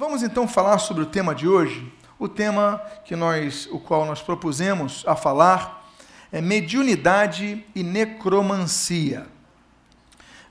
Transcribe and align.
Vamos 0.00 0.22
então 0.22 0.46
falar 0.46 0.78
sobre 0.78 1.02
o 1.02 1.06
tema 1.06 1.34
de 1.34 1.48
hoje. 1.48 1.92
O 2.20 2.28
tema 2.28 2.80
que 3.04 3.16
nós, 3.16 3.66
o 3.72 3.80
qual 3.80 4.06
nós 4.06 4.22
propusemos 4.22 5.02
a 5.08 5.16
falar 5.16 5.90
é 6.30 6.40
mediunidade 6.40 7.66
e 7.74 7.82
necromancia. 7.82 9.26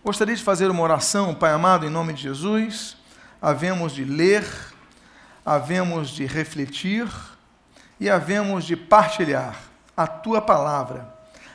Gostaria 0.04 0.36
de 0.36 0.44
fazer 0.44 0.70
uma 0.70 0.84
oração, 0.84 1.34
Pai 1.34 1.54
amado, 1.54 1.86
em 1.86 1.90
nome 1.90 2.12
de 2.12 2.24
Jesus. 2.24 2.98
Havemos 3.42 3.94
de 3.94 4.04
ler, 4.04 4.46
havemos 5.46 6.10
de 6.10 6.26
refletir 6.26 7.08
e 8.02 8.10
havemos 8.10 8.66
de 8.66 8.76
partilhar 8.76 9.58
a 9.96 10.06
tua 10.06 10.42
palavra. 10.42 11.08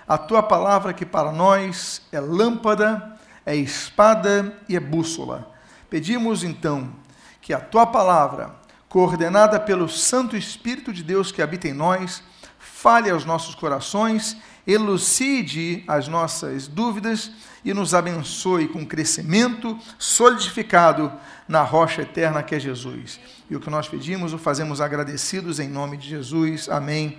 A 0.08 0.16
tua 0.16 0.42
palavra 0.42 0.94
que 0.94 1.04
para 1.04 1.30
nós 1.30 2.00
é 2.10 2.20
lâmpada, 2.20 3.18
é 3.44 3.54
espada 3.54 4.56
e 4.66 4.76
é 4.76 4.80
bússola. 4.80 5.52
Pedimos 5.90 6.42
então 6.42 7.01
que 7.42 7.52
a 7.52 7.60
tua 7.60 7.84
palavra, 7.84 8.54
coordenada 8.88 9.58
pelo 9.58 9.88
Santo 9.88 10.36
Espírito 10.36 10.92
de 10.92 11.02
Deus 11.02 11.32
que 11.32 11.42
habita 11.42 11.68
em 11.68 11.74
nós, 11.74 12.22
fale 12.58 13.10
aos 13.10 13.24
nossos 13.24 13.54
corações, 13.54 14.36
elucide 14.64 15.82
as 15.88 16.06
nossas 16.06 16.68
dúvidas 16.68 17.32
e 17.64 17.74
nos 17.74 17.94
abençoe 17.94 18.68
com 18.68 18.86
crescimento 18.86 19.76
solidificado 19.98 21.12
na 21.48 21.62
rocha 21.62 22.02
eterna 22.02 22.42
que 22.42 22.54
é 22.54 22.60
Jesus. 22.60 23.18
E 23.50 23.56
o 23.56 23.60
que 23.60 23.68
nós 23.68 23.88
pedimos, 23.88 24.32
o 24.32 24.38
fazemos 24.38 24.80
agradecidos 24.80 25.58
em 25.58 25.68
nome 25.68 25.96
de 25.96 26.08
Jesus. 26.08 26.68
Amém 26.68 27.18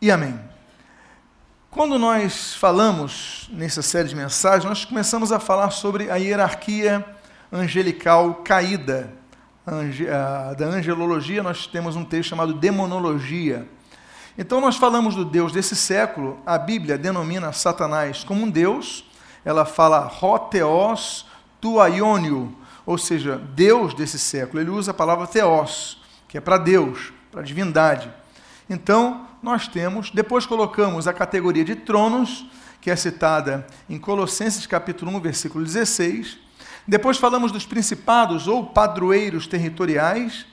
e 0.00 0.12
amém. 0.12 0.38
Quando 1.70 1.98
nós 1.98 2.54
falamos 2.54 3.50
nessa 3.52 3.82
série 3.82 4.08
de 4.08 4.14
mensagens, 4.14 4.64
nós 4.64 4.84
começamos 4.84 5.32
a 5.32 5.40
falar 5.40 5.70
sobre 5.70 6.08
a 6.08 6.16
hierarquia 6.16 7.04
angelical 7.50 8.42
caída 8.44 9.12
da 9.66 10.66
angelologia, 10.66 11.42
nós 11.42 11.66
temos 11.66 11.96
um 11.96 12.04
texto 12.04 12.30
chamado 12.30 12.52
demonologia. 12.52 13.66
Então, 14.36 14.60
nós 14.60 14.76
falamos 14.76 15.14
do 15.14 15.24
Deus 15.24 15.52
desse 15.52 15.76
século, 15.76 16.38
a 16.44 16.58
Bíblia 16.58 16.98
denomina 16.98 17.52
Satanás 17.52 18.24
como 18.24 18.44
um 18.44 18.50
Deus, 18.50 19.08
ela 19.44 19.64
fala 19.64 20.00
Roteos 20.00 21.26
tuaiônio, 21.60 22.54
ou 22.84 22.98
seja, 22.98 23.38
Deus 23.54 23.94
desse 23.94 24.18
século. 24.18 24.60
Ele 24.60 24.70
usa 24.70 24.90
a 24.90 24.94
palavra 24.94 25.26
Theos, 25.26 26.02
que 26.28 26.36
é 26.36 26.40
para 26.40 26.58
Deus, 26.58 27.10
para 27.32 27.40
divindade. 27.40 28.12
Então, 28.68 29.26
nós 29.42 29.66
temos, 29.66 30.10
depois 30.10 30.44
colocamos 30.44 31.08
a 31.08 31.12
categoria 31.14 31.64
de 31.64 31.74
tronos, 31.74 32.44
que 32.82 32.90
é 32.90 32.96
citada 32.96 33.66
em 33.88 33.98
Colossenses 33.98 34.66
capítulo 34.66 35.10
1, 35.12 35.20
versículo 35.20 35.64
16, 35.64 36.38
depois 36.86 37.16
falamos 37.16 37.50
dos 37.50 37.64
principados 37.64 38.46
ou 38.46 38.66
padroeiros 38.66 39.46
territoriais. 39.46 40.44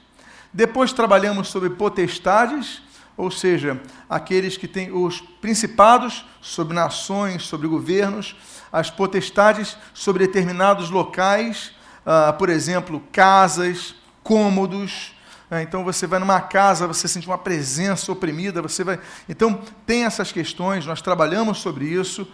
Depois 0.54 0.94
trabalhamos 0.94 1.50
sobre 1.50 1.70
potestades, 1.70 2.82
ou 3.18 3.30
seja, 3.30 3.82
aqueles 4.10 4.58
que 4.58 4.68
têm 4.68 4.92
os 4.92 5.22
principados 5.42 6.26
sobre 6.42 6.74
nações, 6.74 7.44
sobre 7.44 7.68
governos, 7.68 8.36
as 8.72 8.90
potestades 8.90 9.78
sobre 9.94 10.26
determinados 10.26 10.90
locais, 10.90 11.72
uh, 12.06 12.34
por 12.38 12.50
exemplo, 12.50 13.04
casas, 13.12 13.94
cômodos. 14.24 15.14
Uh, 15.50 15.58
então 15.58 15.84
você 15.84 16.08
vai 16.08 16.20
numa 16.20 16.40
casa, 16.40 16.88
você 16.88 17.08
sente 17.08 17.28
uma 17.28 17.38
presença 17.38 18.12
oprimida, 18.12 18.62
você 18.62 18.84
vai. 18.84 19.00
Então 19.28 19.62
tem 19.86 20.06
essas 20.06 20.32
questões, 20.32 20.86
nós 20.86 21.02
trabalhamos 21.02 21.60
sobre 21.60 21.86
isso. 21.86 22.26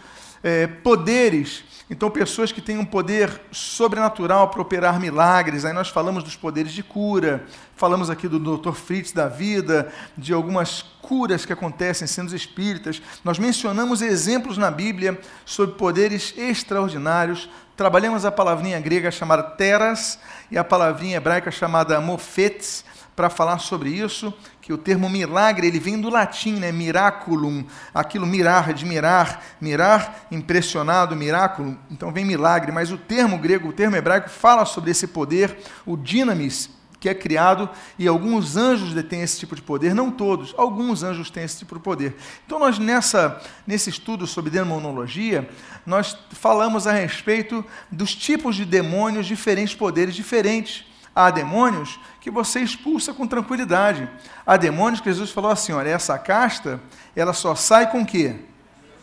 É, 0.43 0.67
poderes 0.67 1.63
então, 1.89 2.11
pessoas 2.11 2.51
que 2.51 2.59
têm 2.59 2.77
um 2.77 2.83
poder 2.83 3.41
sobrenatural 3.49 4.49
para 4.49 4.61
operar 4.61 4.99
milagres. 4.99 5.63
Aí 5.63 5.71
nós 5.71 5.87
falamos 5.87 6.21
dos 6.21 6.35
poderes 6.35 6.73
de 6.73 6.83
cura, 6.83 7.45
falamos 7.77 8.09
aqui 8.09 8.27
do 8.27 8.39
Dr. 8.39 8.73
Fritz 8.73 9.13
da 9.13 9.29
vida, 9.29 9.89
de 10.17 10.33
algumas 10.33 10.81
curas 11.01 11.45
que 11.45 11.53
acontecem 11.53 12.05
sendo 12.05 12.35
espíritas. 12.35 13.01
Nós 13.23 13.39
mencionamos 13.39 14.01
exemplos 14.01 14.57
na 14.57 14.69
Bíblia 14.69 15.17
sobre 15.45 15.75
poderes 15.75 16.33
extraordinários. 16.37 17.49
Trabalhamos 17.77 18.25
a 18.25 18.31
palavrinha 18.33 18.81
grega 18.81 19.09
chamada 19.09 19.43
teras 19.43 20.19
e 20.51 20.57
a 20.57 20.65
palavrinha 20.65 21.17
hebraica 21.17 21.51
chamada 21.51 22.01
mofetes 22.01 22.83
para 23.15 23.29
falar 23.29 23.59
sobre 23.59 23.89
isso, 23.89 24.31
que 24.67 24.73
o 24.73 24.77
termo 24.77 25.09
milagre 25.09 25.65
ele 25.65 25.79
vem 25.79 25.97
do 25.97 26.09
latim, 26.09 26.55
né? 26.55 26.73
Miraculum, 26.73 27.63
aquilo 27.93 28.27
mirar, 28.27 28.73
de 28.73 28.85
mirar, 28.85 29.41
mirar, 29.61 30.27
impressionado, 30.29 31.15
miraculum. 31.15 31.77
Então 31.89 32.11
vem 32.11 32.25
milagre, 32.25 32.69
mas 32.69 32.91
o 32.91 32.97
termo 32.97 33.37
grego, 33.37 33.69
o 33.69 33.71
termo 33.71 33.95
hebraico 33.95 34.29
fala 34.29 34.65
sobre 34.65 34.91
esse 34.91 35.07
poder, 35.07 35.57
o 35.85 35.95
dinamis, 35.95 36.69
que 36.99 37.07
é 37.07 37.13
criado 37.13 37.69
e 37.97 38.09
alguns 38.09 38.57
anjos 38.57 38.93
detêm 38.93 39.21
esse 39.21 39.39
tipo 39.39 39.55
de 39.55 39.61
poder, 39.61 39.95
não 39.95 40.11
todos, 40.11 40.53
alguns 40.57 41.01
anjos 41.01 41.29
têm 41.29 41.45
esse 41.45 41.59
tipo 41.59 41.75
de 41.75 41.81
poder. 41.81 42.17
Então 42.45 42.59
nós 42.59 42.77
nessa 42.77 43.41
nesse 43.65 43.89
estudo 43.89 44.27
sobre 44.27 44.51
demonologia, 44.51 45.49
nós 45.85 46.17
falamos 46.31 46.85
a 46.85 46.91
respeito 46.91 47.63
dos 47.89 48.13
tipos 48.13 48.53
de 48.57 48.65
demônios, 48.65 49.27
diferentes 49.27 49.73
poderes 49.73 50.13
diferentes. 50.13 50.85
Há 51.15 51.31
demônios 51.31 51.97
que 52.27 52.31
você 52.31 52.59
expulsa 52.59 53.13
com 53.13 53.25
tranquilidade. 53.25 54.09
Há 54.45 54.57
demônios 54.57 54.99
que 54.99 55.09
Jesus 55.09 55.31
falou 55.31 55.49
assim: 55.49 55.71
olha, 55.71 55.87
essa 55.87 56.19
casta, 56.19 56.77
ela 57.15 57.31
só 57.31 57.55
sai 57.55 57.89
com 57.89 58.05
quê? 58.05 58.35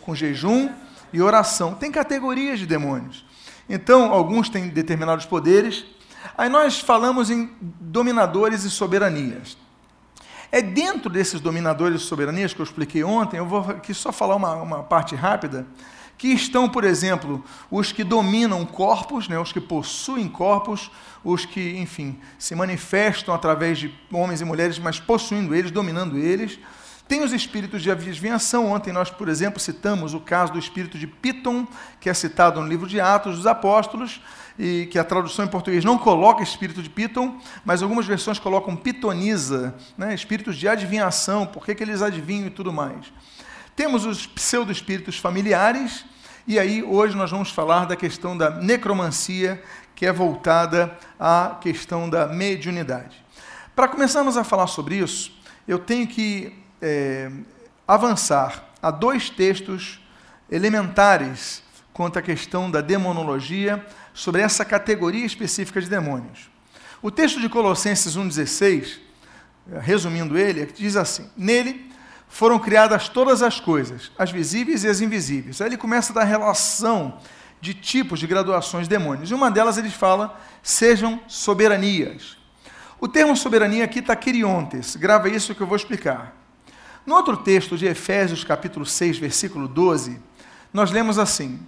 Com 0.03 0.15
jejum 0.15 0.69
e 1.11 1.23
oração. 1.23 1.75
Tem 1.75 1.91
categorias 1.91 2.59
de 2.59 2.67
demônios. 2.67 3.25
Então, 3.67 4.13
alguns 4.13 4.51
têm 4.51 4.69
determinados 4.69 5.25
poderes. 5.25 5.87
Aí 6.37 6.51
nós 6.51 6.81
falamos 6.81 7.31
em 7.31 7.51
dominadores 7.81 8.65
e 8.65 8.71
soberanias. 8.71 9.57
É 10.53 10.61
dentro 10.61 11.09
desses 11.09 11.41
dominadores 11.41 12.03
e 12.03 12.05
soberanias 12.05 12.53
que 12.53 12.61
eu 12.61 12.65
expliquei 12.65 13.03
ontem, 13.03 13.39
eu 13.39 13.47
vou 13.47 13.61
aqui 13.61 13.95
só 13.95 14.13
falar 14.13 14.37
uma, 14.37 14.55
uma 14.57 14.83
parte 14.83 15.15
rápida 15.15 15.67
que 16.17 16.29
estão, 16.29 16.69
por 16.69 16.85
exemplo, 16.85 17.45
os 17.71 17.93
que 17.93 18.05
dominam 18.05 18.65
corpos, 18.65 19.29
né, 19.29 19.39
os 19.39 19.53
que 19.53 19.61
possuem 19.61 20.29
corpos, 20.29 20.91
os 21.23 21.45
que, 21.45 21.77
enfim, 21.79 22.19
se 22.39 22.55
manifestam 22.55 23.35
através 23.35 23.79
de 23.79 23.93
homens 24.13 24.41
e 24.41 24.45
mulheres, 24.45 24.79
mas 24.79 25.01
possuindo 25.01 25.55
eles, 25.55 25.71
dominando 25.71 26.17
eles. 26.17 26.59
Tem 27.07 27.23
os 27.23 27.33
espíritos 27.33 27.83
de 27.83 27.91
adivinhação. 27.91 28.73
Ontem 28.73 28.93
nós, 28.93 29.11
por 29.11 29.29
exemplo, 29.29 29.61
citamos 29.61 30.15
o 30.15 30.21
caso 30.21 30.53
do 30.53 30.59
espírito 30.59 30.99
de 30.99 31.07
Piton, 31.07 31.67
que 32.01 32.09
é 32.09 32.15
citado 32.15 32.61
no 32.61 32.67
livro 32.67 32.89
de 32.89 32.99
Atos 32.99 33.37
dos 33.37 33.47
Apóstolos, 33.47 34.23
e 34.59 34.87
que 34.91 34.99
a 34.99 35.05
tradução 35.05 35.45
em 35.45 35.49
português 35.49 35.85
não 35.85 35.99
coloca 35.99 36.43
espírito 36.43 36.83
de 36.83 36.89
Piton, 36.89 37.39
mas 37.65 37.83
algumas 37.83 38.07
versões 38.07 38.39
colocam 38.39 38.75
pitoniza, 38.75 39.75
né, 39.99 40.15
espíritos 40.15 40.57
de 40.57 40.67
adivinhação, 40.69 41.45
por 41.45 41.67
que, 41.67 41.75
que 41.75 41.83
eles 41.83 42.01
adivinham 42.01 42.47
e 42.47 42.51
tudo 42.51 42.73
mais. 42.73 43.13
Temos 43.77 44.05
os 44.05 44.25
pseudo-espíritos 44.25 45.19
familiares, 45.19 46.05
e 46.47 46.61
aí 46.61 46.81
hoje 46.81 47.17
nós 47.17 47.33
vamos 47.33 47.51
falar 47.51 47.87
da 47.87 47.97
questão 47.97 48.37
da 48.37 48.49
necromancia, 48.51 49.61
que 49.97 50.07
é 50.07 50.13
voltada 50.13 50.97
à 51.19 51.59
questão 51.61 52.09
da 52.09 52.29
mediunidade. 52.29 53.25
Para 53.75 53.89
começarmos 53.89 54.37
a 54.37 54.45
falar 54.45 54.69
sobre 54.69 54.97
isso, 54.97 55.37
eu 55.67 55.81
tenho 55.81 56.07
que 56.07 56.57
é, 56.81 57.31
avançar 57.87 58.65
a 58.81 58.93
dois 58.93 59.29
textos 59.29 60.01
elementares 60.49 61.65
quanto 61.93 62.19
à 62.19 62.23
questão 62.23 62.71
da 62.71 62.81
demonologia, 62.81 63.85
sobre 64.13 64.41
essa 64.41 64.65
categoria 64.65 65.25
específica 65.25 65.81
de 65.81 65.89
demônios. 65.89 66.51
O 67.03 67.11
texto 67.11 67.41
de 67.41 67.49
Colossenses 67.49 68.17
1,16, 68.17 68.99
resumindo 69.81 70.39
ele, 70.39 70.67
diz 70.67 70.97
assim: 70.97 71.29
Nele 71.37 71.93
foram 72.29 72.59
criadas 72.59 73.09
todas 73.09 73.43
as 73.43 73.61
coisas, 73.61 74.11
as 74.19 74.31
visíveis 74.31 74.85
e 74.85 74.89
as 74.89 75.01
invisíveis. 75.01 75.61
Aí 75.61 75.69
ele 75.69 75.77
começa 75.77 76.13
a 76.13 76.17
dar 76.17 76.25
relação 76.25 77.19
de 77.61 77.73
tipos 77.73 78.21
de 78.21 78.27
graduações 78.27 78.89
demônios. 78.89 79.31
E 79.31 79.35
uma 79.35 79.51
delas 79.51 79.79
ele 79.79 79.89
fala, 79.91 80.39
sejam 80.63 81.21
soberanias. 81.27 82.37
O 83.01 83.09
termo 83.09 83.37
soberania 83.37 83.85
aqui 83.85 84.01
está 84.01 84.15
quiriontes, 84.17 84.97
grava 84.97 85.29
isso 85.29 85.55
que 85.55 85.61
eu 85.61 85.67
vou 85.67 85.77
explicar. 85.77 86.35
No 87.07 87.15
outro 87.15 87.37
texto 87.37 87.77
de 87.77 87.87
Efésios, 87.87 88.45
capítulo 88.45 88.87
6, 88.87 89.19
versículo 89.19 89.69
12, 89.69 90.19
nós 90.73 90.91
lemos 90.91 91.19
assim: 91.19 91.61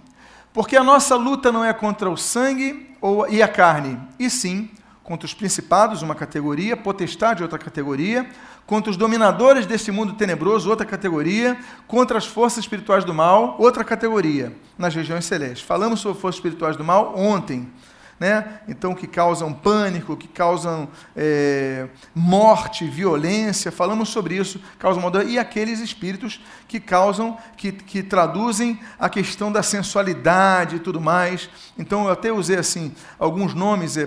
Porque 0.51 0.75
a 0.75 0.83
nossa 0.83 1.15
luta 1.15 1.51
não 1.51 1.63
é 1.63 1.71
contra 1.73 2.09
o 2.09 2.17
sangue 2.17 2.95
ou, 2.99 3.29
e 3.29 3.41
a 3.41 3.47
carne, 3.47 3.99
e 4.19 4.29
sim 4.29 4.69
contra 5.07 5.25
os 5.25 5.33
principados, 5.33 6.01
uma 6.01 6.13
categoria, 6.13 6.75
potestade, 6.75 7.41
outra 7.41 7.57
categoria, 7.57 8.29
contra 8.65 8.91
os 8.91 8.97
dominadores 8.97 9.65
deste 9.65 9.89
mundo 9.89 10.15
tenebroso, 10.15 10.69
outra 10.69 10.85
categoria, 10.85 11.57
contra 11.87 12.17
as 12.17 12.25
forças 12.25 12.59
espirituais 12.59 13.05
do 13.05 13.13
mal, 13.13 13.55
outra 13.57 13.85
categoria, 13.85 14.51
nas 14.77 14.93
regiões 14.93 15.23
celestes. 15.23 15.61
Falamos 15.61 16.01
sobre 16.01 16.19
forças 16.19 16.39
espirituais 16.39 16.75
do 16.75 16.83
mal 16.83 17.17
ontem. 17.17 17.69
Né? 18.19 18.59
Então, 18.67 18.95
que 18.95 19.05
causam 19.05 19.53
pânico, 19.53 20.17
que 20.17 20.27
causam 20.27 20.87
é, 21.15 21.87
morte, 22.15 22.85
violência, 22.85 23.71
falamos 23.71 24.09
sobre 24.09 24.35
isso, 24.35 24.59
causam 24.79 25.01
e 25.27 25.37
aqueles 25.37 25.79
espíritos 25.79 26.41
que 26.67 26.79
causam, 26.79 27.37
que, 27.55 27.71
que 27.71 28.01
traduzem 28.03 28.79
a 28.99 29.09
questão 29.09 29.51
da 29.51 29.61
sensualidade 29.61 30.77
e 30.77 30.79
tudo 30.79 30.99
mais. 30.99 31.49
Então, 31.77 32.05
eu 32.05 32.11
até 32.11 32.31
usei 32.31 32.57
assim 32.57 32.93
alguns 33.19 33.53
nomes, 33.53 33.97
é, 33.97 34.05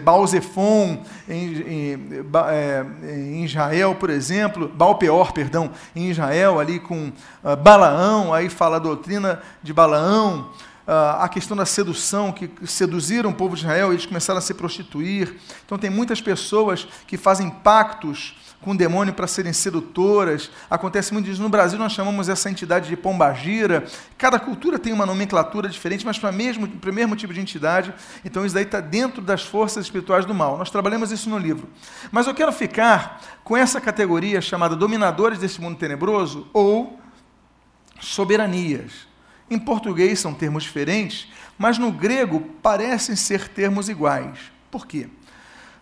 em, 1.28 1.34
em, 1.34 1.98
é, 2.50 2.86
em 3.02 3.44
Israel, 3.44 3.94
por 3.94 4.10
exemplo, 4.10 4.68
Balpeor, 4.68 5.32
perdão, 5.32 5.70
em 5.94 6.10
Israel, 6.10 6.58
ali 6.58 6.80
com 6.80 7.12
uh, 7.44 7.56
Balaão, 7.56 8.34
aí 8.34 8.48
fala 8.48 8.76
a 8.76 8.80
doutrina 8.80 9.40
de 9.62 9.72
Balaão 9.72 10.50
a 10.92 11.28
questão 11.28 11.56
da 11.56 11.64
sedução, 11.64 12.32
que 12.32 12.50
seduziram 12.66 13.30
o 13.30 13.34
povo 13.34 13.54
de 13.54 13.62
Israel, 13.62 13.92
eles 13.92 14.06
começaram 14.06 14.38
a 14.38 14.40
se 14.40 14.52
prostituir. 14.52 15.36
Então, 15.64 15.78
tem 15.78 15.88
muitas 15.88 16.20
pessoas 16.20 16.88
que 17.06 17.16
fazem 17.16 17.48
pactos 17.48 18.34
com 18.60 18.72
o 18.72 18.76
demônio 18.76 19.14
para 19.14 19.28
serem 19.28 19.52
sedutoras. 19.52 20.50
Acontece 20.68 21.12
muito 21.14 21.30
isso. 21.30 21.40
No 21.40 21.48
Brasil, 21.48 21.78
nós 21.78 21.92
chamamos 21.92 22.28
essa 22.28 22.50
entidade 22.50 22.88
de 22.88 22.96
pombagira. 22.96 23.84
Cada 24.18 24.38
cultura 24.40 24.80
tem 24.80 24.92
uma 24.92 25.06
nomenclatura 25.06 25.68
diferente, 25.68 26.04
mas 26.04 26.18
para 26.18 26.30
o 26.30 26.34
mesmo, 26.34 26.68
mesmo 26.92 27.14
tipo 27.14 27.32
de 27.32 27.40
entidade. 27.40 27.94
Então, 28.24 28.44
isso 28.44 28.54
daí 28.54 28.64
está 28.64 28.80
dentro 28.80 29.22
das 29.22 29.44
forças 29.44 29.84
espirituais 29.84 30.26
do 30.26 30.34
mal. 30.34 30.58
Nós 30.58 30.70
trabalhamos 30.70 31.12
isso 31.12 31.30
no 31.30 31.38
livro. 31.38 31.68
Mas 32.10 32.26
eu 32.26 32.34
quero 32.34 32.52
ficar 32.52 33.20
com 33.44 33.56
essa 33.56 33.80
categoria 33.80 34.40
chamada 34.40 34.74
dominadores 34.74 35.38
desse 35.38 35.60
mundo 35.60 35.78
tenebroso 35.78 36.48
ou 36.52 36.98
soberanias. 38.00 39.09
Em 39.50 39.58
português 39.58 40.20
são 40.20 40.32
termos 40.32 40.62
diferentes, 40.62 41.28
mas 41.58 41.76
no 41.76 41.90
grego 41.90 42.40
parecem 42.62 43.16
ser 43.16 43.48
termos 43.48 43.88
iguais. 43.88 44.38
Por 44.70 44.86
quê? 44.86 45.08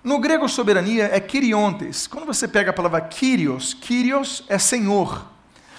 No 0.02 0.18
grego, 0.18 0.48
soberania 0.48 1.10
é 1.12 1.20
kiriontes. 1.20 2.06
Quando 2.06 2.24
você 2.24 2.48
pega 2.48 2.70
a 2.70 2.72
palavra 2.72 3.00
kyrios, 3.02 3.74
kyrios 3.74 4.42
é 4.48 4.58
senhor. 4.58 5.26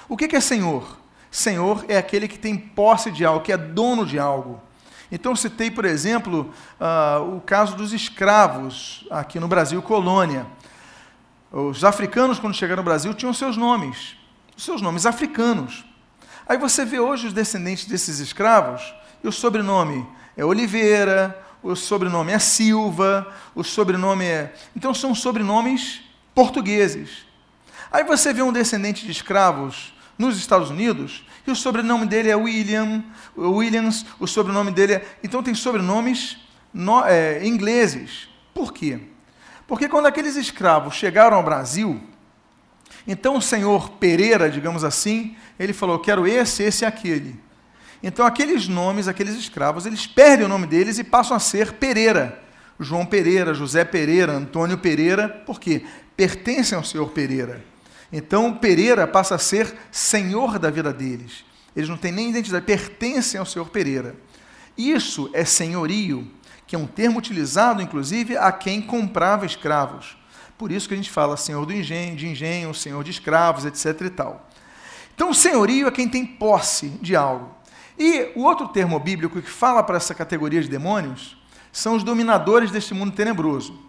O 0.08 0.16
que 0.16 0.36
é 0.36 0.40
senhor? 0.40 1.00
Senhor 1.32 1.84
é 1.88 1.98
aquele 1.98 2.28
que 2.28 2.38
tem 2.38 2.56
posse 2.56 3.10
de 3.12 3.26
algo, 3.26 3.44
que 3.44 3.52
é 3.52 3.58
dono 3.58 4.06
de 4.06 4.20
algo. 4.20 4.62
Então, 5.12 5.36
citei, 5.36 5.72
por 5.72 5.86
exemplo, 5.86 6.54
uh, 6.80 7.38
o 7.38 7.42
caso 7.42 7.76
dos 7.76 7.94
escravos 7.94 9.08
aqui 9.10 9.40
no 9.40 9.48
Brasil, 9.48 9.82
colônia. 9.82 10.46
Os 11.52 11.84
africanos, 11.84 12.38
quando 12.38 12.54
chegaram 12.54 12.84
no 12.84 12.86
Brasil, 12.86 13.14
tinham 13.16 13.34
seus 13.34 13.58
nomes, 13.58 14.16
seus 14.56 14.82
nomes 14.82 15.08
africanos. 15.08 15.84
Aí 16.50 16.58
você 16.58 16.84
vê 16.84 17.00
hoje 17.00 17.28
os 17.28 17.34
descendentes 17.34 17.86
desses 17.86 18.18
escravos, 18.18 18.92
e 19.24 19.28
o 19.28 19.32
sobrenome 19.32 20.04
é 20.36 20.44
Oliveira, 20.44 21.40
o 21.62 21.76
sobrenome 21.76 22.32
é 22.32 22.40
Silva, 22.40 23.32
o 23.54 23.64
sobrenome 23.64 24.26
é. 24.26 24.56
Então 24.76 24.92
são 24.92 25.14
sobrenomes 25.14 26.02
portugueses. 26.34 27.24
Aí 27.92 28.04
você 28.04 28.34
vê 28.34 28.42
um 28.42 28.52
descendente 28.52 29.06
de 29.06 29.12
escravos 29.12 29.94
nos 30.18 30.40
Estados 30.40 30.72
Unidos, 30.72 31.24
e 31.46 31.52
o 31.52 31.56
sobrenome 31.56 32.08
dele 32.08 32.32
é 32.32 32.36
William, 32.36 33.04
Williams, 33.38 34.04
o 34.20 34.26
sobrenome 34.26 34.72
dele 34.72 34.94
é. 34.94 35.18
Então 35.24 35.44
tem 35.44 35.54
sobrenomes 35.54 36.36
no, 36.74 37.06
é, 37.06 37.46
ingleses. 37.46 38.28
Por 38.56 38.74
quê? 38.74 39.00
Porque 39.68 39.88
quando 39.88 40.08
aqueles 40.08 40.36
escravos 40.36 40.96
chegaram 40.96 41.38
ao 41.38 41.44
Brasil, 41.44 42.02
então 43.12 43.38
o 43.38 43.42
senhor 43.42 43.90
Pereira, 43.94 44.52
digamos 44.52 44.84
assim, 44.84 45.36
ele 45.60 45.74
falou: 45.74 45.98
quero 45.98 46.28
esse, 46.28 46.62
esse 46.62 46.84
e 46.84 46.86
aquele. 46.86 47.40
Então 48.04 48.24
aqueles 48.24 48.68
nomes, 48.68 49.08
aqueles 49.08 49.34
escravos, 49.34 49.88
eles 49.88 50.06
perdem 50.06 50.46
o 50.46 50.50
nome 50.50 50.68
deles 50.68 51.00
e 51.00 51.04
passam 51.04 51.36
a 51.36 51.40
ser 51.40 51.74
Pereira. 51.74 52.40
João 52.80 53.08
Pereira, 53.08 53.52
José 53.52 53.84
Pereira, 53.84 54.34
Antônio 54.34 54.78
Pereira, 54.78 55.28
por 55.28 55.60
quê? 55.60 55.84
Pertencem 56.16 56.78
ao 56.78 56.84
senhor 56.84 57.10
Pereira. 57.10 57.66
Então 58.14 58.54
Pereira 58.54 59.08
passa 59.08 59.34
a 59.34 59.40
ser 59.40 59.76
senhor 59.92 60.60
da 60.60 60.70
vida 60.70 60.94
deles. 60.94 61.44
Eles 61.76 61.90
não 61.90 61.98
têm 61.98 62.12
nem 62.12 62.30
identidade, 62.30 62.64
pertencem 62.64 63.40
ao 63.40 63.46
senhor 63.46 63.70
Pereira. 63.70 64.16
Isso 64.78 65.32
é 65.34 65.44
senhorio, 65.44 66.30
que 66.68 66.76
é 66.76 66.80
um 66.80 66.86
termo 66.86 67.18
utilizado, 67.18 67.82
inclusive, 67.82 68.38
a 68.38 68.52
quem 68.52 68.84
comprava 68.84 69.48
escravos. 69.48 70.19
Por 70.60 70.74
isso 70.74 70.90
que 70.90 70.94
a 70.94 70.98
gente 70.98 71.10
fala 71.10 71.38
senhor 71.38 71.66
do 71.66 71.72
engenho, 71.72 72.18
de 72.18 72.28
engenho, 72.28 72.74
senhor 72.74 73.02
de 73.02 73.12
escravos, 73.12 73.64
etc. 73.64 74.02
e 74.02 74.10
tal. 74.10 74.46
Então, 75.16 75.34
senhorio 75.34 75.88
é 75.88 75.92
quem 75.92 76.06
tem 76.06 76.26
posse 76.26 76.90
de 77.02 77.16
algo. 77.16 77.50
E 77.98 78.34
o 78.36 78.44
outro 78.44 78.68
termo 78.68 79.00
bíblico 79.00 79.42
que 79.42 79.50
fala 79.50 79.82
para 79.82 79.96
essa 79.96 80.14
categoria 80.14 80.62
de 80.62 80.68
demônios 80.68 81.38
são 81.72 81.96
os 81.96 82.04
dominadores 82.04 82.72
deste 82.72 82.94
mundo 82.94 83.14
tenebroso. 83.14 83.80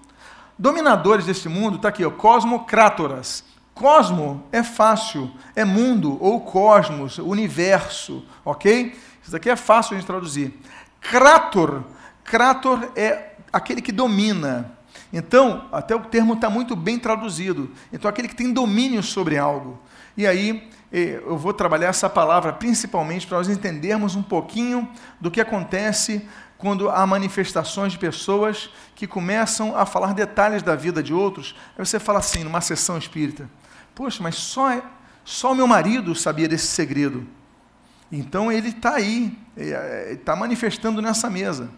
Dominadores 0.57 1.27
deste 1.27 1.49
mundo, 1.49 1.75
está 1.75 1.89
aqui, 1.89 2.05
ó, 2.05 2.11
cosmocrátoras. 2.13 3.43
Cosmo 3.75 4.45
é 4.53 4.63
fácil, 4.63 5.29
é 5.57 5.65
mundo 5.65 6.19
ou 6.23 6.41
cosmos, 6.41 7.19
universo, 7.19 8.25
ok? 8.45 8.97
Isso 9.21 9.33
daqui 9.33 9.51
é 9.51 9.57
fácil 9.57 9.99
de 9.99 10.07
traduzir. 10.07 10.57
Krator, 11.01 11.83
Krator 12.23 12.93
é 12.95 13.33
aquele 13.53 13.83
que 13.83 13.91
domina. 13.91 14.79
Então, 15.13 15.69
até 15.73 15.95
o 15.95 16.01
termo 16.01 16.35
está 16.35 16.49
muito 16.49 16.77
bem 16.77 16.99
traduzido. 16.99 17.71
Então, 17.93 18.09
aquele 18.09 18.29
que 18.29 18.37
tem 18.37 18.53
domínio 18.53 19.03
sobre 19.03 19.37
algo. 19.37 19.79
E 20.17 20.27
aí, 20.27 20.71
eu 20.93 21.37
vou 21.37 21.53
trabalhar 21.53 21.89
essa 21.89 22.09
palavra 22.09 22.53
principalmente 22.53 23.27
para 23.27 23.39
nós 23.39 23.49
entendermos 23.49 24.17
um 24.17 24.23
pouquinho 24.23 24.89
do 25.21 25.31
que 25.31 25.41
acontece 25.41 26.27
quando 26.59 26.91
há 26.91 27.07
manifestações 27.07 27.93
de 27.93 27.99
pessoas 27.99 28.71
que 28.95 29.07
começam 29.07 29.77
a 29.77 29.87
falar 29.87 30.13
detalhes 30.13 30.63
da 30.63 30.77
vida 30.77 31.03
de 31.03 31.15
outros. 31.15 31.57
Aí 31.77 31.85
você 31.85 31.99
fala 31.99 32.19
assim, 32.19 32.45
numa 32.45 32.61
sessão 32.61 32.99
espírita: 32.99 33.49
Poxa, 33.95 34.23
mas 34.23 34.35
só, 34.37 34.81
só 35.25 35.55
meu 35.55 35.67
marido 35.67 36.15
sabia 36.15 36.47
desse 36.47 36.67
segredo. 36.67 37.27
Então 38.13 38.51
ele 38.51 38.69
está 38.69 38.95
aí, 38.95 39.39
está 40.11 40.35
manifestando 40.37 41.01
nessa 41.01 41.31
mesa. 41.31 41.71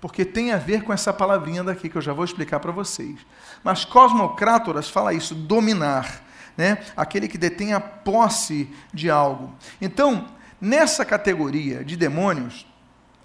Porque 0.00 0.24
tem 0.24 0.52
a 0.52 0.56
ver 0.56 0.82
com 0.82 0.92
essa 0.92 1.12
palavrinha 1.12 1.64
daqui 1.64 1.88
que 1.88 1.96
eu 1.96 2.02
já 2.02 2.12
vou 2.12 2.24
explicar 2.24 2.60
para 2.60 2.70
vocês. 2.70 3.18
Mas 3.64 3.84
Cosmocrátoras 3.84 4.88
fala 4.88 5.12
isso, 5.12 5.34
dominar 5.34 6.22
né? 6.58 6.78
aquele 6.96 7.28
que 7.28 7.38
detém 7.38 7.72
a 7.72 7.80
posse 7.80 8.68
de 8.92 9.08
algo. 9.08 9.54
Então, 9.80 10.26
nessa 10.60 11.04
categoria 11.04 11.84
de 11.84 11.96
demônios, 11.96 12.66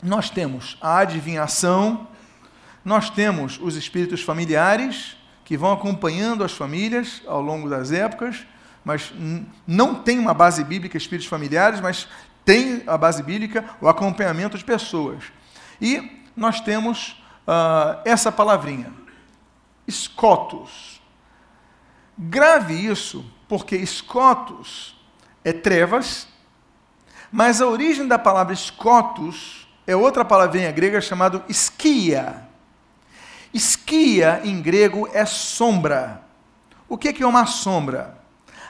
nós 0.03 0.29
temos 0.29 0.77
a 0.79 0.99
adivinhação, 0.99 2.07
nós 2.85 3.09
temos 3.09 3.59
os 3.59 3.75
espíritos 3.75 4.21
familiares, 4.21 5.17
que 5.43 5.57
vão 5.57 5.71
acompanhando 5.71 6.43
as 6.43 6.51
famílias 6.51 7.23
ao 7.25 7.41
longo 7.41 7.67
das 7.67 7.91
épocas, 7.91 8.45
mas 8.85 9.11
não 9.65 9.95
tem 9.95 10.19
uma 10.19 10.33
base 10.33 10.63
bíblica 10.63 10.95
espíritos 10.95 11.27
familiares, 11.27 11.81
mas 11.81 12.07
tem 12.45 12.83
a 12.85 12.97
base 12.97 13.23
bíblica 13.23 13.65
o 13.81 13.87
acompanhamento 13.87 14.57
de 14.57 14.63
pessoas. 14.63 15.23
E 15.81 16.22
nós 16.35 16.59
temos 16.59 17.21
uh, 17.47 18.01
essa 18.05 18.31
palavrinha, 18.31 18.91
escotos. 19.87 21.01
Grave 22.17 22.73
isso, 22.73 23.25
porque 23.47 23.75
escotos 23.75 24.95
é 25.43 25.51
trevas, 25.51 26.27
mas 27.31 27.61
a 27.61 27.67
origem 27.67 28.07
da 28.07 28.19
palavra 28.19 28.53
escotos 28.53 29.67
é 29.85 29.95
outra 29.95 30.23
palavrinha 30.23 30.71
grega 30.71 31.01
chamada 31.01 31.43
esquia. 31.49 32.47
Esquia 33.53 34.41
em 34.43 34.61
grego 34.61 35.09
é 35.13 35.25
sombra. 35.25 36.21
O 36.87 36.97
que 36.97 37.23
é 37.23 37.27
uma 37.27 37.45
sombra? 37.45 38.17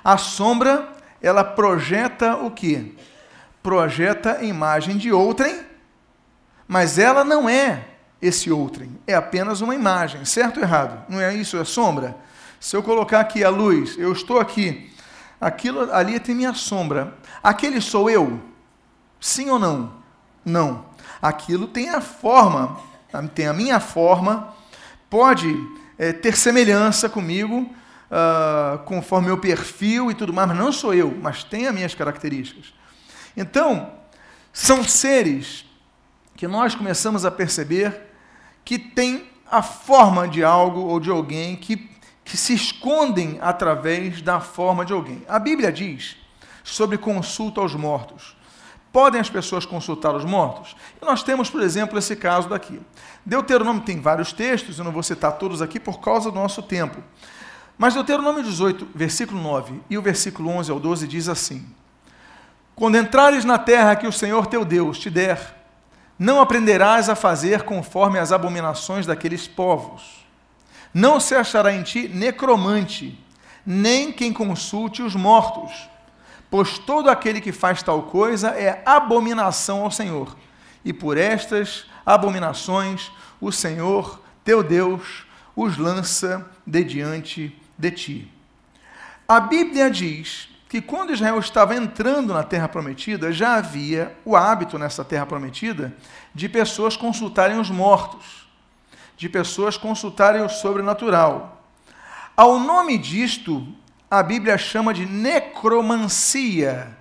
A 0.03 0.17
sombra, 0.17 0.89
ela 1.21 1.43
projeta 1.43 2.35
o 2.35 2.51
que? 2.51 2.97
Projeta 3.61 4.39
a 4.39 4.43
imagem 4.43 4.97
de 4.97 5.11
outrem, 5.11 5.61
mas 6.73 6.97
ela 6.97 7.23
não 7.23 7.47
é 7.47 7.85
esse 8.19 8.49
outrem, 8.49 8.99
é 9.05 9.13
apenas 9.13 9.61
uma 9.61 9.75
imagem, 9.75 10.25
certo 10.25 10.57
ou 10.57 10.63
errado? 10.63 11.05
Não 11.07 11.21
é 11.21 11.31
isso, 11.31 11.55
é 11.55 11.63
sombra? 11.63 12.17
Se 12.59 12.75
eu 12.75 12.81
colocar 12.81 13.19
aqui 13.19 13.43
a 13.43 13.49
luz, 13.51 13.95
eu 13.95 14.11
estou 14.11 14.39
aqui, 14.39 14.91
aquilo 15.39 15.93
ali 15.93 16.19
tem 16.19 16.33
minha 16.33 16.55
sombra. 16.55 17.13
Aquele 17.43 17.79
sou 17.79 18.09
eu? 18.09 18.41
Sim 19.19 19.51
ou 19.51 19.59
não? 19.59 19.93
Não. 20.43 20.85
Aquilo 21.21 21.67
tem 21.67 21.89
a 21.89 22.01
forma, 22.01 22.79
tem 23.35 23.45
a 23.45 23.53
minha 23.53 23.79
forma, 23.79 24.51
pode 25.11 25.55
é, 25.95 26.11
ter 26.11 26.35
semelhança 26.35 27.07
comigo, 27.07 27.69
uh, 28.09 28.79
conforme 28.85 29.27
meu 29.27 29.37
perfil 29.37 30.09
e 30.09 30.15
tudo 30.15 30.33
mais, 30.33 30.47
mas 30.47 30.57
não 30.57 30.71
sou 30.71 30.91
eu, 30.91 31.15
mas 31.21 31.43
tem 31.43 31.67
as 31.67 31.75
minhas 31.75 31.93
características. 31.93 32.73
Então, 33.37 33.91
são 34.51 34.83
seres 34.83 35.71
que 36.43 36.47
nós 36.49 36.75
começamos 36.75 37.23
a 37.23 37.31
perceber 37.31 38.01
que 38.65 38.77
tem 38.77 39.29
a 39.49 39.63
forma 39.63 40.27
de 40.27 40.43
algo 40.43 40.81
ou 40.81 40.99
de 40.99 41.09
alguém 41.09 41.55
que 41.55 41.89
que 42.25 42.35
se 42.35 42.53
escondem 42.53 43.39
através 43.41 44.21
da 44.21 44.41
forma 44.41 44.83
de 44.83 44.91
alguém. 44.91 45.23
A 45.29 45.39
Bíblia 45.39 45.71
diz 45.71 46.17
sobre 46.61 46.97
consulta 46.97 47.61
aos 47.61 47.73
mortos. 47.75 48.35
Podem 48.91 49.21
as 49.21 49.29
pessoas 49.29 49.65
consultar 49.65 50.13
os 50.13 50.25
mortos? 50.25 50.75
E 51.01 51.05
nós 51.05 51.23
temos, 51.23 51.49
por 51.49 51.61
exemplo, 51.61 51.97
esse 51.97 52.13
caso 52.13 52.49
daqui. 52.49 52.77
Deuteronômio 53.25 53.83
tem 53.83 54.01
vários 54.01 54.33
textos, 54.33 54.77
eu 54.77 54.83
não 54.83 54.91
vou 54.91 55.01
citar 55.01 55.37
todos 55.37 55.61
aqui 55.61 55.79
por 55.79 56.01
causa 56.01 56.29
do 56.29 56.35
nosso 56.35 56.61
tempo. 56.61 57.01
Mas 57.77 57.93
Deuteronômio 57.93 58.43
18, 58.43 58.89
versículo 58.93 59.41
9 59.41 59.79
e 59.89 59.97
o 59.97 60.01
versículo 60.01 60.49
11 60.49 60.71
ao 60.71 60.79
12 60.79 61.07
diz 61.07 61.29
assim: 61.29 61.65
Quando 62.75 62.97
entrares 62.97 63.45
na 63.45 63.57
terra 63.57 63.95
que 63.95 64.07
o 64.07 64.11
Senhor 64.11 64.47
teu 64.47 64.65
Deus 64.65 64.99
te 64.99 65.09
der, 65.09 65.62
não 66.17 66.41
aprenderás 66.41 67.09
a 67.09 67.15
fazer 67.15 67.63
conforme 67.63 68.19
as 68.19 68.31
abominações 68.31 69.05
daqueles 69.05 69.47
povos. 69.47 70.25
Não 70.93 71.19
se 71.19 71.35
achará 71.35 71.73
em 71.73 71.83
ti 71.83 72.07
necromante, 72.07 73.19
nem 73.65 74.11
quem 74.11 74.31
consulte 74.31 75.01
os 75.01 75.15
mortos 75.15 75.93
pois 76.53 76.77
todo 76.77 77.09
aquele 77.09 77.41
que 77.41 77.51
faz 77.51 77.81
tal 77.81 78.03
coisa 78.03 78.49
é 78.49 78.83
abominação 78.85 79.81
ao 79.81 79.89
Senhor. 79.89 80.37
E 80.85 80.93
por 80.93 81.17
estas 81.17 81.87
abominações 82.05 83.11
o 83.41 83.51
Senhor, 83.51 84.21
teu 84.43 84.61
Deus, 84.61 85.25
os 85.55 85.79
lança 85.79 86.47
de 86.63 86.83
diante 86.83 87.59
de 87.75 87.89
ti. 87.89 88.31
A 89.27 89.39
Bíblia 89.39 89.89
diz 89.89 90.47
que 90.73 90.81
quando 90.81 91.13
Israel 91.13 91.37
estava 91.37 91.75
entrando 91.75 92.33
na 92.33 92.41
terra 92.41 92.67
prometida, 92.67 93.31
já 93.31 93.57
havia 93.57 94.17
o 94.25 94.35
hábito 94.35 94.79
nessa 94.79 95.05
terra 95.05 95.23
prometida 95.23 95.95
de 96.33 96.49
pessoas 96.49 96.97
consultarem 96.97 97.59
os 97.59 97.69
mortos, 97.69 98.47
de 99.15 99.29
pessoas 99.29 99.77
consultarem 99.77 100.41
o 100.41 100.49
sobrenatural. 100.49 101.63
Ao 102.35 102.57
nome 102.57 102.97
disto, 102.97 103.67
a 104.09 104.23
Bíblia 104.23 104.57
chama 104.57 104.95
de 104.95 105.05
necromancia, 105.05 106.97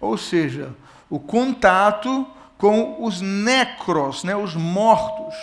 ou 0.00 0.16
seja, 0.16 0.74
o 1.10 1.20
contato 1.20 2.26
com 2.56 3.04
os 3.04 3.20
necros, 3.20 4.24
né, 4.24 4.34
os 4.34 4.54
mortos. 4.54 5.34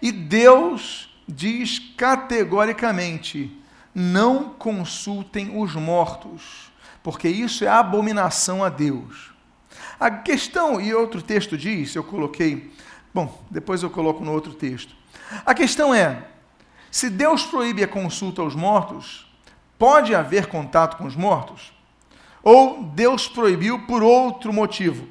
E 0.00 0.10
Deus 0.10 1.14
diz 1.28 1.78
categoricamente: 1.98 3.54
não 3.94 4.44
consultem 4.44 5.60
os 5.60 5.74
mortos, 5.74 6.67
porque 7.08 7.28
isso 7.28 7.64
é 7.64 7.68
abominação 7.68 8.62
a 8.62 8.68
Deus. 8.68 9.32
A 9.98 10.10
questão, 10.10 10.80
e 10.80 10.94
outro 10.94 11.22
texto 11.22 11.56
diz, 11.56 11.94
eu 11.94 12.04
coloquei, 12.04 12.70
bom, 13.14 13.42
depois 13.50 13.82
eu 13.82 13.88
coloco 13.88 14.22
no 14.24 14.32
outro 14.32 14.52
texto. 14.52 14.94
A 15.46 15.54
questão 15.54 15.94
é: 15.94 16.28
se 16.90 17.08
Deus 17.08 17.44
proíbe 17.44 17.82
a 17.82 17.88
consulta 17.88 18.42
aos 18.42 18.54
mortos, 18.54 19.28
Pode 19.78 20.12
haver 20.12 20.46
contato 20.46 20.96
com 20.96 21.04
os 21.04 21.14
mortos? 21.14 21.72
Ou 22.42 22.82
Deus 22.82 23.28
proibiu 23.28 23.86
por 23.86 24.02
outro 24.02 24.52
motivo? 24.52 25.06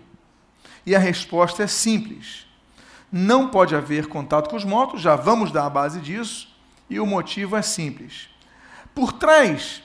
E 0.85 0.93
a 0.93 0.99
resposta 0.99 1.63
é 1.63 1.67
simples. 1.67 2.45
Não 3.09 3.47
pode 3.47 3.73
haver 3.73 4.07
contato 4.07 4.49
com 4.49 4.57
os 4.57 4.65
mortos, 4.65 5.01
já 5.01 5.15
vamos 5.15 5.51
dar 5.51 5.65
a 5.65 5.69
base 5.69 6.01
disso, 6.01 6.53
e 6.89 6.99
o 6.99 7.05
motivo 7.05 7.55
é 7.55 7.61
simples. 7.61 8.27
Por 8.93 9.13
trás 9.13 9.81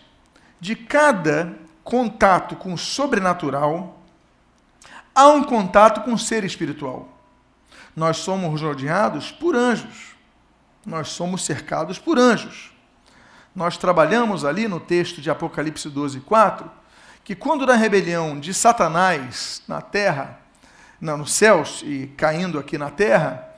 de 0.60 0.74
cada 0.74 1.56
contato 1.84 2.56
com 2.56 2.74
o 2.74 2.78
sobrenatural, 2.78 4.00
há 5.14 5.28
um 5.28 5.42
contato 5.42 6.02
com 6.02 6.14
o 6.14 6.18
ser 6.18 6.44
espiritual. 6.44 7.08
Nós 7.94 8.18
somos 8.18 8.60
rodeados 8.60 9.30
por 9.30 9.54
anjos. 9.54 10.12
Nós 10.84 11.08
somos 11.08 11.44
cercados 11.44 11.98
por 11.98 12.18
anjos. 12.18 12.72
Nós 13.54 13.76
trabalhamos 13.76 14.44
ali 14.44 14.66
no 14.66 14.80
texto 14.80 15.20
de 15.20 15.30
Apocalipse 15.30 15.88
12, 15.88 16.20
4, 16.20 16.70
que 17.22 17.34
quando 17.34 17.66
da 17.66 17.74
rebelião 17.74 18.40
de 18.40 18.54
Satanás 18.54 19.62
na 19.68 19.80
terra, 19.80 20.40
não, 21.00 21.18
nos 21.18 21.32
céus 21.32 21.82
e 21.84 22.06
caindo 22.16 22.58
aqui 22.58 22.78
na 22.78 22.90
terra, 22.90 23.48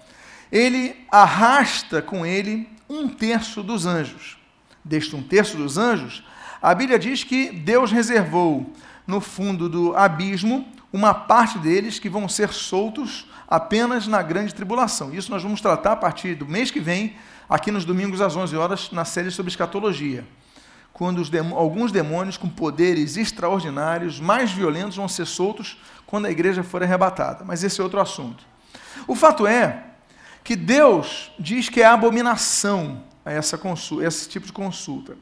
ele 0.51 1.07
arrasta 1.11 2.03
com 2.03 2.27
ele 2.27 2.69
um 2.89 3.09
terço 3.09 3.63
dos 3.63 3.87
anjos. 3.87 4.37
Deste 4.85 5.15
um 5.15 5.23
terço 5.23 5.57
dos 5.57 5.79
anjos, 5.79 6.25
a 6.65 6.75
Bíblia 6.75 6.99
diz 6.99 7.23
que 7.23 7.51
Deus 7.51 7.93
reservou 7.93 8.73
no 9.07 9.21
fundo 9.21 9.69
do 9.69 9.95
abismo 9.95 10.67
uma 10.91 11.13
parte 11.13 11.59
deles 11.59 11.99
que 11.99 12.09
vão 12.09 12.27
ser 12.27 12.55
soltos 12.55 13.29
apenas 13.47 14.07
na 14.07 14.23
grande 14.23 14.55
tribulação. 14.55 15.13
Isso 15.13 15.31
nós 15.31 15.43
vamos 15.43 15.61
tratar 15.61 15.93
a 15.93 15.97
partir 15.97 16.35
do 16.35 16.47
mês 16.47 16.71
que 16.71 16.81
vem, 16.81 17.17
aqui 17.51 17.71
nos 17.71 17.85
domingos 17.85 18.23
às 18.23 18.35
11 18.35 18.57
horas, 18.57 18.91
na 18.93 19.05
série 19.05 19.31
sobre 19.31 19.51
escatologia. 19.51 20.27
Quando 20.91 21.23
alguns 21.55 21.93
demônios 21.93 22.39
com 22.39 22.49
poderes 22.49 23.19
extraordinários, 23.19 24.19
mais 24.19 24.51
violentos, 24.51 24.97
vão 24.97 25.07
ser 25.07 25.27
soltos 25.27 25.77
quando 26.07 26.25
a 26.25 26.31
igreja 26.31 26.63
for 26.63 26.83
arrebatada. 26.83 27.45
Mas 27.45 27.63
esse 27.63 27.79
é 27.79 27.85
outro 27.85 28.01
assunto. 28.01 28.43
O 29.07 29.15
fato 29.15 29.47
é 29.47 29.85
que 30.43 30.57
Deus 30.57 31.31
diz 31.39 31.69
que 31.69 31.83
é 31.83 31.85
abominação 31.85 33.03
a 33.23 33.31
essa 33.31 33.59
consulta, 33.59 34.07
esse 34.07 34.27
tipo 34.31 34.47
de 34.47 34.53
consulta. 34.55 35.15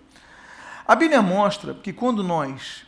A 0.92 0.94
Bíblia 0.94 1.22
mostra 1.22 1.72
que 1.72 1.90
quando 1.90 2.22
nós 2.22 2.84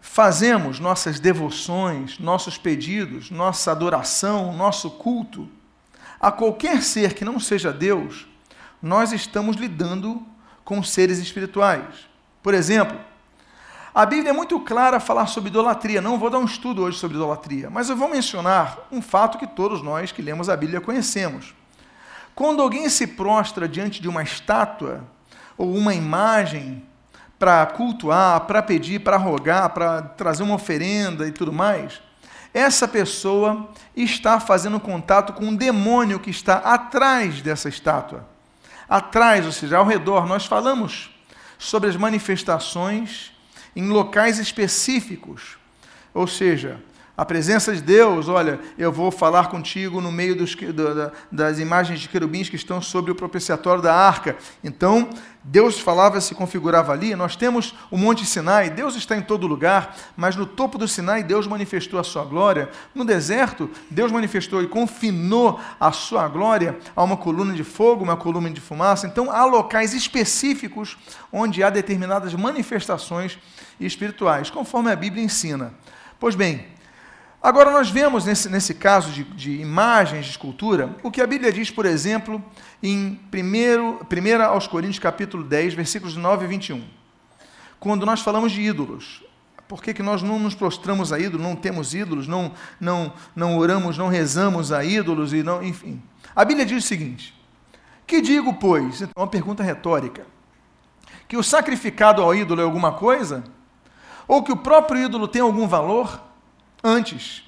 fazemos 0.00 0.80
nossas 0.80 1.20
devoções, 1.20 2.18
nossos 2.18 2.58
pedidos, 2.58 3.30
nossa 3.30 3.70
adoração, 3.70 4.52
nosso 4.56 4.90
culto 4.90 5.48
a 6.18 6.32
qualquer 6.32 6.82
ser 6.82 7.14
que 7.14 7.24
não 7.24 7.38
seja 7.38 7.72
Deus, 7.72 8.26
nós 8.82 9.12
estamos 9.12 9.54
lidando 9.54 10.20
com 10.64 10.82
seres 10.82 11.18
espirituais. 11.18 12.08
Por 12.42 12.54
exemplo, 12.54 12.98
a 13.94 14.04
Bíblia 14.04 14.30
é 14.30 14.34
muito 14.34 14.58
clara 14.58 14.96
a 14.96 15.00
falar 15.00 15.26
sobre 15.26 15.50
idolatria. 15.50 16.00
Não 16.00 16.18
vou 16.18 16.28
dar 16.28 16.40
um 16.40 16.44
estudo 16.44 16.82
hoje 16.82 16.98
sobre 16.98 17.16
idolatria, 17.16 17.70
mas 17.70 17.88
eu 17.88 17.96
vou 17.96 18.10
mencionar 18.10 18.88
um 18.90 19.00
fato 19.00 19.38
que 19.38 19.46
todos 19.46 19.80
nós 19.80 20.10
que 20.10 20.20
lemos 20.20 20.48
a 20.48 20.56
Bíblia 20.56 20.80
conhecemos. 20.80 21.54
Quando 22.34 22.60
alguém 22.60 22.88
se 22.88 23.06
prostra 23.06 23.68
diante 23.68 24.02
de 24.02 24.08
uma 24.08 24.24
estátua 24.24 25.04
ou 25.58 25.76
uma 25.76 25.92
imagem 25.92 26.82
para 27.38 27.66
cultuar, 27.66 28.40
para 28.42 28.62
pedir, 28.62 29.00
para 29.00 29.16
rogar, 29.16 29.70
para 29.70 30.00
trazer 30.02 30.42
uma 30.44 30.54
oferenda 30.54 31.26
e 31.26 31.32
tudo 31.32 31.52
mais, 31.52 32.00
essa 32.54 32.88
pessoa 32.88 33.68
está 33.94 34.40
fazendo 34.40 34.80
contato 34.80 35.32
com 35.32 35.46
um 35.46 35.54
demônio 35.54 36.18
que 36.18 36.30
está 36.30 36.56
atrás 36.56 37.42
dessa 37.42 37.68
estátua. 37.68 38.26
Atrás, 38.88 39.44
ou 39.44 39.52
seja, 39.52 39.76
ao 39.76 39.84
redor. 39.84 40.26
Nós 40.26 40.46
falamos 40.46 41.10
sobre 41.58 41.90
as 41.90 41.96
manifestações 41.96 43.32
em 43.76 43.88
locais 43.88 44.38
específicos. 44.38 45.58
Ou 46.14 46.26
seja, 46.26 46.82
a 47.18 47.24
presença 47.24 47.74
de 47.74 47.82
Deus, 47.82 48.28
olha, 48.28 48.60
eu 48.78 48.92
vou 48.92 49.10
falar 49.10 49.48
contigo 49.48 50.00
no 50.00 50.12
meio 50.12 50.36
dos, 50.36 50.54
do, 50.54 51.10
das 51.32 51.58
imagens 51.58 51.98
de 51.98 52.08
querubins 52.08 52.48
que 52.48 52.54
estão 52.54 52.80
sobre 52.80 53.10
o 53.10 53.14
propiciatório 53.16 53.82
da 53.82 53.92
arca. 53.92 54.36
Então, 54.62 55.10
Deus 55.42 55.80
falava, 55.80 56.20
se 56.20 56.32
configurava 56.32 56.92
ali. 56.92 57.16
Nós 57.16 57.34
temos 57.34 57.74
o 57.90 57.98
Monte 57.98 58.24
Sinai, 58.24 58.70
Deus 58.70 58.94
está 58.94 59.16
em 59.16 59.20
todo 59.20 59.48
lugar, 59.48 59.96
mas 60.16 60.36
no 60.36 60.46
topo 60.46 60.78
do 60.78 60.86
Sinai, 60.86 61.24
Deus 61.24 61.44
manifestou 61.48 61.98
a 61.98 62.04
sua 62.04 62.24
glória. 62.24 62.70
No 62.94 63.04
deserto, 63.04 63.68
Deus 63.90 64.12
manifestou 64.12 64.62
e 64.62 64.68
confinou 64.68 65.58
a 65.80 65.90
sua 65.90 66.28
glória 66.28 66.78
a 66.94 67.02
uma 67.02 67.16
coluna 67.16 67.52
de 67.52 67.64
fogo, 67.64 68.04
uma 68.04 68.16
coluna 68.16 68.48
de 68.48 68.60
fumaça. 68.60 69.08
Então, 69.08 69.28
há 69.28 69.44
locais 69.44 69.92
específicos 69.92 70.96
onde 71.32 71.64
há 71.64 71.68
determinadas 71.68 72.32
manifestações 72.34 73.40
espirituais, 73.80 74.50
conforme 74.50 74.92
a 74.92 74.94
Bíblia 74.94 75.24
ensina. 75.24 75.74
Pois 76.20 76.36
bem, 76.36 76.77
Agora, 77.40 77.70
nós 77.70 77.88
vemos 77.88 78.24
nesse, 78.24 78.48
nesse 78.48 78.74
caso 78.74 79.12
de, 79.12 79.22
de 79.22 79.60
imagens 79.60 80.24
de 80.24 80.32
escultura, 80.32 80.96
o 81.04 81.10
que 81.10 81.20
a 81.20 81.26
Bíblia 81.26 81.52
diz, 81.52 81.70
por 81.70 81.86
exemplo, 81.86 82.42
em 82.82 83.20
1 83.32 84.42
aos 84.42 84.66
Coríntios, 84.66 84.98
capítulo 84.98 85.44
10, 85.44 85.74
versículos 85.74 86.16
9 86.16 86.44
e 86.44 86.48
21. 86.48 86.84
Quando 87.78 88.04
nós 88.04 88.22
falamos 88.22 88.50
de 88.50 88.60
ídolos, 88.60 89.22
por 89.68 89.80
que, 89.80 89.94
que 89.94 90.02
nós 90.02 90.20
não 90.20 90.36
nos 90.40 90.56
prostramos 90.56 91.12
a 91.12 91.18
ídolos, 91.20 91.46
não 91.46 91.54
temos 91.54 91.94
ídolos, 91.94 92.26
não, 92.26 92.52
não, 92.80 93.12
não 93.36 93.56
oramos, 93.56 93.96
não 93.96 94.08
rezamos 94.08 94.72
a 94.72 94.82
ídolos, 94.82 95.32
e 95.32 95.44
não, 95.44 95.62
enfim. 95.62 96.02
A 96.34 96.44
Bíblia 96.44 96.66
diz 96.66 96.84
o 96.84 96.86
seguinte: 96.86 97.38
Que 98.04 98.20
digo, 98.20 98.54
pois? 98.54 99.00
Então, 99.00 99.22
uma 99.22 99.28
pergunta 99.28 99.62
retórica. 99.62 100.26
Que 101.28 101.36
o 101.36 101.42
sacrificado 101.42 102.20
ao 102.20 102.34
ídolo 102.34 102.60
é 102.60 102.64
alguma 102.64 102.92
coisa? 102.92 103.44
Ou 104.26 104.42
que 104.42 104.50
o 104.50 104.56
próprio 104.56 105.04
ídolo 105.04 105.28
tem 105.28 105.40
algum 105.40 105.68
valor? 105.68 106.27
Antes, 106.82 107.42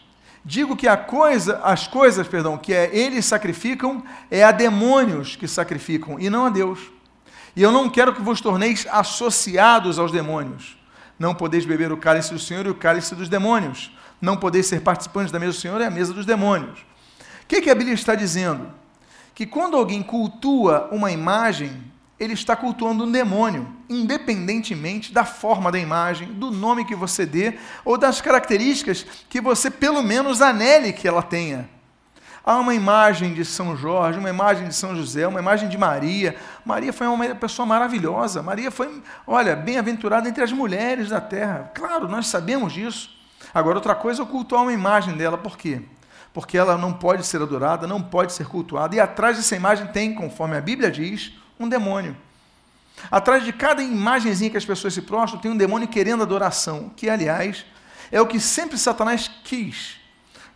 digo 0.45 0.77
que 0.77 0.89
a 0.89 0.97
coisa, 0.97 1.61
as 1.63 1.87
coisas, 1.87 2.27
perdão, 2.27 2.59
que 2.59 2.73
é, 2.73 2.95
eles 2.95 3.25
sacrificam 3.25 4.03
é 4.31 4.43
a 4.43 4.51
demônios 4.51 5.37
que 5.37 5.47
sacrificam 5.47 6.19
e 6.19 6.29
não 6.29 6.47
a 6.47 6.51
Deus. 6.51 6.81
E 7.55 7.63
eu 7.63 7.73
não 7.73 7.89
quero 7.89 8.15
que 8.15 8.23
vos 8.23 8.41
torneis 8.41 8.87
associados 8.91 9.99
aos 9.99 10.13
demônios. 10.13 10.79
Não 11.19 11.35
podeis 11.35 11.65
beber 11.65 11.93
o 11.93 11.97
cálice 11.97 12.33
do 12.33 12.39
Senhor 12.39 12.67
e 12.67 12.71
o 12.71 12.75
cálice 12.75 13.15
dos 13.15 13.29
demônios. 13.29 13.93
Não 14.21 14.37
podeis 14.37 14.67
ser 14.67 14.81
participantes 14.81 15.33
da 15.33 15.39
mesa 15.39 15.53
do 15.53 15.61
Senhor 15.61 15.81
e 15.81 15.85
a 15.85 15.91
mesa 15.91 16.13
dos 16.13 16.25
demônios. 16.25 16.81
O 17.43 17.47
que, 17.47 17.61
que 17.61 17.71
a 17.71 17.75
Bíblia 17.75 17.95
está 17.95 18.15
dizendo? 18.15 18.69
Que 19.35 19.47
quando 19.47 19.77
alguém 19.77 20.03
cultua 20.03 20.89
uma 20.93 21.11
imagem, 21.11 21.90
ele 22.21 22.35
está 22.35 22.55
cultuando 22.55 23.05
um 23.05 23.11
demônio, 23.11 23.67
independentemente 23.89 25.11
da 25.11 25.25
forma 25.25 25.73
da 25.73 25.79
imagem, 25.79 26.29
do 26.35 26.51
nome 26.51 26.85
que 26.85 26.95
você 26.95 27.25
dê 27.25 27.55
ou 27.83 27.97
das 27.97 28.21
características 28.21 29.07
que 29.31 29.41
você 29.41 29.71
pelo 29.71 30.03
menos 30.03 30.43
anele 30.43 30.93
que 30.93 31.09
ela 31.09 31.23
tenha. 31.23 31.67
Há 32.45 32.59
uma 32.59 32.75
imagem 32.75 33.33
de 33.33 33.45
São 33.45 33.75
Jorge, 33.75 34.19
uma 34.19 34.29
imagem 34.29 34.69
de 34.69 34.75
São 34.75 34.95
José, 34.95 35.27
uma 35.27 35.41
imagem 35.41 35.69
de 35.69 35.79
Maria. 35.79 36.37
Maria 36.65 36.93
foi 36.93 37.07
uma 37.07 37.35
pessoa 37.35 37.65
maravilhosa. 37.65 38.43
Maria 38.43 38.71
foi, 38.71 39.03
olha, 39.27 39.57
bem-aventurada 39.57 40.29
entre 40.29 40.43
as 40.43 40.53
mulheres 40.53 41.09
da 41.09 41.21
terra. 41.21 41.71
Claro, 41.75 42.09
nós 42.09 42.27
sabemos 42.27 42.73
disso. 42.73 43.11
Agora, 43.55 43.77
outra 43.77 43.95
coisa 43.95 44.23
é 44.23 44.27
cultuar 44.27 44.63
uma 44.63 44.73
imagem 44.73 45.17
dela. 45.17 45.39
Por 45.39 45.57
quê? 45.57 45.83
Porque 46.33 46.57
ela 46.57 46.77
não 46.77 46.93
pode 46.93 47.27
ser 47.27 47.41
adorada, 47.43 47.87
não 47.87 48.03
pode 48.03 48.33
ser 48.33 48.47
cultuada. 48.47 48.95
E 48.95 49.01
atrás 49.01 49.37
dessa 49.37 49.57
imagem 49.57 49.87
tem, 49.89 50.15
conforme 50.15 50.57
a 50.57 50.61
Bíblia 50.61 50.91
diz, 50.91 51.33
um 51.61 51.69
demônio. 51.69 52.17
Atrás 53.11 53.45
de 53.45 53.53
cada 53.53 53.83
imagenzinha 53.83 54.51
que 54.51 54.57
as 54.57 54.65
pessoas 54.65 54.95
se 54.95 55.03
prostram, 55.03 55.41
tem 55.41 55.51
um 55.51 55.57
demônio 55.57 55.87
querendo 55.87 56.23
adoração, 56.23 56.91
que, 56.97 57.09
aliás, 57.09 57.65
é 58.11 58.21
o 58.21 58.27
que 58.27 58.41
sempre 58.41 58.79
Satanás 58.79 59.31
quis. 59.45 60.01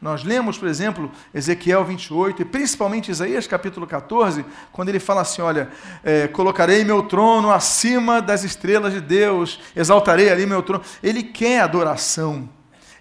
Nós 0.00 0.25
lemos, 0.25 0.58
por 0.58 0.68
exemplo, 0.68 1.11
Ezequiel 1.32 1.84
28 1.84 2.42
e 2.42 2.44
principalmente 2.44 3.11
Isaías 3.11 3.46
capítulo 3.46 3.87
14, 3.87 4.44
quando 4.73 4.90
ele 4.90 4.99
fala 4.99 5.23
assim: 5.23 5.40
Olha, 5.40 5.70
é, 6.02 6.28
colocarei 6.28 6.84
meu 6.84 7.04
trono 7.04 7.50
acima 7.50 8.20
das 8.20 8.44
estrelas 8.44 8.92
de 8.92 9.00
Deus, 9.00 9.61
exaltarei 9.75 10.28
ali 10.28 10.44
meu 10.44 10.62
trono. 10.62 10.84
Ele 11.02 11.23
quer 11.23 11.61
adoração. 11.61 12.49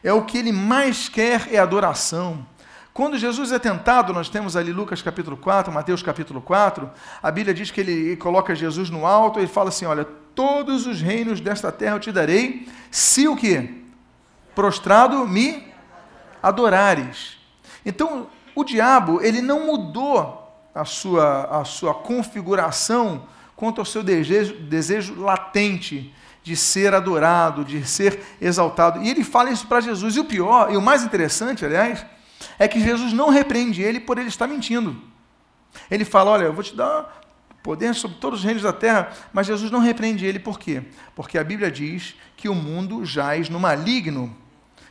É 0.01 0.13
o 0.13 0.23
que 0.23 0.37
ele 0.37 0.51
mais 0.51 1.09
quer 1.09 1.49
é 1.51 1.57
adoração. 1.57 2.45
Quando 2.93 3.17
Jesus 3.17 3.51
é 3.51 3.57
tentado, 3.57 4.13
nós 4.13 4.29
temos 4.29 4.55
ali 4.55 4.71
Lucas 4.71 5.01
capítulo 5.01 5.35
4, 5.35 5.73
Mateus 5.73 6.03
capítulo 6.03 6.39
4, 6.39 6.91
a 7.23 7.31
Bíblia 7.31 7.51
diz 7.51 7.71
que 7.71 7.81
ele 7.81 8.15
coloca 8.17 8.53
Jesus 8.53 8.91
no 8.91 9.07
alto 9.07 9.39
e 9.39 9.47
fala 9.47 9.69
assim: 9.69 9.85
Olha, 9.85 10.05
todos 10.35 10.85
os 10.85 11.01
reinos 11.01 11.41
desta 11.41 11.71
terra 11.71 11.95
eu 11.95 11.99
te 11.99 12.11
darei, 12.11 12.67
se 12.91 13.27
o 13.27 13.35
que? 13.35 13.83
Prostrado 14.53 15.27
me 15.27 15.73
adorares. 16.41 17.37
Então, 17.83 18.27
o 18.53 18.63
diabo, 18.63 19.19
ele 19.23 19.41
não 19.41 19.65
mudou 19.65 20.55
a 20.75 20.85
sua, 20.85 21.61
a 21.61 21.65
sua 21.65 21.95
configuração 21.95 23.23
quanto 23.55 23.81
ao 23.81 23.85
seu 23.85 24.03
desejo, 24.03 24.53
desejo 24.65 25.19
latente 25.19 26.13
de 26.43 26.55
ser 26.55 26.93
adorado, 26.93 27.65
de 27.65 27.87
ser 27.87 28.19
exaltado. 28.39 29.01
E 29.01 29.09
ele 29.09 29.23
fala 29.23 29.49
isso 29.49 29.65
para 29.65 29.81
Jesus. 29.81 30.15
E 30.15 30.19
o 30.19 30.25
pior, 30.25 30.71
e 30.71 30.77
o 30.77 30.81
mais 30.81 31.01
interessante, 31.01 31.65
aliás, 31.65 32.05
é 32.57 32.67
que 32.67 32.79
Jesus 32.79 33.13
não 33.13 33.29
repreende 33.29 33.81
ele 33.81 33.99
por 33.99 34.17
ele 34.17 34.29
estar 34.29 34.47
mentindo. 34.47 35.01
Ele 35.89 36.05
fala: 36.05 36.31
Olha, 36.31 36.43
eu 36.43 36.53
vou 36.53 36.63
te 36.63 36.75
dar 36.75 37.21
poder 37.63 37.95
sobre 37.95 38.17
todos 38.17 38.39
os 38.39 38.45
reinos 38.45 38.63
da 38.63 38.73
terra, 38.73 39.11
mas 39.31 39.47
Jesus 39.47 39.71
não 39.71 39.79
repreende 39.79 40.25
ele 40.25 40.37
por 40.37 40.59
quê? 40.59 40.83
Porque 41.15 41.37
a 41.37 41.43
Bíblia 41.43 41.71
diz 41.71 42.15
que 42.35 42.49
o 42.49 42.53
mundo 42.55 43.05
jaz 43.05 43.47
no 43.47 43.59
maligno. 43.59 44.35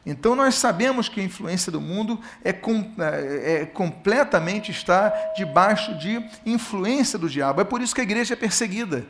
Então 0.04 0.34
nós 0.34 0.56
sabemos 0.56 1.08
que 1.08 1.20
a 1.20 1.24
influência 1.24 1.70
do 1.70 1.80
mundo 1.80 2.18
é, 2.42 2.52
com, 2.52 2.92
é, 2.98 3.62
é, 3.62 3.66
completamente 3.66 4.70
está 4.70 5.12
debaixo 5.36 5.96
de 5.96 6.24
influência 6.44 7.18
do 7.18 7.28
diabo. 7.28 7.60
É 7.60 7.64
por 7.64 7.80
isso 7.80 7.94
que 7.94 8.00
a 8.00 8.04
igreja 8.04 8.34
é 8.34 8.36
perseguida. 8.36 9.06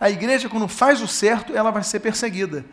A 0.00 0.10
igreja, 0.10 0.48
quando 0.48 0.66
faz 0.66 1.00
o 1.00 1.06
certo, 1.06 1.54
ela 1.54 1.70
vai 1.70 1.84
ser 1.84 2.00
perseguida. 2.00 2.64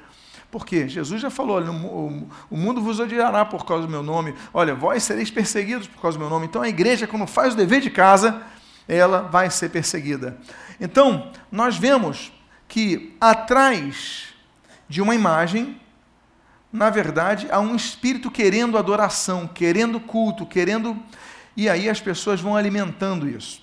Por 0.51 0.65
quê? 0.65 0.87
Jesus 0.87 1.21
já 1.21 1.29
falou: 1.29 1.55
olha, 1.55 1.71
o, 1.71 2.57
mundo 2.57 2.81
vos 2.81 2.99
odiará 2.99 3.45
por 3.45 3.65
causa 3.65 3.87
do 3.87 3.91
meu 3.91 4.03
nome. 4.03 4.35
Olha, 4.53 4.75
vós 4.75 5.03
sereis 5.03 5.31
perseguidos 5.31 5.87
por 5.87 6.01
causa 6.01 6.17
do 6.17 6.21
meu 6.21 6.29
nome. 6.29 6.45
Então 6.45 6.61
a 6.61 6.69
igreja, 6.69 7.07
quando 7.07 7.25
faz 7.25 7.53
o 7.53 7.57
dever 7.57 7.81
de 7.81 7.89
casa, 7.89 8.41
ela 8.87 9.21
vai 9.21 9.49
ser 9.49 9.69
perseguida. 9.69 10.37
Então, 10.79 11.31
nós 11.51 11.77
vemos 11.77 12.31
que 12.67 13.15
atrás 13.19 14.25
de 14.89 15.01
uma 15.01 15.15
imagem 15.15 15.79
na 16.71 16.89
verdade, 16.89 17.49
há 17.51 17.59
um 17.59 17.75
espírito 17.75 18.31
querendo 18.31 18.77
adoração, 18.77 19.45
querendo 19.45 19.99
culto, 19.99 20.45
querendo. 20.45 20.97
E 21.55 21.67
aí 21.67 21.89
as 21.89 21.99
pessoas 21.99 22.39
vão 22.39 22.55
alimentando 22.55 23.27
isso. 23.27 23.61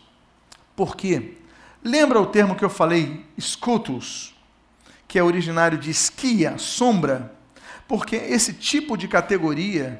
Por 0.76 0.94
quê? 0.94 1.38
Lembra 1.82 2.20
o 2.20 2.26
termo 2.26 2.54
que 2.54 2.64
eu 2.64 2.68
falei, 2.68 3.24
scutus, 3.40 4.34
que 5.08 5.18
é 5.18 5.22
originário 5.22 5.78
de 5.78 5.90
esquia, 5.90 6.58
sombra? 6.58 7.32
Porque 7.88 8.14
esse 8.14 8.52
tipo 8.52 8.96
de 8.96 9.08
categoria, 9.08 9.98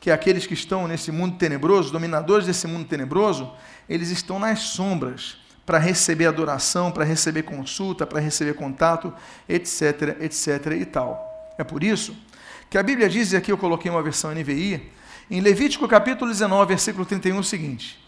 que 0.00 0.10
é 0.10 0.12
aqueles 0.12 0.44
que 0.44 0.54
estão 0.54 0.88
nesse 0.88 1.12
mundo 1.12 1.38
tenebroso, 1.38 1.92
dominadores 1.92 2.46
desse 2.46 2.66
mundo 2.66 2.86
tenebroso, 2.86 3.50
eles 3.88 4.10
estão 4.10 4.40
nas 4.40 4.58
sombras 4.58 5.38
para 5.64 5.78
receber 5.78 6.26
adoração, 6.26 6.90
para 6.90 7.04
receber 7.04 7.44
consulta, 7.44 8.04
para 8.04 8.18
receber 8.18 8.54
contato, 8.54 9.14
etc, 9.48 10.16
etc 10.20 10.66
e 10.80 10.84
tal. 10.84 11.54
É 11.56 11.62
por 11.62 11.84
isso 11.84 12.16
que 12.68 12.76
a 12.76 12.82
Bíblia 12.82 13.08
diz, 13.08 13.32
e 13.32 13.36
aqui 13.36 13.52
eu 13.52 13.58
coloquei 13.58 13.90
uma 13.90 14.02
versão 14.02 14.32
NVI, 14.32 14.90
em 15.30 15.40
Levítico 15.40 15.86
capítulo 15.86 16.30
19, 16.30 16.68
versículo 16.68 17.06
31, 17.06 17.38
o 17.38 17.44
seguinte: 17.44 18.04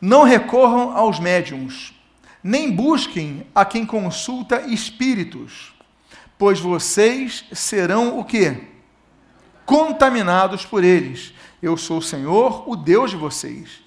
Não 0.00 0.22
recorram 0.22 0.96
aos 0.96 1.20
médiums, 1.20 1.94
nem 2.46 2.70
busquem 2.70 3.46
a 3.54 3.64
quem 3.64 3.84
consulta 3.84 4.62
espíritos, 4.62 5.74
pois 6.38 6.60
vocês 6.60 7.44
serão 7.52 8.18
o 8.18 8.24
quê? 8.24 8.68
Contaminados 9.64 10.64
por 10.64 10.84
eles. 10.84 11.32
Eu 11.60 11.76
sou 11.76 11.98
o 11.98 12.02
Senhor, 12.02 12.68
o 12.68 12.76
Deus 12.76 13.10
de 13.10 13.16
vocês. 13.16 13.82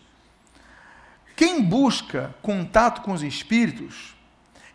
Quem 1.35 1.63
busca 1.63 2.35
contato 2.41 3.01
com 3.01 3.13
os 3.13 3.23
espíritos, 3.23 4.13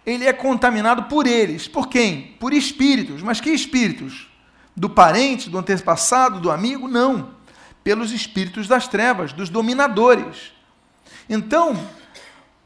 ele 0.07 0.25
é 0.25 0.33
contaminado 0.33 1.05
por 1.05 1.27
eles. 1.27 1.69
Por 1.69 1.89
quem? 1.89 2.37
Por 2.41 2.55
espíritos. 2.55 3.23
Mas 3.23 3.41
que 3.41 3.51
espíritos? 3.51 4.29
do 4.77 4.91
parente, 4.91 5.49
do 5.49 5.59
antepassado, 5.59 6.41
do 6.41 6.51
amigo, 6.51 6.89
não. 6.89 7.31
Pelos 7.83 8.13
espíritos 8.13 8.67
das 8.67 8.89
trevas, 8.89 9.33
dos 9.33 9.49
dominadores. 9.49 10.53
Então, 11.29 11.79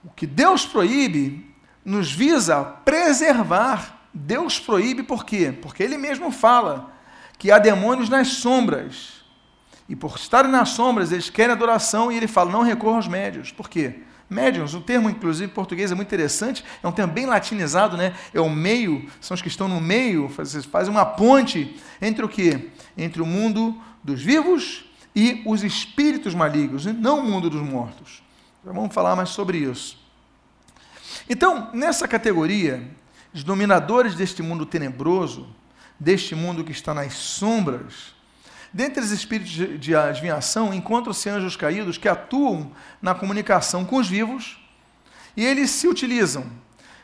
o 0.04 0.11
que 0.11 0.26
Deus 0.26 0.64
proíbe 0.64 1.54
nos 1.84 2.11
visa 2.11 2.62
preservar. 2.62 4.08
Deus 4.12 4.58
proíbe 4.58 5.02
por 5.02 5.24
quê? 5.24 5.52
Porque 5.61 5.82
Ele 5.82 5.96
mesmo 5.96 6.30
fala 6.30 6.92
que 7.38 7.50
há 7.50 7.58
demônios 7.58 8.08
nas 8.08 8.28
sombras. 8.28 9.18
E 9.88 9.96
por 9.96 10.16
estarem 10.16 10.50
nas 10.50 10.70
sombras, 10.70 11.12
eles 11.12 11.30
querem 11.30 11.52
adoração 11.52 12.12
e 12.12 12.16
ele 12.16 12.26
fala: 12.26 12.50
não 12.50 12.62
recorra 12.62 12.96
aos 12.96 13.08
médios. 13.08 13.50
Por 13.50 13.70
quê? 13.70 14.00
Médiuns, 14.28 14.74
o 14.74 14.82
termo, 14.82 15.08
inclusive, 15.08 15.50
em 15.50 15.54
português 15.54 15.90
é 15.90 15.94
muito 15.94 16.08
interessante, 16.08 16.62
é 16.82 16.87
um 16.87 16.92
termo 16.92 17.14
bem 17.14 17.24
latinizado, 17.24 17.96
né? 17.96 18.12
É 18.34 18.40
o 18.40 18.50
meio, 18.50 19.08
são 19.22 19.34
os 19.34 19.40
que 19.40 19.48
estão 19.48 19.66
no 19.66 19.80
meio, 19.80 20.28
fazem 20.28 20.90
uma 20.90 21.06
ponte 21.06 21.74
entre 22.02 22.22
o 22.22 22.28
quê? 22.28 22.68
Entre 22.94 23.22
o 23.22 23.26
mundo 23.26 23.80
dos 24.04 24.20
vivos 24.20 24.84
e 25.16 25.42
os 25.46 25.64
espíritos 25.64 26.34
malignos, 26.34 26.84
não 26.84 27.20
o 27.20 27.24
mundo 27.24 27.48
dos 27.48 27.62
mortos. 27.62 28.22
Já 28.64 28.72
vamos 28.72 28.94
falar 28.94 29.16
mais 29.16 29.30
sobre 29.30 29.58
isso. 29.58 29.98
Então, 31.28 31.70
nessa 31.72 32.06
categoria, 32.08 32.88
os 33.32 33.42
dominadores 33.44 34.14
deste 34.14 34.42
mundo 34.42 34.66
tenebroso, 34.66 35.48
deste 35.98 36.34
mundo 36.34 36.64
que 36.64 36.72
está 36.72 36.92
nas 36.94 37.14
sombras, 37.14 38.18
Dentre 38.72 39.02
os 39.02 39.10
espíritos 39.10 39.80
de 39.80 39.94
adivinhação, 39.94 40.74
encontram-se 40.74 41.28
anjos 41.28 41.56
caídos 41.56 41.96
que 41.96 42.08
atuam 42.08 42.70
na 43.00 43.14
comunicação 43.14 43.84
com 43.84 43.96
os 43.96 44.08
vivos 44.08 44.58
e 45.36 45.44
eles 45.44 45.70
se 45.70 45.88
utilizam 45.88 46.46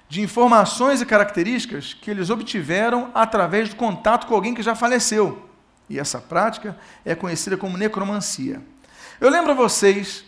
de 0.09 0.21
informações 0.21 1.01
e 1.01 1.07
características 1.07 1.95
que 1.95 2.11
eles 2.11 2.29
obtiveram 2.29 3.11
através 3.15 3.71
do 3.71 3.77
contato 3.77 4.27
com 4.27 4.35
alguém 4.35 4.55
que 4.55 4.63
já 4.63 4.75
faleceu. 4.75 5.49
E 5.89 5.99
essa 5.99 6.21
prática 6.21 6.77
é 7.05 7.15
conhecida 7.15 7.57
como 7.57 7.79
necromancia. 7.79 8.61
Eu 9.19 9.31
lembro 9.31 9.53
a 9.53 9.55
vocês 9.55 10.25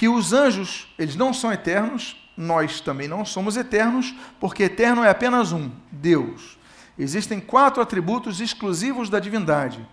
que 0.00 0.08
os 0.08 0.32
anjos, 0.32 0.88
eles 0.98 1.14
não 1.14 1.30
são 1.30 1.52
eternos, 1.52 2.16
nós 2.34 2.80
também 2.80 3.06
não 3.06 3.22
somos 3.22 3.54
eternos, 3.54 4.14
porque 4.40 4.62
eterno 4.62 5.04
é 5.04 5.10
apenas 5.10 5.52
um, 5.52 5.70
Deus. 5.92 6.56
Existem 6.98 7.38
quatro 7.38 7.82
atributos 7.82 8.40
exclusivos 8.40 9.10
da 9.10 9.20
divindade 9.20 9.86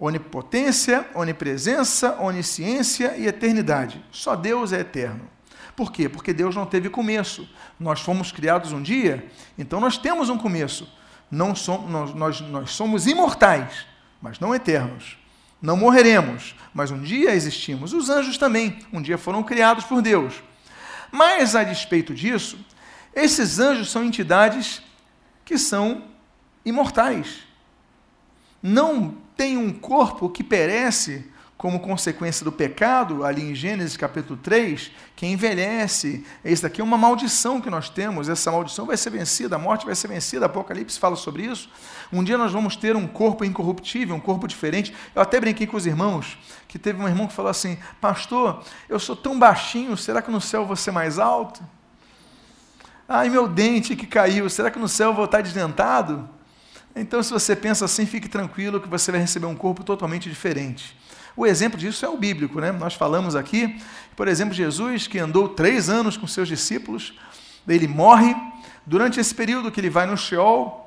onipotência, 0.00 1.08
onipresença, 1.14 2.20
onisciência 2.20 3.16
e 3.16 3.28
eternidade. 3.28 4.04
Só 4.10 4.34
Deus 4.34 4.72
é 4.72 4.80
eterno. 4.80 5.30
Por 5.76 5.92
quê? 5.92 6.08
Porque 6.08 6.32
Deus 6.32 6.56
não 6.56 6.66
teve 6.66 6.90
começo. 6.90 7.48
Nós 7.78 8.00
fomos 8.00 8.32
criados 8.32 8.72
um 8.72 8.82
dia, 8.82 9.30
então 9.56 9.78
nós 9.78 9.96
temos 9.96 10.28
um 10.28 10.36
começo. 10.36 10.92
Não 11.30 11.54
somos, 11.54 11.88
nós, 11.88 12.12
nós, 12.12 12.40
nós 12.40 12.70
somos 12.72 13.06
imortais, 13.06 13.86
mas 14.20 14.40
não 14.40 14.52
eternos. 14.52 15.21
Não 15.62 15.76
morreremos, 15.76 16.56
mas 16.74 16.90
um 16.90 17.00
dia 17.00 17.32
existimos. 17.32 17.92
Os 17.92 18.10
anjos 18.10 18.36
também, 18.36 18.80
um 18.92 19.00
dia 19.00 19.16
foram 19.16 19.44
criados 19.44 19.84
por 19.84 20.02
Deus. 20.02 20.42
Mas, 21.12 21.54
a 21.54 21.62
despeito 21.62 22.12
disso, 22.12 22.58
esses 23.14 23.60
anjos 23.60 23.90
são 23.90 24.04
entidades 24.04 24.82
que 25.44 25.56
são 25.56 26.04
imortais. 26.64 27.44
Não 28.60 29.16
tem 29.36 29.56
um 29.56 29.72
corpo 29.72 30.28
que 30.28 30.42
perece 30.42 31.30
como 31.62 31.78
consequência 31.78 32.44
do 32.44 32.50
pecado, 32.50 33.24
ali 33.24 33.40
em 33.40 33.54
Gênesis 33.54 33.96
capítulo 33.96 34.36
3, 34.42 34.90
que 35.14 35.24
envelhece. 35.26 36.26
Esse 36.44 36.64
daqui 36.64 36.80
é 36.80 36.84
uma 36.84 36.98
maldição 36.98 37.60
que 37.60 37.70
nós 37.70 37.88
temos, 37.88 38.28
essa 38.28 38.50
maldição 38.50 38.84
vai 38.84 38.96
ser 38.96 39.10
vencida, 39.10 39.54
a 39.54 39.58
morte 39.60 39.86
vai 39.86 39.94
ser 39.94 40.08
vencida, 40.08 40.46
Apocalipse 40.46 40.98
fala 40.98 41.14
sobre 41.14 41.44
isso. 41.44 41.70
Um 42.12 42.24
dia 42.24 42.36
nós 42.36 42.50
vamos 42.50 42.74
ter 42.74 42.96
um 42.96 43.06
corpo 43.06 43.44
incorruptível, 43.44 44.16
um 44.16 44.18
corpo 44.18 44.48
diferente. 44.48 44.92
Eu 45.14 45.22
até 45.22 45.38
brinquei 45.38 45.64
com 45.64 45.76
os 45.76 45.86
irmãos, 45.86 46.36
que 46.66 46.80
teve 46.80 47.00
um 47.00 47.06
irmão 47.06 47.28
que 47.28 47.32
falou 47.32 47.52
assim: 47.52 47.78
Pastor, 48.00 48.64
eu 48.88 48.98
sou 48.98 49.14
tão 49.14 49.38
baixinho, 49.38 49.96
será 49.96 50.20
que 50.20 50.32
no 50.32 50.40
céu 50.40 50.62
eu 50.62 50.66
vou 50.66 50.74
ser 50.74 50.90
mais 50.90 51.16
alto? 51.16 51.62
Ai, 53.08 53.30
meu 53.30 53.46
dente 53.46 53.94
que 53.94 54.08
caiu, 54.08 54.50
será 54.50 54.68
que 54.68 54.80
no 54.80 54.88
céu 54.88 55.10
eu 55.10 55.14
vou 55.14 55.26
estar 55.26 55.40
desdentado? 55.40 56.28
Então, 56.96 57.22
se 57.22 57.32
você 57.32 57.54
pensa 57.54 57.84
assim, 57.84 58.04
fique 58.04 58.28
tranquilo 58.28 58.80
que 58.80 58.88
você 58.88 59.12
vai 59.12 59.20
receber 59.20 59.46
um 59.46 59.54
corpo 59.54 59.84
totalmente 59.84 60.28
diferente. 60.28 61.00
O 61.36 61.46
exemplo 61.46 61.78
disso 61.78 62.04
é 62.04 62.08
o 62.08 62.16
bíblico, 62.16 62.60
né? 62.60 62.72
Nós 62.72 62.94
falamos 62.94 63.34
aqui, 63.34 63.80
por 64.16 64.28
exemplo, 64.28 64.54
Jesus, 64.54 65.06
que 65.06 65.18
andou 65.18 65.48
três 65.48 65.88
anos 65.88 66.16
com 66.16 66.26
seus 66.26 66.48
discípulos, 66.48 67.14
ele 67.66 67.88
morre. 67.88 68.34
Durante 68.84 69.20
esse 69.20 69.34
período 69.34 69.70
que 69.70 69.80
ele 69.80 69.90
vai 69.90 70.06
no 70.06 70.16
Sheol, 70.16 70.82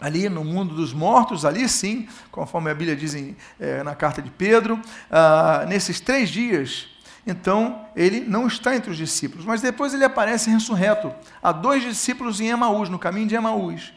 ali 0.00 0.28
no 0.28 0.44
mundo 0.44 0.74
dos 0.74 0.92
mortos, 0.92 1.44
ali 1.44 1.68
sim, 1.68 2.08
conforme 2.30 2.70
a 2.70 2.74
Bíblia 2.74 2.96
diz 2.96 3.14
em, 3.14 3.36
é, 3.58 3.82
na 3.82 3.94
carta 3.94 4.22
de 4.22 4.30
Pedro, 4.30 4.80
ah, 5.10 5.64
nesses 5.68 6.00
três 6.00 6.28
dias, 6.28 6.88
então 7.26 7.84
ele 7.94 8.20
não 8.20 8.46
está 8.46 8.74
entre 8.74 8.90
os 8.90 8.96
discípulos, 8.96 9.44
mas 9.44 9.60
depois 9.60 9.92
ele 9.92 10.04
aparece 10.04 10.50
ressurreto 10.50 11.12
a 11.42 11.52
dois 11.52 11.82
discípulos 11.82 12.40
em 12.40 12.48
Emaús, 12.48 12.88
no 12.88 12.98
caminho 12.98 13.26
de 13.26 13.34
Emaús. 13.34 13.92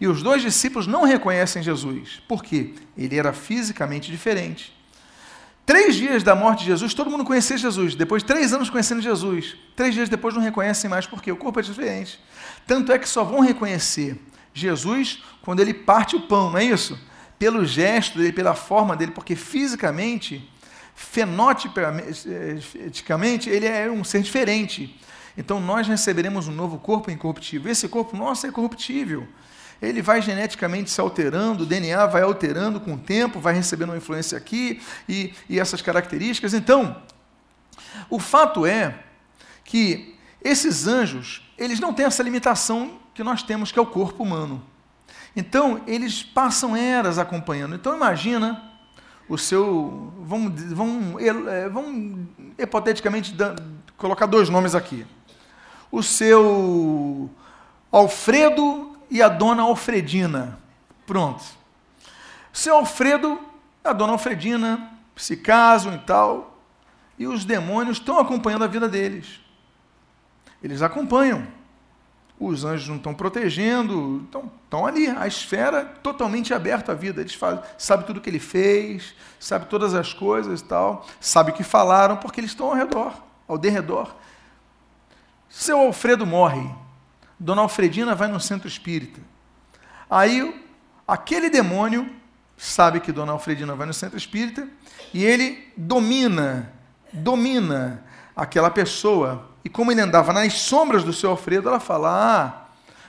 E 0.00 0.08
os 0.08 0.22
dois 0.22 0.42
discípulos 0.42 0.86
não 0.86 1.04
reconhecem 1.04 1.62
Jesus. 1.62 2.20
Por 2.26 2.42
quê? 2.42 2.74
Ele 2.96 3.16
era 3.16 3.32
fisicamente 3.32 4.10
diferente. 4.10 4.72
Três 5.64 5.94
dias 5.94 6.24
da 6.24 6.34
morte 6.34 6.60
de 6.60 6.66
Jesus, 6.66 6.92
todo 6.92 7.08
mundo 7.08 7.24
conhecia 7.24 7.56
Jesus. 7.56 7.94
Depois 7.94 8.22
de 8.22 8.26
três 8.26 8.52
anos 8.52 8.68
conhecendo 8.68 9.00
Jesus, 9.00 9.56
três 9.76 9.94
dias 9.94 10.08
depois 10.08 10.34
não 10.34 10.42
reconhecem 10.42 10.90
mais, 10.90 11.06
porque 11.06 11.30
o 11.30 11.36
corpo 11.36 11.60
é 11.60 11.62
diferente. 11.62 12.18
Tanto 12.66 12.92
é 12.92 12.98
que 12.98 13.08
só 13.08 13.22
vão 13.22 13.40
reconhecer 13.40 14.20
Jesus 14.52 15.22
quando 15.40 15.60
ele 15.60 15.72
parte 15.72 16.16
o 16.16 16.22
pão, 16.22 16.50
não 16.50 16.58
é 16.58 16.64
isso? 16.64 16.98
Pelo 17.38 17.64
gesto 17.64 18.18
dele, 18.18 18.32
pela 18.32 18.54
forma 18.54 18.96
dele, 18.96 19.12
porque 19.12 19.36
fisicamente, 19.36 20.50
fenotipicamente, 20.96 23.48
ele 23.48 23.66
é 23.66 23.88
um 23.88 24.02
ser 24.02 24.20
diferente. 24.20 24.98
Então 25.38 25.60
nós 25.60 25.86
receberemos 25.86 26.48
um 26.48 26.52
novo 26.52 26.78
corpo 26.78 27.10
incorruptível. 27.10 27.70
Esse 27.70 27.88
corpo 27.88 28.16
nosso 28.16 28.46
é 28.46 28.50
corruptível 28.50 29.28
ele 29.82 30.00
vai 30.00 30.22
geneticamente 30.22 30.90
se 30.90 31.00
alterando, 31.00 31.64
o 31.64 31.66
DNA 31.66 32.06
vai 32.06 32.22
alterando 32.22 32.80
com 32.80 32.94
o 32.94 32.98
tempo, 32.98 33.40
vai 33.40 33.52
recebendo 33.52 33.90
uma 33.90 33.96
influência 33.96 34.38
aqui 34.38 34.80
e, 35.08 35.34
e 35.48 35.58
essas 35.58 35.82
características. 35.82 36.54
Então, 36.54 37.02
o 38.08 38.20
fato 38.20 38.64
é 38.64 39.00
que 39.64 40.16
esses 40.42 40.86
anjos, 40.86 41.42
eles 41.58 41.80
não 41.80 41.92
têm 41.92 42.06
essa 42.06 42.22
limitação 42.22 42.98
que 43.12 43.24
nós 43.24 43.42
temos, 43.42 43.72
que 43.72 43.78
é 43.78 43.82
o 43.82 43.86
corpo 43.86 44.22
humano. 44.22 44.62
Então, 45.34 45.82
eles 45.86 46.22
passam 46.22 46.76
eras 46.76 47.18
acompanhando. 47.18 47.74
Então, 47.74 47.96
imagina 47.96 48.62
o 49.28 49.36
seu. 49.36 50.12
Vamos, 50.20 50.62
vamos, 50.72 51.22
é, 51.22 51.68
vamos 51.68 52.26
hipoteticamente 52.58 53.34
colocar 53.96 54.26
dois 54.26 54.48
nomes 54.48 54.74
aqui. 54.74 55.06
O 55.90 56.02
seu 56.02 57.30
Alfredo 57.90 58.91
e 59.12 59.20
a 59.20 59.28
dona 59.28 59.62
Alfredina. 59.62 60.58
Pronto. 61.06 61.44
Seu 62.50 62.76
Alfredo, 62.76 63.38
a 63.84 63.92
dona 63.92 64.14
Alfredina 64.14 64.90
se 65.14 65.36
casam 65.36 65.94
e 65.94 65.98
tal, 65.98 66.58
e 67.18 67.26
os 67.26 67.44
demônios 67.44 67.98
estão 67.98 68.18
acompanhando 68.18 68.64
a 68.64 68.66
vida 68.66 68.88
deles. 68.88 69.38
Eles 70.62 70.80
acompanham. 70.80 71.46
Os 72.40 72.64
anjos 72.64 72.88
não 72.88 72.96
estão 72.96 73.12
protegendo, 73.12 74.22
estão, 74.24 74.50
estão 74.64 74.86
ali, 74.86 75.06
a 75.06 75.26
esfera 75.26 75.84
totalmente 75.84 76.54
aberta 76.54 76.92
à 76.92 76.94
vida. 76.94 77.20
Eles 77.20 77.34
falam, 77.34 77.62
sabe 77.76 78.04
tudo 78.04 78.20
que 78.20 78.30
ele 78.30 78.40
fez, 78.40 79.14
sabe 79.38 79.66
todas 79.66 79.92
as 79.92 80.14
coisas 80.14 80.62
e 80.62 80.64
tal, 80.64 81.06
sabe 81.20 81.50
o 81.50 81.54
que 81.54 81.62
falaram, 81.62 82.16
porque 82.16 82.40
eles 82.40 82.50
estão 82.50 82.68
ao 82.68 82.74
redor, 82.74 83.12
ao 83.46 83.58
derredor. 83.58 84.16
Seu 85.50 85.78
Alfredo 85.78 86.26
morre. 86.26 86.81
Dona 87.42 87.62
Alfredina 87.62 88.14
vai 88.14 88.28
no 88.28 88.38
centro 88.38 88.68
espírita. 88.68 89.20
Aí, 90.08 90.64
aquele 91.06 91.50
demônio 91.50 92.08
sabe 92.56 93.00
que 93.00 93.10
Dona 93.10 93.32
Alfredina 93.32 93.74
vai 93.74 93.84
no 93.84 93.92
centro 93.92 94.16
espírita 94.16 94.68
e 95.12 95.24
ele 95.24 95.72
domina, 95.76 96.72
domina 97.12 98.04
aquela 98.36 98.70
pessoa. 98.70 99.48
E 99.64 99.68
como 99.68 99.90
ele 99.90 100.00
andava 100.00 100.32
nas 100.32 100.52
sombras 100.52 101.02
do 101.02 101.12
seu 101.12 101.30
Alfredo, 101.30 101.68
ela 101.68 101.80
fala: 101.80 102.10
Ah, 102.10 102.66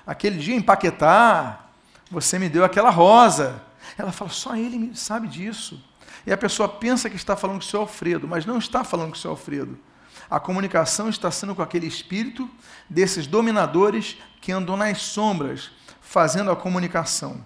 aquele 0.08 0.40
dia 0.40 0.56
em 0.56 0.62
Paquetá, 0.64 1.66
você 2.10 2.40
me 2.40 2.50
deu 2.50 2.66
aquela 2.66 2.90
rosa. 2.90 3.62
Ela 3.96 4.12
fala: 4.12 4.32
Só 4.32 4.56
ele 4.56 4.96
sabe 4.96 5.28
disso. 5.28 5.80
E 6.26 6.34
a 6.34 6.38
pessoa 6.38 6.68
pensa 6.68 7.08
que 7.08 7.16
está 7.16 7.36
falando 7.36 7.58
com 7.58 7.66
o 7.66 7.70
seu 7.70 7.82
Alfredo, 7.82 8.28
mas 8.28 8.48
não 8.48 8.58
está 8.58 8.84
falando 8.84 9.10
com 9.10 9.16
o 9.16 9.20
seu 9.20 9.30
Alfredo 9.30 9.78
a 10.30 10.40
comunicação 10.40 11.10
está 11.10 11.30
sendo 11.32 11.56
com 11.56 11.62
aquele 11.62 11.88
espírito 11.88 12.50
desses 12.90 13.28
dominadores 13.28 14.18
que 14.42 14.52
andam 14.52 14.76
nas 14.76 15.02
sombras, 15.02 15.72
fazendo 16.02 16.52
a 16.52 16.56
comunicação. 16.56 17.44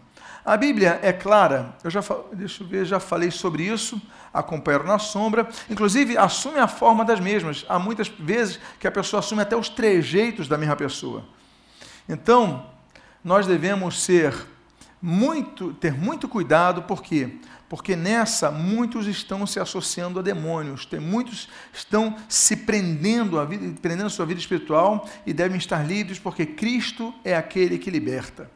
A 0.48 0.56
Bíblia 0.56 0.98
é 1.02 1.12
clara, 1.12 1.76
eu 1.84 1.92
já, 1.92 2.02
deixa 2.32 2.64
eu 2.64 2.68
ver, 2.68 2.86
já 2.86 3.02
falei 3.02 3.30
sobre 3.30 3.64
isso, 3.64 4.02
acompanhar 4.34 4.84
na 4.86 4.98
sombra, 4.98 5.48
inclusive 5.70 6.18
assume 6.18 6.58
a 6.58 6.70
forma 6.70 7.04
das 7.04 7.20
mesmas. 7.20 7.66
Há 7.68 7.78
muitas 7.78 8.08
vezes 8.08 8.58
que 8.80 8.88
a 8.88 8.92
pessoa 8.92 9.20
assume 9.20 9.42
até 9.42 9.58
os 9.58 9.68
trejeitos 9.68 10.48
da 10.48 10.58
mesma 10.58 10.78
pessoa. 10.78 11.26
Então, 12.08 12.66
nós 13.22 13.46
devemos 13.46 14.02
ser 14.02 14.34
muito, 15.02 15.74
ter 15.74 15.94
muito 15.94 16.30
cuidado, 16.30 16.84
por 16.84 17.04
quê? 17.04 17.40
Porque 17.70 17.96
nessa 17.96 18.50
muitos 18.50 19.08
estão 19.08 19.46
se 19.46 19.60
associando 19.60 20.20
a 20.20 20.22
demônios, 20.22 20.86
tem, 20.86 21.00
muitos 21.00 21.50
estão 21.74 22.16
se 22.30 22.56
prendendo 22.56 23.40
a 23.40 23.46
vida, 23.46 23.76
prendendo 23.82 24.08
a 24.08 24.10
sua 24.10 24.26
vida 24.26 24.40
espiritual 24.40 25.08
e 25.26 25.34
devem 25.34 25.58
estar 25.58 25.86
livres 25.86 26.18
porque 26.18 26.46
Cristo 26.46 27.14
é 27.26 27.36
aquele 27.36 27.78
que 27.78 27.90
liberta. 27.90 28.50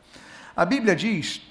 A 0.56 0.64
Bíblia 0.64 0.96
diz: 0.96 1.42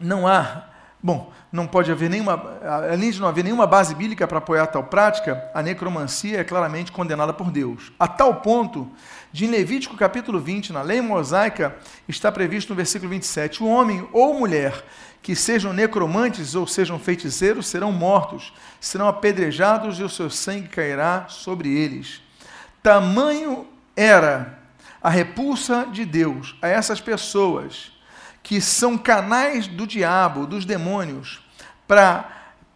não 0.00 0.26
há, 0.26 0.64
bom, 1.00 1.32
não 1.50 1.66
pode 1.66 1.90
haver 1.90 2.10
nenhuma, 2.10 2.58
além 2.90 3.10
de 3.10 3.20
não 3.20 3.28
haver 3.28 3.44
nenhuma 3.44 3.66
base 3.66 3.94
bíblica 3.94 4.26
para 4.26 4.38
apoiar 4.38 4.66
tal 4.66 4.84
prática, 4.84 5.50
a 5.54 5.62
necromancia 5.62 6.40
é 6.40 6.44
claramente 6.44 6.92
condenada 6.92 7.32
por 7.32 7.50
Deus. 7.50 7.92
A 7.98 8.06
tal 8.06 8.36
ponto 8.40 8.90
de 9.32 9.46
em 9.46 9.48
Levítico 9.48 9.96
capítulo 9.96 10.40
20, 10.40 10.72
na 10.72 10.82
lei 10.82 11.00
mosaica, 11.00 11.76
está 12.08 12.30
previsto 12.30 12.70
no 12.70 12.76
versículo 12.76 13.10
27, 13.10 13.62
o 13.62 13.66
homem 13.66 14.06
ou 14.12 14.34
mulher 14.34 14.84
que 15.22 15.34
sejam 15.34 15.72
necromantes 15.72 16.54
ou 16.54 16.66
sejam 16.66 16.98
feiticeiros 16.98 17.66
serão 17.66 17.92
mortos, 17.92 18.52
serão 18.80 19.08
apedrejados 19.08 19.98
e 19.98 20.02
o 20.02 20.08
seu 20.08 20.30
sangue 20.30 20.68
cairá 20.68 21.26
sobre 21.28 21.68
eles. 21.68 22.22
Tamanho 22.82 23.66
era 23.96 24.58
a 25.02 25.10
repulsa 25.10 25.86
de 25.90 26.04
Deus 26.04 26.56
a 26.62 26.68
essas 26.68 27.00
pessoas 27.00 27.92
que 28.42 28.60
são 28.60 28.96
canais 28.96 29.66
do 29.66 29.86
diabo, 29.86 30.46
dos 30.46 30.64
demônios, 30.64 31.44
para 31.86 32.28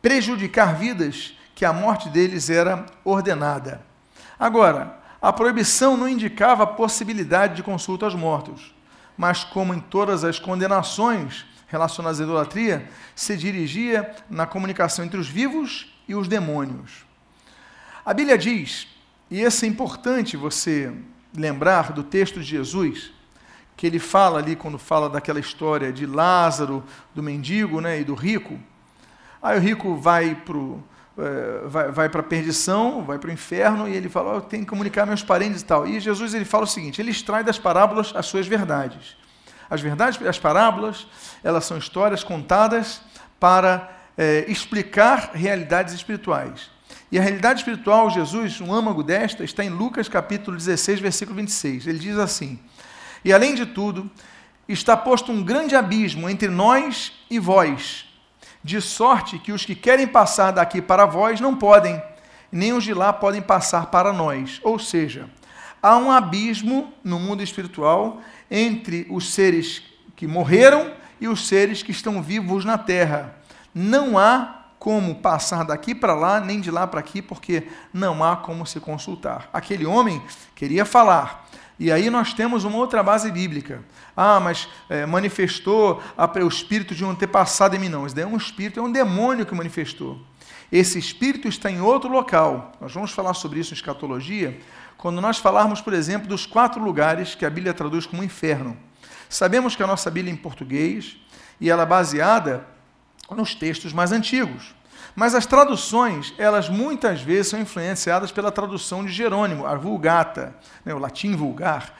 prejudicar 0.02 0.74
vidas, 0.74 1.34
que 1.54 1.64
a 1.64 1.72
morte 1.72 2.08
deles 2.08 2.50
era 2.50 2.84
ordenada. 3.04 3.80
Agora, 4.38 4.98
a 5.20 5.32
proibição 5.32 5.96
não 5.96 6.08
indicava 6.08 6.64
a 6.64 6.66
possibilidade 6.66 7.54
de 7.54 7.62
consulta 7.62 8.04
aos 8.04 8.14
mortos, 8.14 8.74
mas 9.16 9.44
como 9.44 9.72
em 9.72 9.78
todas 9.78 10.24
as 10.24 10.38
condenações, 10.40 11.46
relacionadas 11.72 12.20
à 12.20 12.24
idolatria, 12.24 12.86
se 13.16 13.34
dirigia 13.36 14.14
na 14.28 14.46
comunicação 14.46 15.04
entre 15.04 15.18
os 15.18 15.28
vivos 15.28 15.92
e 16.06 16.14
os 16.14 16.28
demônios. 16.28 17.06
A 18.04 18.12
Bíblia 18.12 18.36
diz, 18.36 18.86
e 19.30 19.40
isso 19.40 19.64
é 19.64 19.68
importante 19.68 20.36
você 20.36 20.92
lembrar 21.34 21.92
do 21.92 22.04
texto 22.04 22.40
de 22.40 22.46
Jesus, 22.46 23.10
que 23.74 23.86
ele 23.86 23.98
fala 23.98 24.38
ali 24.38 24.54
quando 24.54 24.78
fala 24.78 25.08
daquela 25.08 25.40
história 25.40 25.90
de 25.90 26.04
Lázaro, 26.04 26.84
do 27.14 27.22
mendigo 27.22 27.80
né, 27.80 28.00
e 28.00 28.04
do 28.04 28.14
rico. 28.14 28.60
Aí 29.42 29.58
o 29.58 29.60
rico 29.60 29.96
vai 29.96 30.34
para 30.34 30.58
é, 31.18 31.68
vai, 31.68 31.90
vai 31.90 32.06
a 32.06 32.22
perdição, 32.22 33.04
vai 33.04 33.18
para 33.18 33.28
o 33.28 33.32
inferno, 33.32 33.88
e 33.88 33.94
ele 33.94 34.08
fala, 34.08 34.32
oh, 34.32 34.36
eu 34.36 34.40
tenho 34.40 34.62
que 34.62 34.68
comunicar 34.68 35.06
meus 35.06 35.22
parentes 35.22 35.60
e 35.60 35.64
tal. 35.64 35.86
E 35.86 36.00
Jesus 36.00 36.34
ele 36.34 36.44
fala 36.44 36.64
o 36.64 36.66
seguinte, 36.66 37.00
ele 37.00 37.10
extrai 37.10 37.44
das 37.44 37.58
parábolas 37.58 38.12
as 38.14 38.26
suas 38.26 38.46
verdades. 38.46 39.16
As 39.72 39.80
verdades, 39.80 40.20
as 40.26 40.38
parábolas, 40.38 41.06
elas 41.42 41.64
são 41.64 41.78
histórias 41.78 42.22
contadas 42.22 43.00
para 43.40 43.90
é, 44.18 44.44
explicar 44.46 45.30
realidades 45.32 45.94
espirituais. 45.94 46.70
E 47.10 47.18
a 47.18 47.22
realidade 47.22 47.60
espiritual, 47.60 48.10
Jesus, 48.10 48.60
um 48.60 48.70
âmago 48.70 49.02
desta, 49.02 49.42
está 49.42 49.64
em 49.64 49.70
Lucas 49.70 50.10
capítulo 50.10 50.58
16, 50.58 51.00
versículo 51.00 51.38
26. 51.38 51.86
Ele 51.86 51.98
diz 51.98 52.18
assim: 52.18 52.60
E 53.24 53.32
além 53.32 53.54
de 53.54 53.64
tudo, 53.64 54.10
está 54.68 54.94
posto 54.94 55.32
um 55.32 55.42
grande 55.42 55.74
abismo 55.74 56.28
entre 56.28 56.48
nós 56.48 57.10
e 57.30 57.38
vós. 57.38 58.04
de 58.62 58.78
sorte 58.78 59.38
que 59.38 59.52
os 59.52 59.64
que 59.64 59.74
querem 59.74 60.06
passar 60.06 60.50
daqui 60.50 60.82
para 60.82 61.06
vós 61.06 61.40
não 61.40 61.56
podem, 61.56 62.00
nem 62.52 62.74
os 62.74 62.84
de 62.84 62.92
lá 62.92 63.10
podem 63.10 63.40
passar 63.40 63.86
para 63.86 64.12
nós. 64.12 64.60
Ou 64.62 64.78
seja, 64.78 65.30
há 65.82 65.96
um 65.96 66.12
abismo 66.12 66.92
no 67.02 67.18
mundo 67.18 67.42
espiritual 67.42 68.20
entre 68.52 69.06
os 69.08 69.32
seres 69.32 69.82
que 70.14 70.26
morreram 70.26 70.92
e 71.18 71.26
os 71.26 71.48
seres 71.48 71.82
que 71.82 71.90
estão 71.90 72.22
vivos 72.22 72.66
na 72.66 72.76
terra. 72.76 73.34
Não 73.74 74.18
há 74.18 74.66
como 74.78 75.14
passar 75.14 75.64
daqui 75.64 75.94
para 75.94 76.14
lá, 76.14 76.38
nem 76.38 76.60
de 76.60 76.70
lá 76.70 76.86
para 76.86 77.00
aqui, 77.00 77.22
porque 77.22 77.66
não 77.94 78.22
há 78.22 78.36
como 78.36 78.66
se 78.66 78.78
consultar. 78.78 79.48
Aquele 79.52 79.86
homem 79.86 80.22
queria 80.54 80.84
falar. 80.84 81.48
E 81.78 81.90
aí 81.90 82.10
nós 82.10 82.34
temos 82.34 82.64
uma 82.64 82.76
outra 82.76 83.02
base 83.02 83.30
bíblica. 83.30 83.82
Ah, 84.14 84.38
mas 84.38 84.68
é, 84.90 85.06
manifestou 85.06 86.02
a, 86.16 86.30
o 86.44 86.48
espírito 86.48 86.94
de 86.94 87.04
um 87.04 87.10
antepassado 87.10 87.74
em 87.74 87.78
mim. 87.78 87.88
Não, 87.88 88.04
isso 88.04 88.14
daí 88.14 88.24
é 88.24 88.26
um 88.26 88.36
espírito, 88.36 88.78
é 88.80 88.82
um 88.82 88.92
demônio 88.92 89.46
que 89.46 89.54
manifestou. 89.54 90.20
Esse 90.70 90.98
espírito 90.98 91.48
está 91.48 91.70
em 91.70 91.80
outro 91.80 92.10
local. 92.10 92.72
Nós 92.80 92.92
vamos 92.92 93.12
falar 93.12 93.34
sobre 93.34 93.60
isso 93.60 93.72
em 93.72 93.76
escatologia, 93.76 94.58
quando 94.96 95.20
nós 95.20 95.38
falarmos, 95.38 95.80
por 95.80 95.92
exemplo, 95.92 96.28
dos 96.28 96.46
quatro 96.46 96.82
lugares 96.82 97.34
que 97.34 97.44
a 97.44 97.50
Bíblia 97.50 97.74
traduz 97.74 98.06
como 98.06 98.22
inferno. 98.22 98.76
Sabemos 99.28 99.74
que 99.74 99.82
a 99.82 99.86
nossa 99.86 100.10
Bíblia 100.10 100.32
é 100.32 100.34
em 100.34 100.38
português 100.38 101.16
e 101.60 101.70
ela 101.70 101.82
é 101.82 101.86
baseada 101.86 102.66
nos 103.30 103.54
textos 103.54 103.92
mais 103.92 104.12
antigos. 104.12 104.74
Mas 105.14 105.34
as 105.34 105.46
traduções, 105.46 106.32
elas 106.38 106.68
muitas 106.68 107.20
vezes 107.20 107.48
são 107.48 107.60
influenciadas 107.60 108.32
pela 108.32 108.50
tradução 108.50 109.04
de 109.04 109.12
Jerônimo, 109.12 109.66
a 109.66 109.74
Vulgata, 109.74 110.54
né, 110.84 110.94
o 110.94 110.98
latim 110.98 111.36
vulgar. 111.36 111.94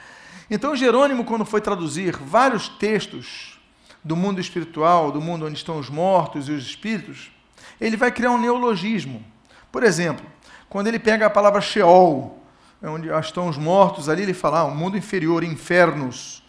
Então, 0.49 0.75
Jerônimo, 0.75 1.23
quando 1.23 1.45
foi 1.45 1.61
traduzir 1.61 2.17
vários 2.17 2.67
textos 2.67 3.59
do 4.03 4.15
mundo 4.15 4.41
espiritual, 4.41 5.11
do 5.11 5.21
mundo 5.21 5.45
onde 5.45 5.57
estão 5.57 5.79
os 5.79 5.89
mortos 5.89 6.49
e 6.49 6.51
os 6.51 6.65
espíritos, 6.65 7.31
ele 7.79 7.95
vai 7.95 8.11
criar 8.11 8.31
um 8.31 8.39
neologismo. 8.39 9.23
Por 9.71 9.83
exemplo, 9.83 10.25
quando 10.69 10.87
ele 10.87 10.99
pega 10.99 11.25
a 11.25 11.29
palavra 11.29 11.61
Sheol, 11.61 12.42
onde 12.89 13.09
estão 13.09 13.47
os 13.47 13.57
mortos 13.57 14.09
ali, 14.09 14.23
ele 14.23 14.33
fala 14.33 14.59
ah, 14.59 14.65
o 14.65 14.75
mundo 14.75 14.97
inferior, 14.97 15.43
infernos. 15.43 16.43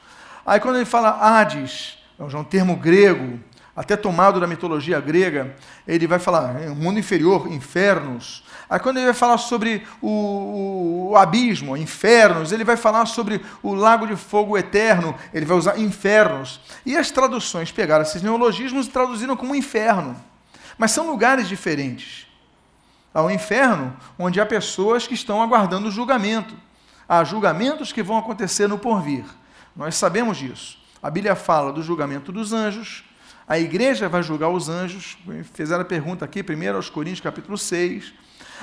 Aí 0.45 0.59
quando 0.59 0.77
ele 0.77 0.85
fala 0.85 1.11
Hades, 1.11 1.99
é 2.19 2.23
um 2.23 2.45
termo 2.45 2.77
grego, 2.77 3.39
até 3.77 3.97
tomado 3.97 4.39
da 4.39 4.47
mitologia 4.47 5.01
grega, 5.01 5.55
ele 5.87 6.07
vai 6.07 6.19
falar 6.19 6.57
o 6.71 6.77
mundo 6.77 6.99
inferior, 6.99 7.51
infernos. 7.51 8.45
Aí 8.71 8.79
quando 8.79 8.99
ele 8.99 9.07
vai 9.07 9.15
falar 9.15 9.39
sobre 9.39 9.85
o, 10.01 11.11
o, 11.11 11.17
abismo, 11.17 11.77
infernos, 11.77 12.53
ele 12.53 12.63
vai 12.63 12.77
falar 12.77 13.07
sobre 13.07 13.41
o 13.63 13.75
lago 13.75 14.07
de 14.07 14.15
fogo 14.15 14.57
eterno, 14.57 15.15
ele 15.33 15.45
vai 15.45 15.57
usar 15.57 15.79
infernos. 15.79 16.61
E 16.87 16.97
as 16.97 17.11
traduções 17.11 17.73
pegaram 17.73 18.03
esses 18.03 18.23
neologismos 18.23 18.87
e 18.87 18.91
traduziram 18.91 19.37
como 19.37 19.57
inferno. 19.57 20.17
Mas 20.79 20.93
são 20.93 21.11
lugares 21.11 21.49
diferentes. 21.49 22.24
Há 23.15 23.23
o 23.23 23.31
inferno, 23.31 23.97
onde 24.19 24.41
há 24.41 24.45
pessoas 24.45 25.07
que 25.07 25.15
estão 25.15 25.41
aguardando 25.41 25.87
o 25.87 25.91
julgamento. 25.91 26.57
Há 27.09 27.23
julgamentos 27.23 27.93
que 27.93 28.03
vão 28.03 28.19
acontecer 28.19 28.67
no 28.67 28.77
porvir. 28.77 29.25
Nós 29.77 29.95
sabemos 29.95 30.37
disso. 30.37 30.79
A 31.01 31.09
Bíblia 31.09 31.37
fala 31.37 31.73
do 31.73 31.83
julgamento 31.83 32.33
dos 32.33 32.53
anjos, 32.53 33.05
a 33.47 33.59
igreja 33.59 34.09
vai 34.09 34.23
julgar 34.23 34.49
os 34.49 34.69
anjos. 34.69 35.19
Fizeram 35.53 35.83
a 35.83 35.85
pergunta 35.85 36.25
aqui, 36.25 36.43
primeiro 36.43 36.77
aos 36.77 36.89
Coríntios, 36.89 37.21
capítulo 37.21 37.59
6. 37.59 38.15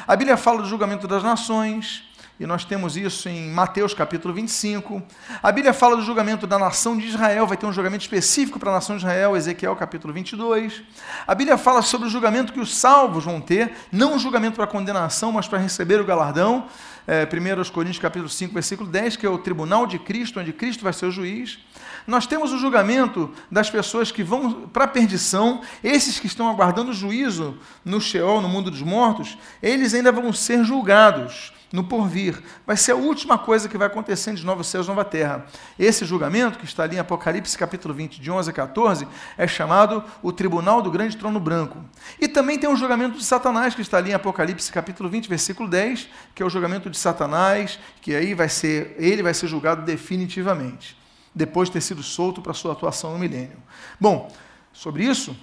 A 0.08 0.16
Bíblia 0.16 0.36
fala 0.36 0.62
do 0.62 0.68
julgamento 0.68 1.08
das 1.08 1.22
nações, 1.22 2.04
e 2.42 2.48
nós 2.48 2.66
temos 2.66 2.98
isso 2.98 3.30
em 3.30 3.52
Mateus 3.52 3.94
capítulo 3.94 4.34
25. 4.34 5.00
A 5.44 5.52
Bíblia 5.52 5.76
fala 5.76 5.96
do 5.96 6.02
julgamento 6.02 6.48
da 6.48 6.58
nação 6.58 6.98
de 6.98 7.06
Israel, 7.06 7.46
vai 7.46 7.56
ter 7.56 7.68
um 7.68 7.72
julgamento 7.72 8.02
específico 8.02 8.58
para 8.58 8.72
a 8.72 8.74
nação 8.74 8.96
de 8.96 9.04
Israel, 9.04 9.38
Ezequiel 9.38 9.76
capítulo 9.76 10.12
22. 10.12 10.82
A 11.28 11.36
Bíblia 11.36 11.56
fala 11.56 11.84
sobre 11.84 12.08
o 12.08 12.10
julgamento 12.10 12.52
que 12.52 12.60
os 12.60 12.76
salvos 12.76 13.26
vão 13.26 13.40
ter, 13.40 13.72
não 13.92 14.16
um 14.16 14.20
julgamento 14.20 14.56
para 14.56 14.66
condenação, 14.66 15.32
mas 15.32 15.48
para 15.48 15.60
receber 15.60 16.02
o 16.02 16.04
galardão. 16.04 16.66
É, 17.08 17.26
1 17.26 17.70
Coríntios 17.70 18.00
capítulo 18.00 18.28
5, 18.28 18.56
versículo 18.56 18.90
10, 18.90 19.18
que 19.18 19.26
é 19.26 19.30
o 19.30 19.38
tribunal 19.38 19.86
de 19.86 20.00
Cristo, 20.00 20.40
onde 20.40 20.52
Cristo 20.52 20.84
vai 20.84 20.94
ser 20.94 21.06
o 21.06 21.12
juiz. 21.12 21.60
Nós 22.08 22.26
temos 22.26 22.52
o 22.52 22.58
julgamento 22.58 23.30
das 23.52 23.70
pessoas 23.70 24.12
que 24.12 24.24
vão 24.24 24.68
para 24.70 24.86
a 24.86 24.88
perdição, 24.88 25.62
esses 25.84 26.20
que 26.20 26.26
estão 26.26 26.50
aguardando 26.50 26.90
o 26.90 26.94
juízo 26.94 27.56
no 27.86 28.02
Sheol, 28.02 28.42
no 28.42 28.50
mundo 28.50 28.72
dos 28.72 28.82
mortos, 28.82 29.38
eles 29.62 29.94
ainda 29.94 30.12
vão 30.12 30.34
ser 30.34 30.64
julgados 30.64 31.54
no 31.72 31.84
porvir. 31.84 32.42
Vai 32.66 32.76
ser 32.76 32.92
a 32.92 32.96
última 32.96 33.38
coisa 33.38 33.70
que 33.70 33.78
vai 33.78 33.88
acontecer 33.88 34.34
de 34.34 34.46
novos 34.46 34.68
céus 34.68 34.86
e 34.86 34.90
nova 34.90 35.06
terra. 35.06 35.46
Esse 35.80 36.06
julgamento, 36.06 36.60
que 36.60 36.66
está 36.66 36.84
ali 36.84 36.98
em 36.98 37.00
Apocalipse 37.00 37.58
capítulo 37.58 37.94
20, 37.94 38.20
de 38.20 38.30
11 38.30 38.50
a 38.50 38.54
14, 38.54 39.08
é 39.38 39.48
chamado 39.48 40.04
o 40.22 40.32
Tribunal 40.32 40.82
do 40.82 40.92
Grande 40.92 41.16
Trono 41.16 41.40
Branco. 41.40 41.78
E 42.20 42.28
também 42.28 42.60
tem 42.60 42.70
o 42.70 42.76
julgamento 42.76 43.18
de 43.18 43.24
Satanás, 43.24 43.74
que 43.74 43.82
está 43.82 43.98
ali 43.98 44.12
em 44.12 44.14
Apocalipse 44.14 44.72
capítulo 44.72 45.10
20, 45.10 45.30
versículo 45.30 45.70
10, 45.70 46.10
que 46.36 46.44
é 46.44 46.46
o 46.46 46.50
julgamento 46.50 46.90
de 46.90 46.98
Satanás, 46.98 47.80
que 48.02 48.14
aí 48.14 48.34
vai 48.34 48.50
ser, 48.50 48.96
ele 48.98 49.24
vai 49.24 49.34
ser 49.34 49.48
julgado 49.48 49.84
definitivamente 49.84 51.00
depois 51.34 51.70
de 51.70 51.74
ter 51.74 51.82
sido 51.82 52.04
solto 52.04 52.42
para 52.42 52.54
sua 52.54 52.74
atuação 52.74 53.14
no 53.14 53.20
milênio. 53.20 53.58
Bom, 54.00 54.30
sobre 54.74 55.06
isso, 55.06 55.36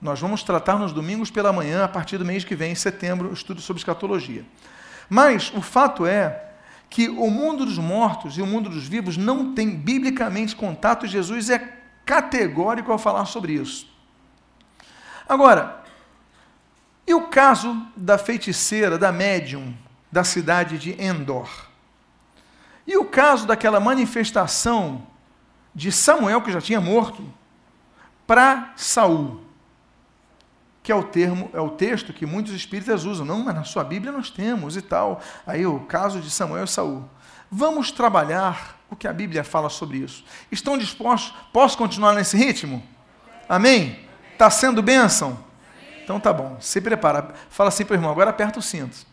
nós 0.00 0.20
vamos 0.20 0.42
tratar 0.42 0.78
nos 0.78 0.92
domingos 0.92 1.30
pela 1.30 1.52
manhã, 1.52 1.82
a 1.82 1.88
partir 1.88 2.18
do 2.18 2.24
mês 2.24 2.44
que 2.44 2.54
vem, 2.54 2.72
em 2.72 2.74
setembro, 2.74 3.32
estudo 3.32 3.60
sobre 3.60 3.80
escatologia. 3.80 4.44
Mas 5.08 5.52
o 5.54 5.60
fato 5.60 6.06
é 6.06 6.44
que 6.88 7.08
o 7.08 7.30
mundo 7.30 7.64
dos 7.64 7.78
mortos 7.78 8.38
e 8.38 8.42
o 8.42 8.46
mundo 8.46 8.70
dos 8.70 8.86
vivos 8.86 9.16
não 9.16 9.54
tem 9.54 9.70
biblicamente 9.70 10.54
contato, 10.54 11.06
Jesus 11.06 11.50
é 11.50 11.78
categórico 12.04 12.92
ao 12.92 12.98
falar 12.98 13.26
sobre 13.26 13.54
isso. 13.54 13.88
Agora, 15.28 15.82
e 17.06 17.12
o 17.12 17.28
caso 17.28 17.86
da 17.96 18.16
feiticeira, 18.16 18.98
da 18.98 19.10
médium, 19.10 19.74
da 20.10 20.24
cidade 20.24 20.78
de 20.78 21.02
Endor? 21.02 21.48
E 22.86 22.96
o 22.96 23.04
caso 23.04 23.46
daquela 23.46 23.80
manifestação 23.80 25.06
de 25.74 25.90
Samuel, 25.90 26.42
que 26.42 26.52
já 26.52 26.60
tinha 26.60 26.80
morto, 26.80 27.24
para 28.26 28.72
Saul, 28.76 29.43
que 30.84 30.92
é 30.92 30.94
o 30.94 31.02
termo, 31.02 31.48
é 31.54 31.60
o 31.60 31.70
texto 31.70 32.12
que 32.12 32.26
muitos 32.26 32.52
espíritas 32.52 33.06
usam. 33.06 33.24
Não, 33.24 33.42
mas 33.42 33.54
na 33.54 33.64
sua 33.64 33.82
Bíblia 33.82 34.12
nós 34.12 34.28
temos 34.28 34.76
e 34.76 34.82
tal. 34.82 35.18
Aí 35.46 35.66
o 35.66 35.80
caso 35.80 36.20
de 36.20 36.30
Samuel 36.30 36.64
e 36.64 36.68
Saul. 36.68 37.08
Vamos 37.50 37.90
trabalhar 37.90 38.78
o 38.90 38.94
que 38.94 39.08
a 39.08 39.12
Bíblia 39.12 39.42
fala 39.42 39.70
sobre 39.70 39.96
isso. 39.96 40.22
Estão 40.52 40.76
dispostos? 40.76 41.34
Posso 41.54 41.78
continuar 41.78 42.12
nesse 42.12 42.36
ritmo? 42.36 42.86
Amém? 43.48 43.98
Está 44.34 44.50
sendo 44.50 44.82
bênção? 44.82 45.42
Então 46.02 46.20
tá 46.20 46.34
bom. 46.34 46.58
Se 46.60 46.82
prepara. 46.82 47.34
Fala 47.48 47.68
assim 47.68 47.86
para 47.86 47.94
o 47.94 47.96
irmão, 47.96 48.10
agora 48.10 48.28
aperta 48.28 48.58
o 48.58 48.62
cinto. 48.62 49.06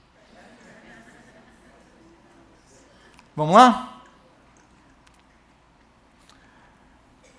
Vamos 3.34 3.56
lá? 3.56 4.02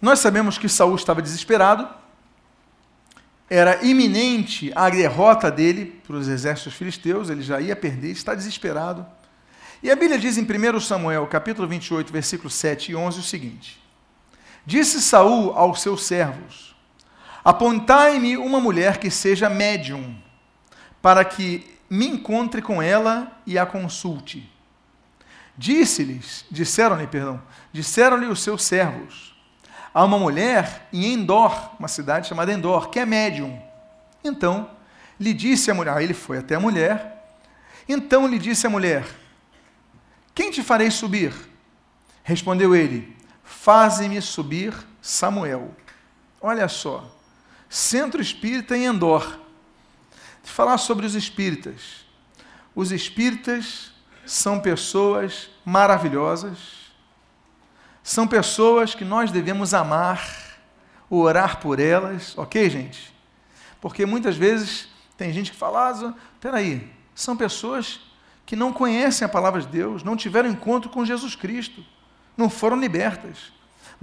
Nós 0.01 0.21
sabemos 0.21 0.57
que 0.57 0.71
Saul 0.71 0.95
estava 0.95 1.21
desesperado, 1.21 1.87
era 3.55 3.85
iminente 3.85 4.73
a 4.75 4.89
derrota 4.89 5.51
dele 5.51 6.01
para 6.07 6.17
os 6.17 6.27
exércitos 6.27 6.73
filisteus, 6.73 7.29
ele 7.29 7.43
já 7.43 7.61
ia 7.61 7.77
perder, 7.77 8.11
está 8.11 8.35
desesperado. 8.35 9.07
E 9.83 9.91
a 9.91 9.95
Bíblia 9.95 10.19
diz 10.19 10.39
em 10.39 10.43
1 10.43 10.81
Samuel, 10.81 11.27
capítulo 11.27 11.69
28, 11.69 12.11
versículos 12.11 12.55
7 12.55 12.93
e 12.93 12.97
11 12.97 13.21
o 13.21 13.23
seguinte: 13.23 13.79
Disse 14.65 15.03
Saul 15.03 15.53
aos 15.53 15.83
seus 15.83 16.03
servos: 16.05 16.75
Apontai-me 17.45 18.39
uma 18.39 18.59
mulher 18.59 18.97
que 18.97 19.11
seja 19.11 19.51
médium, 19.51 20.17
para 21.03 21.23
que 21.23 21.77
me 21.91 22.07
encontre 22.07 22.63
com 22.63 22.81
ela 22.81 23.39
e 23.47 23.59
a 23.59 23.67
consulte. 23.67 24.51
Disse-lhes, 25.59 26.47
disseram-lhe, 26.51 27.07
perdão, 27.07 27.43
disseram-lhe 27.71 28.29
os 28.29 28.43
seus 28.43 28.65
servos: 28.65 29.32
Há 29.95 30.05
uma 30.05 30.19
mulher 30.19 30.89
em 30.93 31.13
Endor, 31.13 31.79
uma 31.79 31.89
cidade 31.89 32.27
chamada 32.27 32.53
Endor, 32.53 32.89
que 32.89 32.99
é 32.99 33.05
médium. 33.05 33.61
Então, 34.25 34.71
lhe 35.21 35.35
disse 35.35 35.71
a 35.71 35.75
mulher, 35.75 35.97
aí 35.97 36.05
ele 36.05 36.15
foi 36.15 36.39
até 36.39 36.55
a 36.55 36.61
mulher, 36.61 37.37
então 37.89 38.27
lhe 38.27 38.39
disse 38.39 38.67
a 38.67 38.71
mulher: 38.71 39.07
Quem 40.35 40.51
te 40.51 40.63
farei 40.63 40.91
subir? 40.91 41.35
Respondeu 42.23 42.75
ele: 42.75 43.17
Faze-me 43.45 44.23
subir 44.23 44.75
Samuel. 45.01 45.75
Olha 46.41 46.69
só, 46.69 47.05
centro 47.69 48.23
espírita 48.23 48.77
em 48.77 48.87
Endor. 48.87 49.41
De 50.43 50.51
falar 50.51 50.79
sobre 50.79 51.07
os 51.07 51.15
espíritas. 51.15 52.05
Os 52.75 52.91
espíritas 52.91 53.93
são 54.27 54.59
pessoas 54.59 55.51
maravilhosas 55.65 56.82
são 58.03 58.27
pessoas 58.27 58.95
que 58.95 59.05
nós 59.05 59.31
devemos 59.31 59.75
amar, 59.75 60.59
orar 61.09 61.61
por 61.61 61.79
elas, 61.79 62.37
ok, 62.37 62.69
gente? 62.69 63.15
Porque 63.81 64.05
muitas 64.07 64.37
vezes 64.37 64.89
tem 65.17 65.33
gente 65.33 65.53
que 65.53 65.57
fala, 65.57 65.91
ah, 65.91 66.15
peraí, 66.41 66.91
são 67.15 67.37
pessoas 67.37 68.01
que 68.45 68.57
não 68.57 68.73
conhecem 68.73 69.25
a 69.25 69.29
palavra 69.29 69.61
de 69.61 69.69
Deus, 69.69 70.03
não 70.03 70.17
tiveram 70.17 70.51
encontro 70.51 70.91
com 70.91 71.05
Jesus 71.05 71.37
Cristo, 71.37 71.85
não 72.37 72.51
foram 72.51 72.79
libertas. 72.79 73.53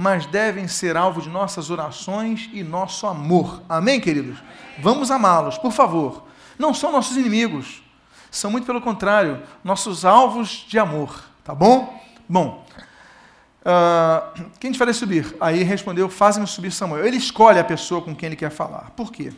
mas 0.02 0.26
devem 0.26 0.66
ser 0.66 0.96
alvo 0.96 1.22
de 1.22 1.28
nossas 1.28 1.70
orações 1.70 2.50
e 2.54 2.64
nosso 2.64 3.06
amor. 3.06 3.62
Amém, 3.68 4.00
queridos? 4.00 4.40
Vamos 4.82 5.12
amá-los, 5.12 5.58
por 5.58 5.74
favor. 5.74 6.24
Não 6.58 6.74
são 6.74 6.90
nossos 6.90 7.18
inimigos, 7.18 7.84
são 8.32 8.50
muito 8.50 8.66
pelo 8.66 8.80
contrário, 8.80 9.44
nossos 9.62 10.06
alvos 10.06 10.66
de 10.70 10.80
amor, 10.80 11.22
tá 11.44 11.54
bom? 11.54 12.02
Bom, 12.30 12.66
uh, 13.62 14.50
quem 14.60 14.72
te 14.72 14.78
faria 14.78 14.94
subir? 14.94 15.36
Aí 15.40 15.64
respondeu: 15.64 16.10
Faz-me 16.10 16.46
subir 16.48 16.72
Samuel. 16.72 17.06
Ele 17.06 17.18
escolhe 17.18 17.60
a 17.60 17.64
pessoa 17.64 18.02
com 18.02 18.16
quem 18.16 18.28
ele 18.28 18.36
quer 18.36 18.52
falar. 18.52 18.92
Por 18.96 19.12
quê? 19.12 19.32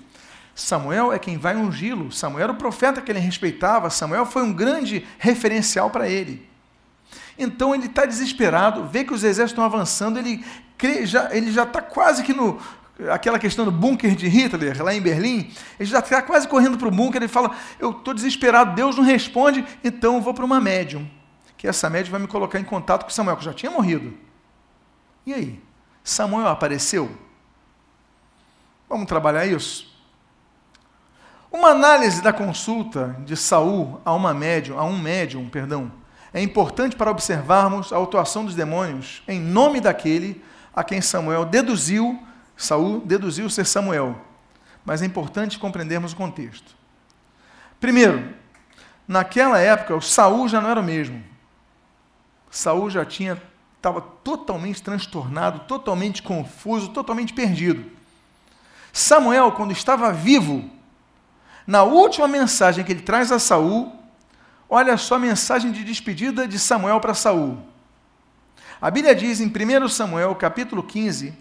Samuel 0.53 1.13
é 1.13 1.19
quem 1.19 1.37
vai 1.37 1.55
ungí-lo. 1.55 2.11
Samuel 2.11 2.43
era 2.43 2.51
o 2.51 2.55
profeta 2.55 3.01
que 3.01 3.11
ele 3.11 3.19
respeitava. 3.19 3.89
Samuel 3.89 4.25
foi 4.25 4.43
um 4.43 4.53
grande 4.53 5.05
referencial 5.17 5.89
para 5.89 6.07
ele. 6.07 6.49
Então 7.37 7.73
ele 7.73 7.87
está 7.87 8.05
desesperado, 8.05 8.85
vê 8.85 9.03
que 9.03 9.13
os 9.13 9.23
exércitos 9.23 9.51
estão 9.51 9.63
avançando, 9.63 10.19
ele 10.19 10.43
já 11.05 11.29
ele 11.35 11.51
já 11.51 11.63
está 11.63 11.81
quase 11.81 12.23
que 12.23 12.33
no 12.33 12.59
aquela 13.11 13.39
questão 13.39 13.65
do 13.65 13.71
bunker 13.71 14.15
de 14.15 14.27
Hitler 14.27 14.83
lá 14.83 14.93
em 14.93 15.01
Berlim, 15.01 15.51
ele 15.79 15.89
já 15.89 15.99
está 15.99 16.21
quase 16.21 16.47
correndo 16.47 16.77
para 16.77 16.87
o 16.87 16.91
bunker, 16.91 17.19
ele 17.19 17.27
fala, 17.27 17.51
eu 17.79 17.91
estou 17.91 18.13
desesperado, 18.13 18.75
Deus 18.75 18.95
não 18.95 19.03
responde, 19.03 19.65
então 19.83 20.15
eu 20.15 20.21
vou 20.21 20.35
para 20.35 20.45
uma 20.45 20.61
médium, 20.61 21.07
que 21.61 21.67
essa 21.67 21.91
médium 21.91 22.13
vai 22.13 22.21
me 22.21 22.27
colocar 22.27 22.59
em 22.59 22.63
contato 22.63 23.03
com 23.03 23.11
Samuel, 23.11 23.37
que 23.37 23.45
já 23.45 23.53
tinha 23.53 23.71
morrido. 23.71 24.17
E 25.23 25.31
aí? 25.31 25.61
Samuel 26.03 26.47
apareceu? 26.47 27.15
Vamos 28.89 29.05
trabalhar 29.05 29.45
isso? 29.45 29.95
Uma 31.51 31.67
análise 31.67 32.19
da 32.19 32.33
consulta 32.33 33.15
de 33.19 33.37
Saul 33.37 34.01
a 34.03 34.11
uma 34.11 34.33
médium, 34.33 34.79
a 34.79 34.83
um 34.83 34.97
médium, 34.97 35.47
perdão, 35.49 35.91
é 36.33 36.41
importante 36.41 36.95
para 36.95 37.11
observarmos 37.11 37.93
a 37.93 38.01
atuação 38.01 38.43
dos 38.43 38.55
demônios 38.55 39.21
em 39.27 39.39
nome 39.39 39.79
daquele 39.79 40.43
a 40.75 40.83
quem 40.83 40.99
Samuel 40.99 41.45
deduziu, 41.45 42.25
Saul 42.57 43.01
deduziu 43.01 43.47
ser 43.51 43.67
Samuel. 43.67 44.19
Mas 44.83 45.03
é 45.03 45.05
importante 45.05 45.59
compreendermos 45.59 46.13
o 46.13 46.15
contexto. 46.15 46.75
Primeiro, 47.79 48.33
naquela 49.07 49.59
época, 49.59 49.95
o 49.95 50.01
Saul 50.01 50.49
já 50.49 50.59
não 50.59 50.71
era 50.71 50.79
o 50.79 50.83
mesmo. 50.83 51.29
Saul 52.51 52.89
já 52.89 53.05
tinha 53.05 53.41
estava 53.81 53.99
totalmente 53.99 54.83
transtornado, 54.83 55.61
totalmente 55.61 56.21
confuso, 56.21 56.89
totalmente 56.89 57.33
perdido. 57.33 57.83
Samuel, 58.93 59.53
quando 59.53 59.71
estava 59.71 60.13
vivo, 60.13 60.69
na 61.65 61.81
última 61.81 62.27
mensagem 62.27 62.83
que 62.83 62.91
ele 62.91 63.01
traz 63.01 63.31
a 63.31 63.39
Saul, 63.39 63.91
olha 64.69 64.95
só 64.97 65.15
a 65.15 65.19
mensagem 65.19 65.71
de 65.71 65.83
despedida 65.83 66.47
de 66.47 66.59
Samuel 66.59 66.99
para 66.99 67.15
Saul. 67.15 67.57
A 68.79 68.91
Bíblia 68.91 69.15
diz 69.15 69.39
em 69.39 69.47
1 69.47 69.87
Samuel, 69.87 70.35
capítulo 70.35 70.83
15, 70.83 71.33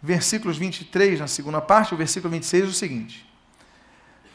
versículos 0.00 0.56
23, 0.56 1.20
na 1.20 1.26
segunda 1.26 1.60
parte, 1.60 1.92
o 1.92 1.96
versículo 1.96 2.30
26, 2.30 2.70
o 2.70 2.72
seguinte: 2.72 3.30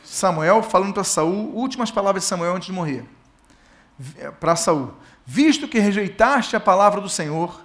Samuel 0.04 0.62
falando 0.62 0.94
para 0.94 1.04
Saul, 1.04 1.56
últimas 1.56 1.90
palavras 1.90 2.24
de 2.24 2.30
Samuel 2.30 2.56
antes 2.56 2.68
de 2.68 2.74
morrer. 2.74 3.04
Para 4.40 4.56
Saul: 4.56 4.94
Visto 5.30 5.68
que 5.68 5.78
rejeitaste 5.78 6.56
a 6.56 6.60
palavra 6.60 7.02
do 7.02 7.10
Senhor, 7.10 7.62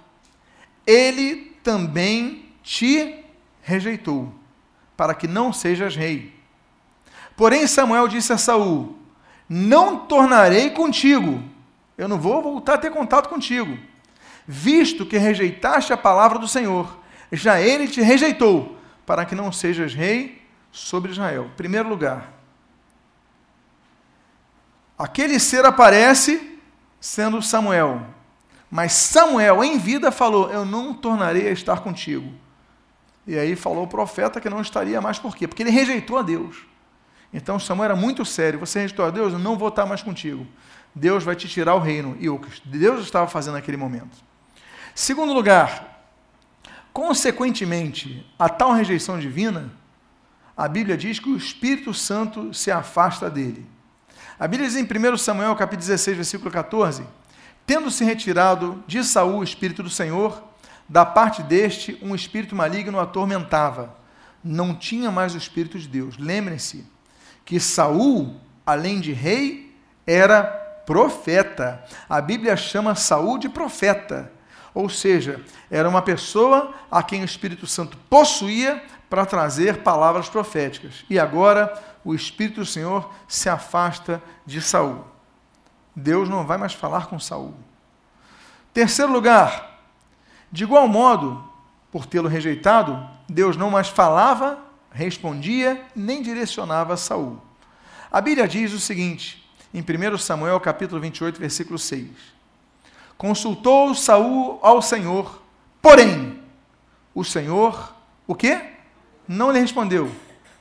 ele 0.85 1.55
também 1.63 2.49
te 2.61 3.23
rejeitou, 3.61 4.33
para 4.97 5.15
que 5.15 5.29
não 5.29 5.53
sejas 5.53 5.95
rei. 5.95 6.37
Porém, 7.37 7.65
Samuel 7.65 8.09
disse 8.09 8.33
a 8.33 8.37
Saul: 8.37 8.99
Não 9.47 10.05
tornarei 10.05 10.71
contigo, 10.71 11.41
eu 11.97 12.09
não 12.09 12.19
vou 12.19 12.41
voltar 12.41 12.73
a 12.73 12.77
ter 12.77 12.91
contato 12.91 13.29
contigo, 13.29 13.79
visto 14.45 15.05
que 15.05 15.17
rejeitaste 15.17 15.93
a 15.93 15.97
palavra 15.97 16.37
do 16.37 16.49
Senhor, 16.49 16.99
já 17.31 17.61
ele 17.61 17.87
te 17.87 18.01
rejeitou, 18.01 18.77
para 19.05 19.23
que 19.23 19.35
não 19.35 19.53
sejas 19.53 19.93
rei 19.93 20.45
sobre 20.69 21.13
Israel. 21.13 21.49
Primeiro 21.55 21.87
lugar, 21.87 22.29
aquele 24.99 25.39
ser 25.39 25.63
aparece 25.63 26.52
sendo 27.03 27.41
Samuel, 27.41 28.01
mas 28.71 28.93
Samuel 28.93 29.61
em 29.61 29.77
vida 29.77 30.09
falou: 30.09 30.49
Eu 30.49 30.63
não 30.63 30.93
tornarei 30.93 31.49
a 31.49 31.51
estar 31.51 31.81
contigo. 31.81 32.31
E 33.27 33.37
aí 33.37 33.57
falou 33.57 33.83
o 33.83 33.87
profeta 33.87 34.39
que 34.39 34.49
não 34.49 34.61
estaria 34.61 35.01
mais, 35.01 35.19
por 35.19 35.35
quê? 35.35 35.45
Porque 35.45 35.63
ele 35.63 35.69
rejeitou 35.69 36.17
a 36.17 36.21
Deus. 36.21 36.65
Então 37.33 37.59
Samuel 37.59 37.85
era 37.85 37.95
muito 37.95 38.23
sério. 38.23 38.57
Você 38.57 38.79
rejeitou 38.79 39.05
a 39.05 39.09
Deus, 39.09 39.33
eu 39.33 39.39
não 39.39 39.57
vou 39.57 39.67
estar 39.67 39.85
mais 39.85 40.01
contigo. 40.01 40.47
Deus 40.95 41.25
vai 41.25 41.35
te 41.35 41.45
tirar 41.49 41.75
o 41.75 41.79
reino. 41.79 42.15
E 42.21 42.29
o 42.29 42.39
que 42.39 42.65
Deus 42.65 43.01
estava 43.03 43.27
fazendo 43.27 43.55
naquele 43.55 43.75
momento. 43.75 44.17
Segundo 44.95 45.33
lugar, 45.33 46.07
consequentemente, 46.93 48.25
a 48.39 48.47
tal 48.47 48.71
rejeição 48.71 49.19
divina, 49.19 49.73
a 50.55 50.69
Bíblia 50.69 50.95
diz 50.95 51.19
que 51.19 51.29
o 51.29 51.35
Espírito 51.35 51.93
Santo 51.93 52.53
se 52.53 52.71
afasta 52.71 53.29
dele. 53.29 53.72
A 54.43 54.47
Bíblia 54.49 54.69
diz 54.69 54.75
em 54.77 54.83
1 54.83 55.17
Samuel, 55.19 55.55
capítulo 55.55 55.87
16, 55.87 56.17
versículo 56.17 56.51
14: 56.51 57.05
Tendo-se 57.65 58.03
retirado 58.03 58.83
de 58.85 59.01
Saul 59.01 59.37
o 59.37 59.43
Espírito 59.43 59.81
do 59.81 59.89
Senhor, 59.89 60.43
da 60.89 61.05
parte 61.05 61.41
deste 61.41 61.97
um 62.01 62.13
espírito 62.13 62.53
maligno 62.53 62.97
o 62.97 62.99
atormentava. 62.99 63.95
Não 64.43 64.75
tinha 64.75 65.09
mais 65.09 65.33
o 65.33 65.37
Espírito 65.37 65.79
de 65.79 65.87
Deus. 65.87 66.17
Lembrem-se, 66.17 66.85
que 67.45 67.57
Saul, 67.57 68.35
além 68.65 68.99
de 68.99 69.13
rei, 69.13 69.73
era 70.05 70.43
profeta. 70.85 71.81
A 72.09 72.19
Bíblia 72.19 72.57
chama 72.57 72.95
Saul 72.95 73.37
de 73.37 73.47
profeta. 73.47 74.29
Ou 74.73 74.89
seja, 74.89 75.39
era 75.71 75.87
uma 75.87 76.01
pessoa 76.01 76.73
a 76.91 77.01
quem 77.01 77.21
o 77.21 77.25
Espírito 77.25 77.65
Santo 77.65 77.97
possuía 78.09 78.83
para 79.09 79.25
trazer 79.25 79.83
palavras 79.83 80.27
proféticas. 80.27 81.05
E 81.09 81.17
agora 81.17 81.71
o 82.03 82.13
Espírito 82.13 82.61
do 82.61 82.65
Senhor 82.65 83.09
se 83.27 83.49
afasta 83.49 84.21
de 84.45 84.61
Saul. 84.61 85.05
Deus 85.95 86.27
não 86.27 86.45
vai 86.45 86.57
mais 86.57 86.73
falar 86.73 87.07
com 87.07 87.19
Saul. 87.19 87.53
Terceiro 88.73 89.11
lugar, 89.11 89.79
de 90.51 90.63
igual 90.63 90.87
modo, 90.87 91.43
por 91.91 92.05
tê-lo 92.05 92.27
rejeitado, 92.27 93.07
Deus 93.29 93.55
não 93.55 93.69
mais 93.69 93.87
falava 93.87 94.63
respondia 94.93 95.83
nem 95.95 96.21
direcionava 96.21 96.93
a 96.93 96.97
Saul. 96.97 97.41
A 98.11 98.21
Bíblia 98.21 98.47
diz 98.47 98.71
o 98.71 98.79
seguinte, 98.79 99.43
em 99.73 99.81
1 99.81 100.17
Samuel 100.19 100.59
capítulo 100.59 101.01
28, 101.01 101.39
versículo 101.39 101.79
6. 101.79 102.09
Consultou 103.17 103.95
Saul 103.95 104.59
ao 104.61 104.81
Senhor, 104.81 105.41
porém, 105.81 106.39
o 107.13 107.23
Senhor, 107.23 107.95
o 108.27 108.35
quê? 108.35 108.61
Não 109.27 109.51
lhe 109.51 109.59
respondeu, 109.59 110.11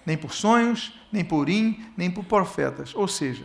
nem 0.07 0.17
por 0.17 0.33
sonhos, 0.33 0.99
nem 1.12 1.25
por 1.25 1.48
im, 1.48 1.85
nem 1.96 2.11
por 2.11 2.25
profetas. 2.25 2.94
Ou 2.94 3.07
seja, 3.07 3.44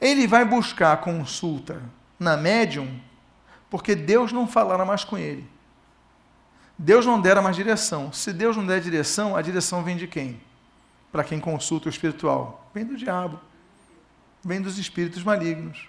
ele 0.00 0.26
vai 0.26 0.44
buscar 0.44 0.96
consulta 0.98 1.82
na 2.18 2.36
médium, 2.36 3.00
porque 3.68 3.94
Deus 3.94 4.32
não 4.32 4.46
falará 4.46 4.84
mais 4.84 5.04
com 5.04 5.18
ele. 5.18 5.48
Deus 6.78 7.04
não 7.04 7.20
dera 7.20 7.42
mais 7.42 7.56
direção. 7.56 8.12
Se 8.12 8.32
Deus 8.32 8.56
não 8.56 8.66
der 8.66 8.80
direção, 8.80 9.36
a 9.36 9.42
direção 9.42 9.82
vem 9.82 9.96
de 9.96 10.06
quem? 10.06 10.40
Para 11.10 11.24
quem 11.24 11.38
consulta 11.38 11.88
o 11.88 11.90
espiritual? 11.90 12.68
Vem 12.72 12.84
do 12.84 12.96
diabo. 12.96 13.38
Vem 14.44 14.60
dos 14.60 14.78
espíritos 14.78 15.22
malignos. 15.22 15.88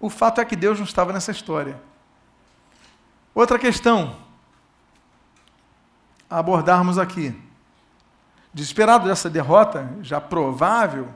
O 0.00 0.08
fato 0.08 0.40
é 0.40 0.44
que 0.44 0.56
Deus 0.56 0.78
não 0.78 0.84
estava 0.84 1.12
nessa 1.12 1.30
história. 1.30 1.80
Outra 3.34 3.58
questão 3.58 4.16
a 6.28 6.38
abordarmos 6.38 6.98
aqui. 6.98 7.36
Desesperado 8.52 9.08
dessa 9.08 9.30
derrota, 9.30 9.88
já 10.02 10.20
provável, 10.20 11.08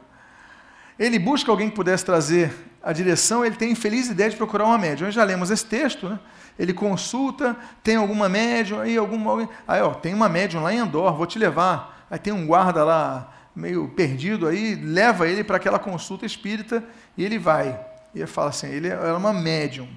ele 0.98 1.18
busca 1.18 1.50
alguém 1.50 1.68
que 1.68 1.74
pudesse 1.74 2.04
trazer 2.04 2.54
a 2.82 2.92
direção, 2.92 3.44
ele 3.44 3.56
tem 3.56 3.68
a 3.68 3.72
infeliz 3.72 4.08
ideia 4.08 4.30
de 4.30 4.36
procurar 4.36 4.66
uma 4.66 4.78
médium. 4.78 5.06
Nós 5.06 5.14
já 5.14 5.24
lemos 5.24 5.50
esse 5.50 5.64
texto, 5.64 6.08
né? 6.08 6.18
ele 6.58 6.72
consulta, 6.72 7.56
tem 7.82 7.96
alguma 7.96 8.28
médium, 8.28 8.80
aí 8.80 8.96
alguma. 8.96 9.48
Aí, 9.66 9.80
ó, 9.80 9.94
tem 9.94 10.14
uma 10.14 10.28
médium 10.28 10.62
lá 10.62 10.72
em 10.72 10.78
Andor, 10.78 11.16
vou 11.16 11.26
te 11.26 11.38
levar. 11.38 12.06
Aí 12.10 12.18
tem 12.18 12.32
um 12.32 12.46
guarda 12.46 12.84
lá, 12.84 13.32
meio 13.56 13.88
perdido 13.88 14.46
aí, 14.46 14.74
leva 14.74 15.26
ele 15.26 15.42
para 15.42 15.56
aquela 15.56 15.78
consulta 15.78 16.26
espírita 16.26 16.84
e 17.16 17.24
ele 17.24 17.38
vai. 17.38 17.80
E 18.14 18.18
ele 18.18 18.26
fala 18.26 18.50
assim: 18.50 18.68
ele 18.68 18.88
era 18.88 19.16
uma 19.16 19.32
médium. 19.32 19.88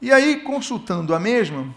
E 0.00 0.12
aí, 0.12 0.36
consultando 0.42 1.14
a 1.14 1.18
mesma, 1.18 1.74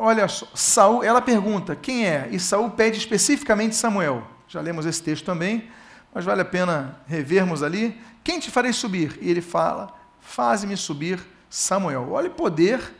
olha 0.00 0.26
só, 0.26 0.46
Saul, 0.54 1.04
ela 1.04 1.20
pergunta 1.20 1.76
quem 1.76 2.06
é, 2.06 2.28
e 2.30 2.40
Saul 2.40 2.70
pede 2.70 2.98
especificamente 2.98 3.76
Samuel. 3.76 4.26
Já 4.48 4.60
lemos 4.60 4.86
esse 4.86 5.02
texto 5.02 5.24
também, 5.24 5.70
mas 6.12 6.24
vale 6.24 6.40
a 6.40 6.44
pena 6.44 7.00
revermos 7.06 7.62
ali. 7.62 8.00
Quem 8.24 8.40
te 8.40 8.50
farei 8.50 8.72
subir? 8.72 9.18
E 9.20 9.30
ele 9.30 9.40
fala: 9.40 9.94
Faze-me 10.20 10.76
subir 10.76 11.20
Samuel. 11.48 12.10
Olha 12.10 12.28
o 12.28 12.34
poder 12.34 12.94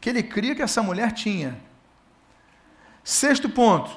que 0.00 0.10
ele 0.10 0.22
cria 0.22 0.54
que 0.54 0.62
essa 0.62 0.82
mulher 0.82 1.12
tinha. 1.12 1.58
Sexto 3.04 3.48
ponto. 3.48 3.90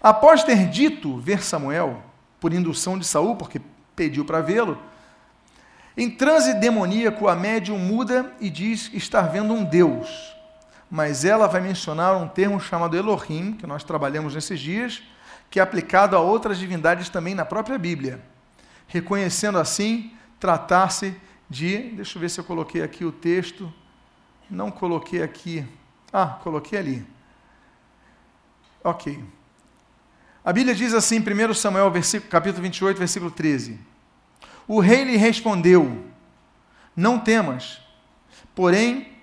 Após 0.00 0.44
ter 0.44 0.68
dito 0.68 1.18
ver 1.18 1.42
Samuel, 1.42 2.02
por 2.40 2.52
indução 2.52 2.98
de 2.98 3.06
Saul, 3.06 3.36
porque 3.36 3.60
pediu 3.96 4.24
para 4.24 4.40
vê-lo, 4.40 4.78
em 5.96 6.10
transe 6.10 6.54
demoníaco, 6.54 7.28
a 7.28 7.36
médium 7.36 7.78
muda 7.78 8.32
e 8.40 8.50
diz 8.50 8.90
estar 8.92 9.22
vendo 9.22 9.52
um 9.52 9.64
Deus. 9.64 10.33
Mas 10.90 11.24
ela 11.24 11.46
vai 11.46 11.60
mencionar 11.60 12.16
um 12.16 12.28
termo 12.28 12.60
chamado 12.60 12.96
Elohim, 12.96 13.52
que 13.52 13.66
nós 13.66 13.82
trabalhamos 13.82 14.34
nesses 14.34 14.60
dias, 14.60 15.02
que 15.50 15.58
é 15.58 15.62
aplicado 15.62 16.16
a 16.16 16.20
outras 16.20 16.58
divindades 16.58 17.08
também 17.08 17.34
na 17.34 17.44
própria 17.44 17.78
Bíblia, 17.78 18.22
reconhecendo 18.86 19.58
assim 19.58 20.12
tratar-se 20.38 21.16
de. 21.48 21.78
Deixa 21.90 22.16
eu 22.16 22.20
ver 22.20 22.28
se 22.28 22.40
eu 22.40 22.44
coloquei 22.44 22.82
aqui 22.82 23.04
o 23.04 23.12
texto. 23.12 23.72
Não 24.50 24.70
coloquei 24.70 25.22
aqui. 25.22 25.66
Ah, 26.12 26.38
coloquei 26.42 26.78
ali. 26.78 27.06
Ok. 28.82 29.22
A 30.44 30.52
Bíblia 30.52 30.74
diz 30.74 30.92
assim, 30.92 31.18
1 31.18 31.54
Samuel, 31.54 31.90
capítulo 32.28 32.62
28, 32.62 32.98
versículo 32.98 33.30
13. 33.30 33.80
O 34.68 34.80
rei 34.80 35.04
lhe 35.04 35.16
respondeu: 35.16 36.04
Não 36.94 37.18
temas, 37.18 37.80
porém 38.54 39.13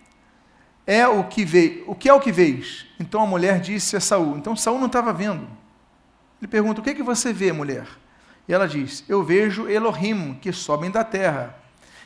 é 0.92 1.08
o 1.08 1.24
que 1.24 1.46
veio. 1.46 1.86
O 1.88 1.96
que 1.96 2.10
é 2.10 2.14
o 2.14 2.20
que 2.20 2.34
vês? 2.34 2.86
Então 3.00 3.22
a 3.22 3.26
mulher 3.26 3.62
disse 3.62 3.96
a 3.96 4.02
Saul. 4.02 4.38
Então 4.38 4.58
Saul 4.58 4.78
não 4.78 4.88
estava 4.88 5.14
vendo. 5.14 5.48
Ele 6.42 6.50
pergunta: 6.50 6.82
O 6.82 6.84
que 6.84 6.90
é 6.90 6.94
que 6.94 7.02
você 7.02 7.32
vê, 7.32 7.54
mulher? 7.54 7.88
E 8.46 8.54
ela 8.54 8.68
diz: 8.68 9.06
Eu 9.08 9.24
vejo 9.24 9.70
Elohim 9.70 10.38
que 10.42 10.52
sobem 10.52 10.92
da 10.92 11.06
terra. 11.06 11.56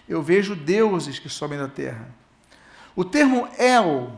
Eu 0.08 0.22
vejo 0.22 0.56
deuses 0.56 1.18
que 1.18 1.28
sobem 1.28 1.58
da 1.58 1.68
terra. 1.68 2.08
O 2.96 3.04
termo 3.04 3.48
El, 3.58 4.12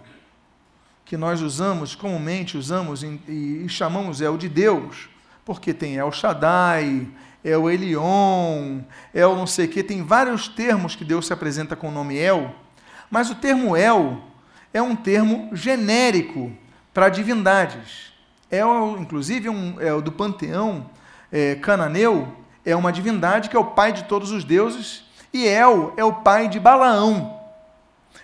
que 1.05 1.15
nós 1.15 1.41
usamos, 1.41 1.95
comumente 1.95 2.57
usamos 2.57 3.03
e, 3.03 3.65
chamamos 3.69 4.19
El 4.19 4.37
de 4.37 4.49
Deus, 4.49 5.07
porque 5.45 5.73
tem 5.73 5.95
El 5.95 6.11
Shaddai, 6.11 7.07
El 7.41 7.69
Elion, 7.69 8.81
El 9.13 9.33
não 9.37 9.47
sei 9.47 9.65
que, 9.65 9.81
tem 9.81 10.03
vários 10.03 10.49
termos 10.49 10.93
que 10.93 11.05
Deus 11.05 11.25
se 11.25 11.31
apresenta 11.31 11.73
com 11.73 11.87
o 11.87 11.91
nome 11.91 12.17
El, 12.17 12.53
mas 13.09 13.29
o 13.29 13.35
termo 13.35 13.77
El 13.77 14.21
é 14.73 14.81
um 14.81 14.95
termo 14.95 15.49
genérico 15.53 16.51
para 16.93 17.09
divindades. 17.09 18.13
El, 18.49 18.97
inclusive, 18.99 19.49
um, 19.49 19.75
é 19.79 19.99
do 20.01 20.11
panteão 20.11 20.89
é, 21.31 21.55
cananeu, 21.55 22.33
é 22.65 22.75
uma 22.75 22.91
divindade 22.91 23.49
que 23.49 23.55
é 23.55 23.59
o 23.59 23.65
pai 23.65 23.91
de 23.91 24.03
todos 24.05 24.31
os 24.31 24.43
deuses, 24.43 25.05
e 25.33 25.45
El 25.45 25.93
é 25.97 26.03
o 26.03 26.13
pai 26.13 26.47
de 26.47 26.59
Balaão. 26.59 27.39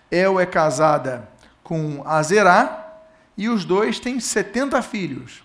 El 0.10 0.40
é 0.40 0.46
casada 0.46 1.30
com 1.64 2.04
Azerá, 2.06 2.84
e 3.38 3.50
os 3.50 3.66
dois 3.66 4.00
têm 4.00 4.20
70 4.20 4.82
filhos. 4.82 5.44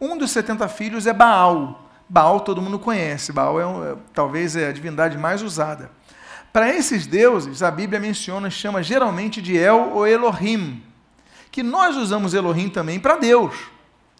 Um 0.00 0.16
dos 0.16 0.30
70 0.30 0.68
filhos 0.68 1.06
é 1.06 1.12
Baal. 1.12 1.88
Baal 2.08 2.40
todo 2.40 2.62
mundo 2.62 2.78
conhece, 2.78 3.32
Baal 3.32 3.60
é, 3.60 3.66
um, 3.66 3.92
é 3.92 3.96
talvez 4.12 4.56
é 4.56 4.68
a 4.68 4.72
divindade 4.72 5.16
mais 5.18 5.42
usada. 5.42 5.90
Para 6.58 6.74
esses 6.74 7.06
deuses, 7.06 7.62
a 7.62 7.70
Bíblia 7.70 8.00
menciona, 8.00 8.50
chama 8.50 8.82
geralmente 8.82 9.40
de 9.40 9.56
El 9.56 9.92
ou 9.92 10.04
Elohim, 10.04 10.82
que 11.52 11.62
nós 11.62 11.96
usamos 11.96 12.34
Elohim 12.34 12.68
também 12.68 12.98
para 12.98 13.14
Deus, 13.14 13.54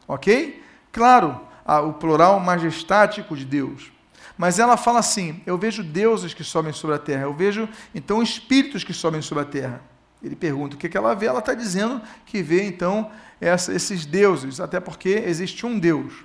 ok? 0.07 0.63
Claro, 0.93 1.41
o 1.85 1.95
plural 1.95 2.39
majestático 2.39 3.37
de 3.37 3.45
Deus. 3.45 3.91
Mas 4.37 4.61
ela 4.61 4.77
fala 4.77 5.01
assim: 5.01 5.43
eu 5.45 5.59
vejo 5.59 5.83
deuses 5.83 6.33
que 6.33 6.45
sobem 6.45 6.73
sobre 6.73 6.95
a 6.95 6.99
terra, 7.01 7.23
eu 7.23 7.35
vejo 7.35 7.69
então 7.93 8.23
espíritos 8.23 8.85
que 8.85 8.95
sobem 8.95 9.21
sobre 9.21 9.43
a 9.43 9.47
terra. 9.49 9.83
Ele 10.23 10.37
pergunta 10.37 10.77
o 10.77 10.79
que, 10.79 10.97
ela 10.97 11.17
vê, 11.17 11.27
ela 11.27 11.41
está 11.41 11.55
dizendo 11.55 12.01
que 12.25 12.41
vê 12.41 12.63
então 12.63 13.11
essa, 13.41 13.75
esses 13.75 14.07
deuses, 14.07 14.61
até 14.61 14.79
porque 14.79 15.09
existe 15.09 15.67
um 15.67 15.77
Deus. 15.77 16.25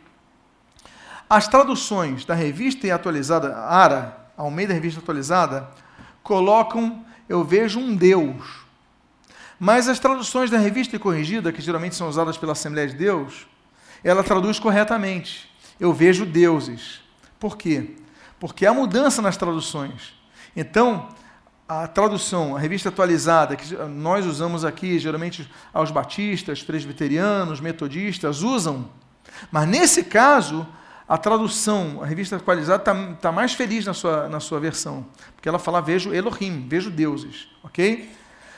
As 1.27 1.47
traduções 1.47 2.23
da 2.23 2.35
revista 2.35 2.85
e 2.85 2.91
atualizada, 2.91 3.57
ARA, 3.57 4.29
Almeida 4.37 4.73
Revista 4.75 4.99
Atualizada, 4.99 5.69
colocam 6.23 7.03
eu 7.27 7.43
vejo 7.43 7.79
um 7.79 7.95
Deus. 7.95 8.63
Mas 9.59 9.87
as 9.87 9.99
traduções 9.99 10.49
da 10.49 10.57
revista 10.57 10.95
e 10.95 10.99
corrigida, 10.99 11.51
que 11.51 11.61
geralmente 11.61 11.95
são 11.95 12.09
usadas 12.09 12.37
pela 12.37 12.51
Assembleia 12.51 12.87
de 12.87 12.95
Deus, 12.95 13.47
ela 14.03 14.23
traduz 14.23 14.59
corretamente. 14.59 15.49
Eu 15.79 15.93
vejo 15.93 16.25
deuses. 16.25 17.01
Por 17.39 17.57
quê? 17.57 17.95
Porque 18.39 18.65
há 18.65 18.73
mudança 18.73 19.21
nas 19.21 19.37
traduções. 19.37 20.13
Então, 20.55 21.09
a 21.67 21.87
tradução, 21.87 22.55
a 22.55 22.59
revista 22.59 22.89
atualizada, 22.89 23.55
que 23.55 23.73
nós 23.75 24.25
usamos 24.25 24.65
aqui, 24.65 24.99
geralmente 24.99 25.49
aos 25.73 25.91
batistas, 25.91 26.61
presbiterianos, 26.61 27.61
metodistas, 27.61 28.41
usam. 28.41 28.89
Mas 29.49 29.67
nesse 29.67 30.03
caso, 30.03 30.67
a 31.07 31.17
tradução, 31.17 31.99
a 32.01 32.05
revista 32.05 32.37
atualizada, 32.37 32.81
está 32.81 33.13
tá 33.15 33.31
mais 33.31 33.53
feliz 33.53 33.85
na 33.85 33.93
sua, 33.93 34.29
na 34.29 34.39
sua 34.39 34.59
versão. 34.59 35.05
Porque 35.35 35.49
ela 35.49 35.59
fala, 35.59 35.81
vejo 35.81 36.13
Elohim, 36.13 36.65
vejo 36.67 36.89
deuses. 36.89 37.49
Ok? 37.63 38.09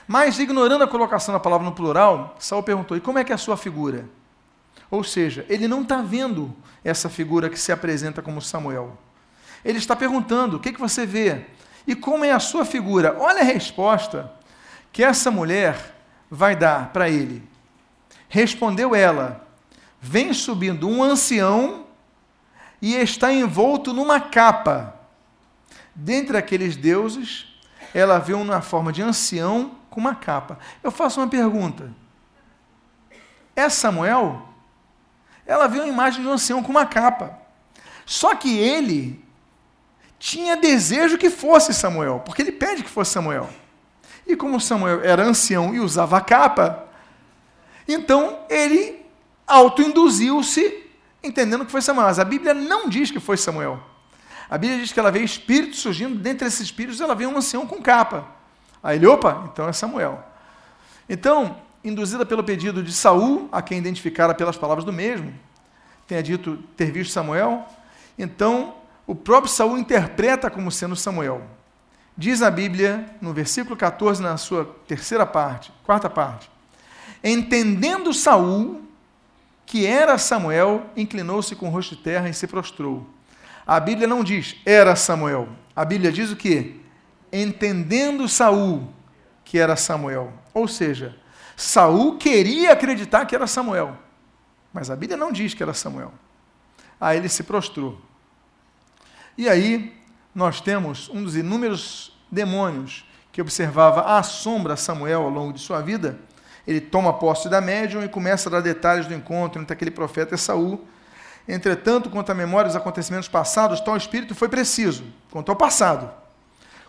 Mas, 0.08 0.38
ignorando 0.38 0.84
a 0.84 0.88
colocação 0.88 1.34
da 1.34 1.40
palavra 1.40 1.66
no 1.66 1.74
plural, 1.74 2.36
Saul 2.40 2.62
perguntou: 2.62 2.96
e 2.96 3.02
como 3.02 3.18
é 3.18 3.24
que 3.24 3.32
é 3.32 3.36
a 3.36 3.40
sua 3.40 3.58
figura? 3.58 4.08
Ou 4.92 5.04
seja, 5.04 5.46
ele 5.50 5.68
não 5.68 5.82
está 5.82 6.02
vendo 6.02 6.56
essa 6.84 7.10
figura 7.10 7.50
que 7.50 7.60
se 7.60 7.72
apresenta 7.72 8.22
como 8.22 8.42
Samuel. 8.42 8.98
Ele 9.64 9.80
está 9.80 9.96
perguntando: 9.96 10.58
o 10.58 10.60
que, 10.60 10.72
que 10.72 10.80
você 10.80 11.06
vê? 11.06 11.46
E 11.88 11.96
como 11.96 12.24
é 12.24 12.32
a 12.32 12.40
sua 12.40 12.64
figura? 12.66 13.18
Olha 13.20 13.42
a 13.42 13.46
resposta 13.46 14.32
que 14.92 15.04
essa 15.04 15.32
mulher 15.32 15.96
vai 16.30 16.56
dar 16.56 16.94
para 16.94 17.10
ele. 17.10 17.42
Respondeu 18.30 18.94
ela: 18.94 19.48
Vem 20.00 20.34
subindo 20.34 20.88
um 20.88 21.02
ancião 21.02 21.85
e 22.82 22.96
está 22.96 23.32
envolto 23.32 23.94
numa 23.94 24.20
capa. 24.20 24.96
Dentre 25.94 26.38
aqueles 26.38 26.76
deuses, 26.76 27.48
ela 27.94 28.20
viu 28.20 28.44
na 28.44 28.62
forma 28.62 28.92
de 28.92 29.02
ancião 29.02 29.76
com 29.90 30.00
uma 30.00 30.16
capa. 30.16 30.60
Eu 30.84 30.92
faço 30.92 31.20
uma 31.20 31.28
pergunta. 31.28 31.92
É 33.56 33.70
Samuel? 33.70 34.56
ela 35.46 35.68
viu 35.68 35.84
a 35.84 35.88
imagem 35.88 36.22
de 36.22 36.28
um 36.28 36.32
ancião 36.32 36.64
com 36.64 36.72
uma 36.72 36.86
capa. 36.86 37.38
Só 38.06 38.36
que 38.36 38.58
ele 38.58 39.24
tinha 40.18 40.58
desejo 40.58 41.18
que 41.18 41.30
fosse 41.30 41.74
Samuel, 41.74 42.22
porque 42.26 42.42
ele 42.42 42.52
pede 42.52 42.84
que 42.84 42.90
fosse 42.90 43.12
Samuel. 43.12 43.50
E 44.26 44.36
como 44.36 44.60
Samuel 44.60 45.04
era 45.04 45.24
ancião 45.24 45.74
e 45.74 45.80
usava 45.80 46.20
capa, 46.20 46.88
então 47.88 48.40
ele 48.50 49.06
autoinduziu-se 49.46 50.85
entendendo 51.26 51.66
que 51.66 51.72
foi 51.72 51.82
Samuel. 51.82 52.08
Mas 52.08 52.20
a 52.20 52.24
Bíblia 52.24 52.54
não 52.54 52.88
diz 52.88 53.12
que 53.12 53.20
foi 53.20 53.38
Samuel. 53.38 53.80
A 54.50 54.58
Bíblia 54.58 54.80
diz 54.80 54.92
que 54.92 55.00
ela 55.00 55.12
vê 55.12 55.22
espíritos 55.22 55.80
surgindo, 55.80 56.16
dentre 56.16 56.48
esses 56.48 56.62
espíritos 56.62 57.02
ela 57.02 57.16
vê 57.16 57.26
um 57.26 57.38
ancião 57.38 57.66
com 57.66 57.82
capa. 57.82 58.28
Aí 58.84 58.98
ele, 58.98 59.08
opa, 59.08 59.50
então 59.52 59.68
é 59.68 59.74
Samuel. 59.74 60.24
Então, 61.10 61.58
induzida 61.84 62.26
pelo 62.26 62.44
pedido 62.44 62.84
de 62.84 62.94
Saul, 62.94 63.50
a 63.52 63.62
quem 63.62 63.78
identificara 63.78 64.34
pelas 64.34 64.58
palavras 64.58 64.86
do 64.86 64.94
mesmo, 64.94 65.34
tenha 66.08 66.22
dito 66.22 66.58
ter 66.78 66.92
visto 66.92 67.12
Samuel, 67.12 67.66
então 68.18 68.76
o 69.08 69.16
próprio 69.16 69.52
Saul 69.52 69.78
interpreta 69.78 70.50
como 70.50 70.72
sendo 70.72 70.96
Samuel. 70.96 71.42
Diz 72.18 72.42
a 72.42 72.50
Bíblia, 72.50 73.06
no 73.20 73.34
versículo 73.34 73.76
14, 73.76 74.22
na 74.22 74.38
sua 74.38 74.66
terceira 74.88 75.26
parte, 75.26 75.72
quarta 75.84 76.10
parte, 76.10 76.50
entendendo 77.24 78.14
Saul 78.14 78.85
que 79.66 79.86
era 79.86 80.18
Samuel, 80.18 80.86
inclinou-se 80.96 81.56
com 81.56 81.68
o 81.68 81.72
rosto 81.72 81.96
de 81.96 82.02
terra 82.04 82.30
e 82.30 82.34
se 82.34 82.48
prostrou. 82.48 83.08
A 83.66 83.80
Bíblia 83.80 84.08
não 84.08 84.24
diz 84.24 84.56
era 84.66 84.96
Samuel. 84.96 85.50
A 85.76 85.84
Bíblia 85.84 86.12
diz 86.12 86.32
o 86.32 86.36
que? 86.36 86.80
Entendendo 87.32 88.28
Saul 88.28 88.94
que 89.44 89.58
era 89.58 89.76
Samuel. 89.76 90.34
Ou 90.54 90.68
seja, 90.68 91.16
Saul 91.56 92.18
queria 92.18 92.74
acreditar 92.74 93.26
que 93.26 93.36
era 93.36 93.48
Samuel, 93.48 93.98
mas 94.74 94.90
a 94.90 94.96
Bíblia 94.96 95.18
não 95.18 95.32
diz 95.32 95.54
que 95.54 95.64
era 95.64 95.74
Samuel. 95.74 96.14
Aí 97.00 97.18
ele 97.18 97.30
se 97.30 97.44
prostrou. 97.44 98.02
E 99.38 99.50
aí 99.50 99.96
nós 100.34 100.62
temos 100.62 101.10
um 101.10 101.24
dos 101.24 101.36
inúmeros 101.36 102.18
demônios 102.32 103.06
que 103.32 103.42
observava 103.42 104.18
à 104.18 104.24
sombra 104.24 104.76
Samuel 104.76 105.24
ao 105.24 105.30
longo 105.30 105.54
de 105.54 105.60
sua 105.60 105.82
vida. 105.82 106.20
Ele 106.68 106.82
toma 106.82 107.14
posse 107.14 107.48
da 107.48 107.62
médium 107.62 108.04
e 108.04 108.10
começa 108.10 108.50
a 108.50 108.52
dar 108.52 108.62
detalhes 108.62 109.06
do 109.06 109.14
encontro 109.14 109.62
entre 109.62 109.74
aquele 109.74 109.92
profeta 109.92 110.36
e 110.36 110.38
Saul. 110.38 110.84
Entretanto, 111.48 112.10
quanto 112.10 112.32
à 112.32 112.34
memória 112.34 112.68
dos 112.68 112.76
acontecimentos 112.76 113.28
passados, 113.28 113.80
tal 113.80 113.96
espírito 113.96 114.34
foi 114.34 114.50
preciso, 114.50 115.04
quanto 115.30 115.50
ao 115.50 115.56
passado. 115.56 116.10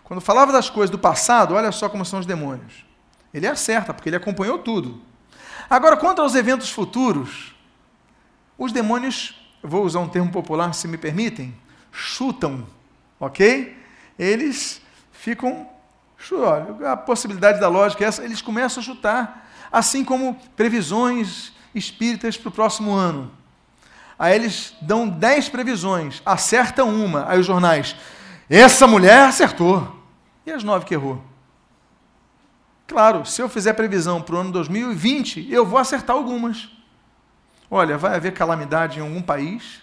Quando 0.03 0.21
falava 0.21 0.51
das 0.51 0.69
coisas 0.69 0.89
do 0.89 0.97
passado, 0.97 1.53
olha 1.53 1.71
só 1.71 1.89
como 1.89 2.05
são 2.05 2.19
os 2.19 2.25
demônios. 2.25 2.85
Ele 3.33 3.45
acerta, 3.45 3.93
porque 3.93 4.09
ele 4.09 4.15
acompanhou 4.15 4.57
tudo. 4.57 5.01
Agora, 5.69 5.97
quanto 5.97 6.21
aos 6.21 6.33
eventos 6.33 6.71
futuros, 6.71 7.53
os 8.57 8.71
demônios, 8.71 9.37
vou 9.61 9.83
usar 9.83 9.99
um 9.99 10.07
termo 10.07 10.31
popular, 10.31 10.73
se 10.73 10.87
me 10.87 10.97
permitem, 10.97 11.53
chutam, 11.91 12.65
ok? 13.19 13.77
Eles 14.17 14.81
ficam, 15.11 15.69
olha, 16.31 16.91
a 16.91 16.97
possibilidade 16.97 17.59
da 17.59 17.67
lógica 17.67 18.05
é 18.05 18.07
essa, 18.07 18.23
eles 18.23 18.41
começam 18.41 18.81
a 18.81 18.85
chutar, 18.85 19.46
assim 19.71 20.03
como 20.03 20.35
previsões 20.55 21.51
espíritas 21.73 22.37
para 22.37 22.49
o 22.49 22.51
próximo 22.51 22.93
ano. 22.93 23.31
Aí 24.17 24.35
eles 24.35 24.73
dão 24.81 25.07
dez 25.07 25.47
previsões, 25.47 26.21
acertam 26.25 26.89
uma, 26.89 27.29
aí 27.29 27.39
os 27.39 27.45
jornais, 27.45 27.95
essa 28.49 28.87
mulher 28.87 29.25
acertou, 29.25 29.95
e 30.45 30.51
as 30.51 30.63
nove 30.63 30.85
que 30.85 30.93
errou. 30.93 31.21
Claro, 32.87 33.25
se 33.25 33.41
eu 33.41 33.49
fizer 33.49 33.73
previsão 33.73 34.21
para 34.21 34.35
o 34.35 34.39
ano 34.39 34.51
2020, 34.51 35.51
eu 35.51 35.65
vou 35.65 35.77
acertar 35.77 36.15
algumas. 36.15 36.69
Olha, 37.69 37.97
vai 37.97 38.15
haver 38.15 38.33
calamidade 38.33 38.99
em 38.99 39.01
algum 39.01 39.21
país, 39.21 39.81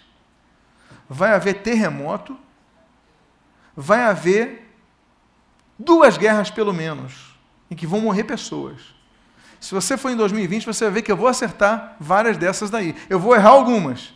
vai 1.07 1.33
haver 1.33 1.61
terremoto, 1.61 2.35
vai 3.77 4.01
haver 4.01 4.75
duas 5.77 6.17
guerras 6.17 6.49
pelo 6.49 6.73
menos, 6.73 7.37
em 7.69 7.75
que 7.75 7.85
vão 7.85 8.01
morrer 8.01 8.23
pessoas. 8.23 8.94
Se 9.65 9.73
você 9.73 9.97
for 9.97 10.11
em 10.11 10.15
2020, 10.15 10.63
você 10.63 10.83
vai 10.83 10.93
ver 10.93 11.01
que 11.01 11.11
eu 11.11 11.17
vou 11.17 11.27
acertar 11.27 11.95
várias 11.99 12.37
dessas 12.37 12.69
daí. 12.69 12.95
Eu 13.09 13.19
vou 13.19 13.35
errar 13.35 13.49
algumas. 13.49 14.13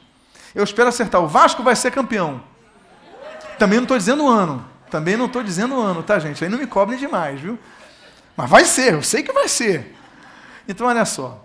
Eu 0.54 0.64
espero 0.64 0.90
acertar. 0.90 1.20
O 1.24 1.28
Vasco 1.28 1.64
vai 1.64 1.76
ser 1.76 1.90
campeão. 1.90 2.40
Também 3.58 3.78
não 3.78 3.86
estou 3.86 3.98
dizendo 3.98 4.26
o 4.26 4.28
ano. 4.28 4.64
Também 4.92 5.18
não 5.18 5.26
estou 5.26 5.42
dizendo 5.42 5.74
o 5.74 5.82
ano, 5.82 6.04
tá, 6.04 6.20
gente? 6.20 6.44
Aí 6.44 6.52
não 6.52 6.60
me 6.60 6.68
cobrem 6.68 7.00
demais, 7.00 7.42
viu? 7.42 7.58
Mas 8.38 8.48
vai 8.48 8.64
ser, 8.64 8.94
eu 8.94 9.02
sei 9.02 9.24
que 9.24 9.34
vai 9.34 9.48
ser. 9.48 9.96
Então, 10.68 10.86
olha 10.86 11.04
só. 11.04 11.44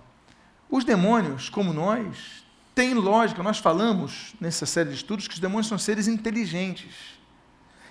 Os 0.68 0.84
demônios, 0.84 1.48
como 1.48 1.72
nós, 1.72 2.44
têm 2.74 2.92
lógica. 2.92 3.42
Nós 3.42 3.56
falamos 3.56 4.34
nessa 4.38 4.66
série 4.66 4.90
de 4.90 4.96
estudos 4.96 5.26
que 5.26 5.32
os 5.32 5.40
demônios 5.40 5.66
são 5.66 5.78
seres 5.78 6.08
inteligentes. 6.08 6.94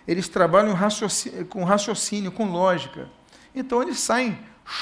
Eles 0.07 0.29
trabalham 0.29 0.75
raciocínio, 0.75 1.43
com 1.47 1.63
raciocínio, 1.63 2.31
com 2.31 2.51
lógica. 2.51 3.09
Então, 3.55 3.81
eles 3.81 3.97
saem, 3.97 4.37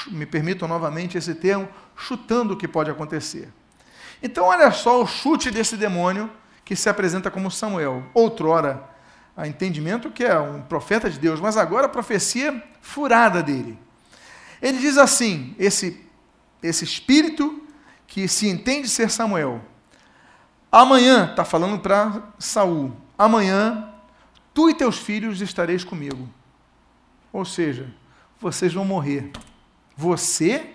me 0.08 0.26
permitam 0.26 0.68
novamente 0.68 1.18
esse 1.18 1.34
termo, 1.34 1.68
chutando 1.96 2.54
o 2.54 2.56
que 2.56 2.68
pode 2.68 2.90
acontecer. 2.90 3.48
Então, 4.22 4.44
olha 4.44 4.70
só 4.70 5.02
o 5.02 5.06
chute 5.06 5.50
desse 5.50 5.76
demônio 5.76 6.30
que 6.64 6.76
se 6.76 6.88
apresenta 6.88 7.30
como 7.30 7.50
Samuel. 7.50 8.04
Outrora, 8.14 8.88
a 9.36 9.48
entendimento 9.48 10.10
que 10.10 10.24
é 10.24 10.38
um 10.38 10.62
profeta 10.62 11.10
de 11.10 11.18
Deus, 11.18 11.40
mas 11.40 11.56
agora 11.56 11.86
a 11.86 11.88
profecia 11.88 12.62
furada 12.80 13.42
dele. 13.42 13.78
Ele 14.60 14.78
diz 14.78 14.96
assim: 14.96 15.54
esse, 15.58 16.04
esse 16.62 16.84
espírito 16.84 17.66
que 18.06 18.28
se 18.28 18.48
entende 18.48 18.88
ser 18.88 19.10
Samuel. 19.10 19.60
Amanhã, 20.70 21.30
está 21.30 21.44
falando 21.44 21.78
para 21.80 22.22
Saul, 22.38 22.96
amanhã 23.18 23.88
tu 24.54 24.70
e 24.70 24.74
teus 24.74 24.98
filhos 24.98 25.40
estareis 25.40 25.82
comigo. 25.82 26.28
Ou 27.32 27.44
seja, 27.44 27.92
vocês 28.40 28.72
vão 28.72 28.84
morrer. 28.84 29.30
Você 29.96 30.74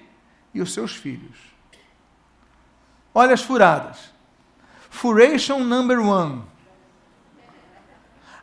e 0.53 0.61
os 0.61 0.73
seus 0.73 0.95
filhos. 0.95 1.37
Olha 3.13 3.33
as 3.33 3.41
furadas. 3.41 4.11
Furation 4.89 5.59
number 5.59 5.99
one. 5.99 6.43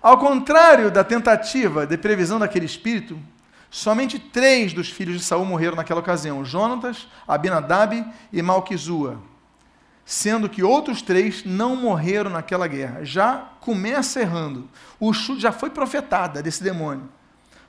Ao 0.03 0.19
contrário 0.19 0.91
da 0.91 1.03
tentativa 1.03 1.87
de 1.87 1.97
previsão 1.97 2.39
daquele 2.39 2.67
espírito, 2.67 3.19
somente 3.71 4.19
três 4.19 4.73
dos 4.73 4.91
filhos 4.91 5.17
de 5.17 5.25
Saul 5.25 5.45
morreram 5.45 5.77
naquela 5.77 6.01
ocasião: 6.01 6.45
Jonatas, 6.45 7.09
Abinadab 7.27 8.05
e 8.33 8.43
Malquizua. 8.43 9.19
Sendo 10.05 10.49
que 10.49 10.63
outros 10.63 11.01
três 11.01 11.43
não 11.45 11.75
morreram 11.75 12.31
naquela 12.31 12.67
guerra. 12.67 13.03
Já 13.03 13.49
começa 13.61 14.21
errando. 14.21 14.69
O 15.01 15.13
chute 15.15 15.41
já 15.41 15.51
foi 15.51 15.71
profetada 15.71 16.43
desse 16.43 16.63
demônio. 16.63 17.09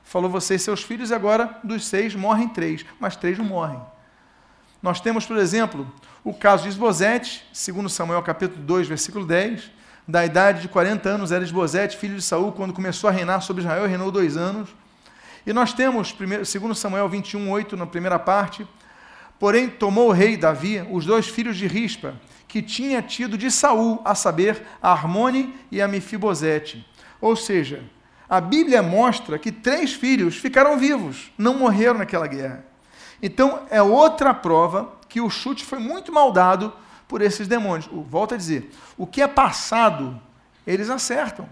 Falou 0.05 0.29
vocês, 0.29 0.61
seus 0.61 0.83
filhos, 0.83 1.09
e 1.09 1.15
agora 1.15 1.59
dos 1.63 1.85
seis 1.87 2.13
morrem 2.13 2.47
três, 2.47 2.85
mas 2.99 3.15
três 3.15 3.37
não 3.39 3.43
morrem. 3.43 3.81
Nós 4.81 5.01
temos, 5.01 5.25
por 5.25 5.35
exemplo, 5.35 5.91
o 6.23 6.31
caso 6.31 6.63
de 6.63 6.69
Esbozete, 6.69 7.43
segundo 7.51 7.89
Samuel 7.89 8.21
capítulo 8.21 8.61
2, 8.63 8.87
versículo 8.87 9.25
10, 9.25 9.71
da 10.07 10.23
idade 10.23 10.61
de 10.61 10.67
40 10.67 11.09
anos 11.09 11.31
era 11.31 11.43
Esbozete, 11.43 11.97
filho 11.97 12.15
de 12.15 12.21
Saul, 12.21 12.51
quando 12.51 12.71
começou 12.71 13.09
a 13.09 13.11
reinar 13.11 13.41
sobre 13.41 13.63
Israel, 13.63 13.87
reinou 13.87 14.11
dois 14.11 14.37
anos. 14.37 14.69
E 15.43 15.51
nós 15.51 15.73
temos, 15.73 16.15
segundo 16.45 16.75
Samuel 16.75 17.09
21, 17.09 17.49
8, 17.49 17.75
na 17.75 17.87
primeira 17.87 18.19
parte, 18.19 18.65
porém 19.39 19.67
tomou 19.67 20.09
o 20.09 20.11
rei 20.11 20.37
Davi 20.37 20.85
os 20.91 21.03
dois 21.03 21.27
filhos 21.27 21.57
de 21.57 21.65
Rispa, 21.65 22.13
que 22.47 22.61
tinha 22.61 23.01
tido 23.01 23.39
de 23.39 23.49
Saul, 23.49 23.99
a 24.05 24.13
saber, 24.13 24.61
a 24.81 24.91
Armone 24.91 25.55
e 25.71 25.81
a 25.81 25.87
Mefibosete. 25.87 26.87
Ou 27.19 27.35
seja, 27.35 27.83
a 28.29 28.41
Bíblia 28.41 28.81
mostra 28.81 29.37
que 29.37 29.51
três 29.51 29.93
filhos 29.93 30.37
ficaram 30.37 30.77
vivos, 30.77 31.31
não 31.37 31.57
morreram 31.57 31.99
naquela 31.99 32.27
guerra. 32.27 32.65
Então, 33.21 33.61
é 33.69 33.81
outra 33.81 34.33
prova 34.33 34.93
que 35.07 35.21
o 35.21 35.29
chute 35.29 35.63
foi 35.63 35.79
muito 35.79 36.11
mal 36.11 36.31
dado 36.31 36.73
por 37.07 37.21
esses 37.21 37.47
demônios. 37.47 37.89
Volto 38.09 38.33
a 38.33 38.37
dizer, 38.37 38.71
o 38.97 39.05
que 39.05 39.21
é 39.21 39.27
passado, 39.27 40.19
eles 40.65 40.89
acertam. 40.89 41.47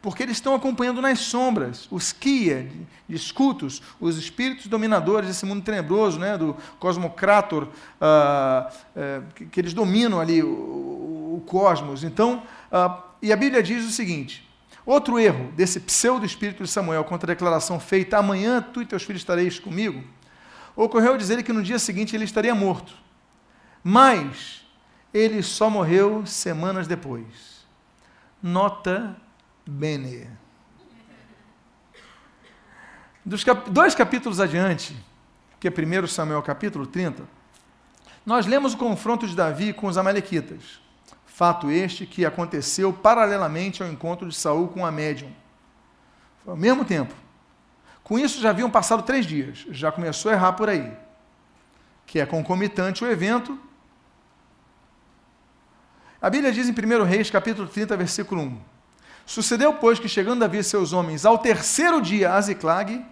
Porque 0.00 0.22
eles 0.22 0.36
estão 0.36 0.54
acompanhando 0.54 1.00
nas 1.00 1.20
sombras, 1.20 1.88
os 1.90 2.12
Kia, 2.12 2.70
de 3.08 3.16
escutos, 3.16 3.80
os 3.98 4.18
espíritos 4.18 4.66
dominadores 4.66 5.28
desse 5.28 5.46
mundo 5.46 5.62
tenebroso, 5.62 6.18
né, 6.18 6.36
do 6.36 6.54
Cosmocrator, 6.78 7.64
uh, 7.64 9.24
que, 9.34 9.46
que, 9.46 9.60
eles 9.60 9.72
dominam 9.72 10.20
ali 10.20 10.42
o, 10.42 10.46
o 10.46 11.42
cosmos. 11.46 12.04
Então, 12.04 12.42
uh, 12.70 13.02
e 13.22 13.32
a 13.32 13.36
Bíblia 13.36 13.62
diz 13.62 13.82
o 13.86 13.90
seguinte: 13.90 14.46
outro 14.84 15.18
erro 15.18 15.50
desse 15.52 15.80
pseudo-espírito 15.80 16.62
de 16.62 16.70
Samuel 16.70 17.04
contra 17.04 17.30
a 17.30 17.34
declaração 17.34 17.78
feita: 17.78 18.18
amanhã 18.18 18.60
tu 18.60 18.82
e 18.82 18.86
teus 18.86 19.02
filhos 19.02 19.22
estareis 19.22 19.58
comigo, 19.58 20.02
Ocorreu 20.76 21.16
dizer 21.16 21.42
que 21.42 21.52
no 21.52 21.62
dia 21.62 21.78
seguinte 21.78 22.16
ele 22.16 22.24
estaria 22.24 22.54
morto. 22.54 22.94
Mas 23.82 24.64
ele 25.12 25.42
só 25.42 25.70
morreu 25.70 26.26
semanas 26.26 26.86
depois. 26.88 27.64
Nota 28.42 29.16
bene. 29.64 30.28
Dos 33.24 33.44
cap 33.44 33.70
dois 33.70 33.94
capítulos 33.94 34.40
adiante, 34.40 34.96
que 35.60 35.68
é 35.68 35.70
1 35.70 36.06
Samuel 36.08 36.42
capítulo 36.42 36.86
30, 36.86 37.22
nós 38.26 38.46
lemos 38.46 38.74
o 38.74 38.76
confronto 38.76 39.26
de 39.26 39.36
Davi 39.36 39.72
com 39.72 39.86
os 39.86 39.96
amalequitas. 39.96 40.80
Fato 41.34 41.68
este 41.68 42.06
que 42.06 42.24
aconteceu 42.24 42.92
paralelamente 42.92 43.82
ao 43.82 43.88
encontro 43.88 44.28
de 44.28 44.36
Saul 44.36 44.68
com 44.68 44.86
a 44.86 44.92
médium. 44.92 45.32
Foi 46.44 46.52
ao 46.52 46.56
mesmo 46.56 46.84
tempo. 46.84 47.12
Com 48.04 48.16
isso 48.16 48.40
já 48.40 48.50
haviam 48.50 48.70
passado 48.70 49.02
três 49.02 49.26
dias, 49.26 49.66
já 49.68 49.90
começou 49.90 50.30
a 50.30 50.34
errar 50.34 50.52
por 50.52 50.68
aí. 50.68 50.96
Que 52.06 52.20
é 52.20 52.26
concomitante 52.26 53.02
o 53.02 53.10
evento. 53.10 53.58
A 56.22 56.30
Bíblia 56.30 56.52
diz 56.52 56.68
em 56.68 56.72
1 56.72 57.02
Reis, 57.02 57.30
capítulo 57.30 57.66
30, 57.66 57.96
versículo 57.96 58.40
1. 58.40 58.60
Sucedeu, 59.26 59.74
pois, 59.74 59.98
que 59.98 60.08
chegando 60.08 60.38
Davi 60.38 60.58
e 60.58 60.62
seus 60.62 60.92
homens 60.92 61.26
ao 61.26 61.38
terceiro 61.38 62.00
dia 62.00 62.34
a 62.34 62.40
Ziclag, 62.40 63.04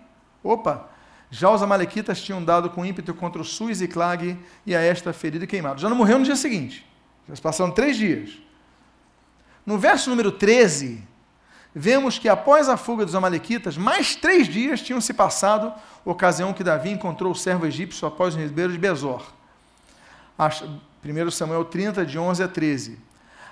opa, 0.45 0.89
já 1.29 1.51
os 1.51 1.61
amalequitas 1.61 2.23
tinham 2.23 2.45
dado 2.45 2.71
com 2.71 2.87
ímpeto 2.87 3.13
contra 3.15 3.43
o 3.43 3.45
sul 3.45 3.69
e 3.69 3.75
Ziclag 3.75 4.39
e 4.65 4.77
a 4.77 4.81
esta 4.81 5.13
ferida 5.13 5.45
e 5.45 5.49
queimado. 5.49 5.81
Já 5.81 5.89
não 5.89 5.97
morreu 5.97 6.21
no 6.21 6.25
dia 6.25 6.37
seguinte. 6.37 6.92
Já 7.29 7.37
se 7.37 7.43
passaram 7.43 7.71
três 7.71 7.97
dias. 7.97 8.31
No 9.65 9.79
verso 9.79 10.11
número 10.11 10.33
13, 10.33 11.03
vemos 11.75 12.19
que 12.19 12.29
após 12.29 12.69
a 12.69 12.77
fuga 12.77 13.05
dos 13.05 13.15
Amalequitas, 13.15 13.77
mais 13.77 14.17
três 14.17 14.49
dias 14.49 14.83
tinham 14.83 15.01
se 15.01 15.15
passado, 15.15 15.73
ocasião 16.05 16.53
que 16.53 16.65
Davi 16.65 16.91
encontrou 16.91 17.33
o 17.33 17.37
servo 17.37 17.67
egípcio 17.67 18.07
após 18.07 18.35
o 18.35 18.39
ribeiro 18.39 18.73
de 18.73 18.79
Bezor. 18.79 19.23
1 20.39 21.31
Samuel 21.31 21.65
30, 21.65 22.05
de 22.05 22.19
11 22.19 22.43
a 22.43 22.49
13. 22.49 22.99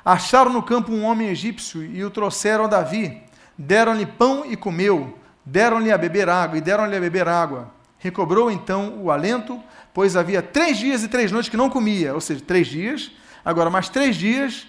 Acharam 0.04 0.52
no 0.52 0.62
campo 0.62 0.92
um 0.92 1.04
homem 1.04 1.28
egípcio 1.28 1.84
e 1.84 2.02
o 2.04 2.10
trouxeram 2.10 2.64
a 2.64 2.68
Davi. 2.68 3.22
Deram-lhe 3.56 4.06
pão 4.06 4.44
e 4.46 4.56
comeu, 4.56 5.18
deram-lhe 5.44 5.92
a 5.92 5.98
beber 5.98 6.28
água 6.28 6.58
e 6.58 6.60
deram-lhe 6.60 6.96
a 6.96 7.00
beber 7.00 7.28
água. 7.28 7.70
Recobrou 7.98 8.50
então 8.50 8.98
o 9.02 9.10
alento, 9.10 9.62
pois 9.92 10.16
havia 10.16 10.40
três 10.40 10.78
dias 10.78 11.02
e 11.04 11.08
três 11.08 11.30
noites 11.30 11.50
que 11.50 11.56
não 11.56 11.68
comia, 11.68 12.14
ou 12.14 12.20
seja, 12.20 12.42
três 12.44 12.66
dias, 12.66 13.12
agora 13.44 13.70
mais 13.70 13.88
três 13.88 14.16
dias, 14.16 14.66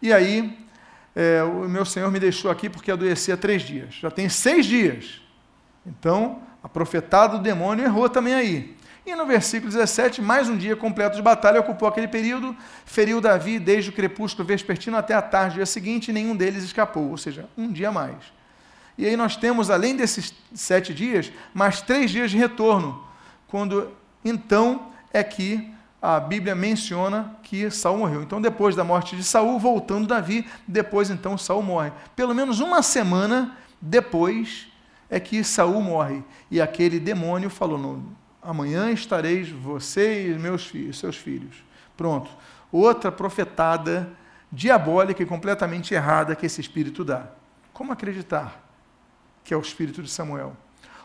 e 0.00 0.12
aí 0.12 0.58
é, 1.14 1.42
o 1.42 1.68
meu 1.68 1.84
senhor 1.84 2.10
me 2.10 2.18
deixou 2.18 2.50
aqui 2.50 2.68
porque 2.68 2.90
adoeci 2.90 3.30
há 3.30 3.36
três 3.36 3.62
dias. 3.62 3.94
Já 3.94 4.10
tem 4.10 4.28
seis 4.28 4.66
dias. 4.66 5.20
Então, 5.86 6.42
a 6.62 6.68
profetada 6.68 7.36
do 7.36 7.42
demônio 7.42 7.84
errou 7.84 8.08
também 8.08 8.34
aí. 8.34 8.76
E 9.06 9.14
no 9.14 9.26
versículo 9.26 9.70
17, 9.70 10.22
mais 10.22 10.48
um 10.48 10.56
dia 10.56 10.74
completo 10.74 11.14
de 11.14 11.22
batalha 11.22 11.60
ocupou 11.60 11.86
aquele 11.86 12.08
período, 12.08 12.56
feriu 12.86 13.20
Davi 13.20 13.58
desde 13.58 13.90
o 13.90 13.92
crepúsculo 13.92 14.48
vespertino 14.48 14.96
até 14.96 15.12
a 15.12 15.20
tarde 15.20 15.50
do 15.50 15.56
dia 15.56 15.66
seguinte, 15.66 16.08
e 16.08 16.12
nenhum 16.12 16.34
deles 16.34 16.64
escapou, 16.64 17.10
ou 17.10 17.18
seja, 17.18 17.46
um 17.56 17.70
dia 17.70 17.92
mais. 17.92 18.16
E 18.96 19.04
aí 19.04 19.14
nós 19.14 19.36
temos, 19.36 19.68
além 19.68 19.94
desses 19.94 20.32
sete 20.54 20.94
dias, 20.94 21.30
mais 21.52 21.82
três 21.82 22.10
dias 22.10 22.30
de 22.30 22.38
retorno, 22.38 23.04
quando 23.46 23.92
então 24.24 24.90
é 25.12 25.22
que 25.22 25.70
a 26.06 26.20
Bíblia 26.20 26.54
menciona 26.54 27.34
que 27.42 27.70
Saul 27.70 27.96
morreu. 27.96 28.22
Então, 28.22 28.38
depois 28.38 28.76
da 28.76 28.84
morte 28.84 29.16
de 29.16 29.24
Saul, 29.24 29.58
voltando 29.58 30.06
Davi, 30.06 30.46
depois 30.68 31.08
então 31.08 31.38
Saul 31.38 31.62
morre. 31.62 31.92
Pelo 32.14 32.34
menos 32.34 32.60
uma 32.60 32.82
semana 32.82 33.56
depois 33.80 34.68
é 35.08 35.18
que 35.18 35.42
Saul 35.42 35.80
morre. 35.80 36.22
E 36.50 36.60
aquele 36.60 37.00
demônio 37.00 37.48
falou: 37.48 38.02
amanhã 38.42 38.90
estareis 38.90 39.48
você 39.48 40.30
e 40.30 40.38
meus 40.38 40.66
filhos, 40.66 40.98
seus 40.98 41.16
filhos. 41.16 41.64
Pronto. 41.96 42.30
Outra 42.70 43.10
profetada 43.10 44.10
diabólica 44.52 45.22
e 45.22 45.26
completamente 45.26 45.94
errada 45.94 46.36
que 46.36 46.44
esse 46.44 46.60
espírito 46.60 47.02
dá. 47.02 47.28
Como 47.72 47.94
acreditar 47.94 48.62
que 49.42 49.54
é 49.54 49.56
o 49.56 49.60
espírito 49.62 50.02
de 50.02 50.10
Samuel? 50.10 50.54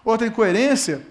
Outra 0.04 0.28
incoerência 0.28 1.08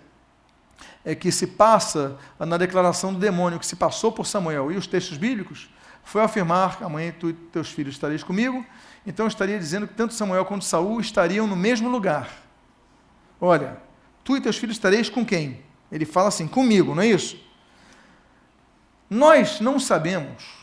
é 1.05 1.15
que 1.15 1.31
se 1.33 1.47
passa 1.47 2.19
na 2.39 2.57
declaração 2.57 3.13
do 3.13 3.19
demônio 3.19 3.59
que 3.59 3.67
se 3.67 3.77
passou 3.77 4.13
por 4.13 4.27
Samuel 4.27 4.73
e 4.73 4.77
os 4.77 4.87
textos 4.87 5.17
bíblicos 5.17 5.69
foi 6.03 6.23
afirmar: 6.23 6.79
amanhã 6.83 7.13
tu 7.19 7.31
e 7.31 7.33
teus 7.33 7.71
filhos 7.71 7.95
estareis 7.95 8.23
comigo. 8.23 8.65
Então 9.07 9.27
estaria 9.27 9.59
dizendo 9.59 9.87
que 9.87 9.95
tanto 9.95 10.15
Samuel 10.15 10.45
quanto 10.45 10.65
Saul 10.65 11.01
estariam 11.01 11.47
no 11.47 11.57
mesmo 11.57 11.89
lugar. 11.89 12.31
Olha, 13.41 13.79
tu 14.25 14.37
e 14.37 14.41
teus 14.41 14.57
filhos 14.57 14.77
estareis 14.77 15.09
com 15.09 15.25
quem? 15.25 15.63
Ele 15.91 16.05
fala 16.05 16.29
assim: 16.29 16.47
comigo, 16.47 16.95
não 16.95 17.03
é 17.03 17.07
isso? 17.07 17.39
Nós 19.09 19.61
não 19.61 19.79
sabemos 19.81 20.59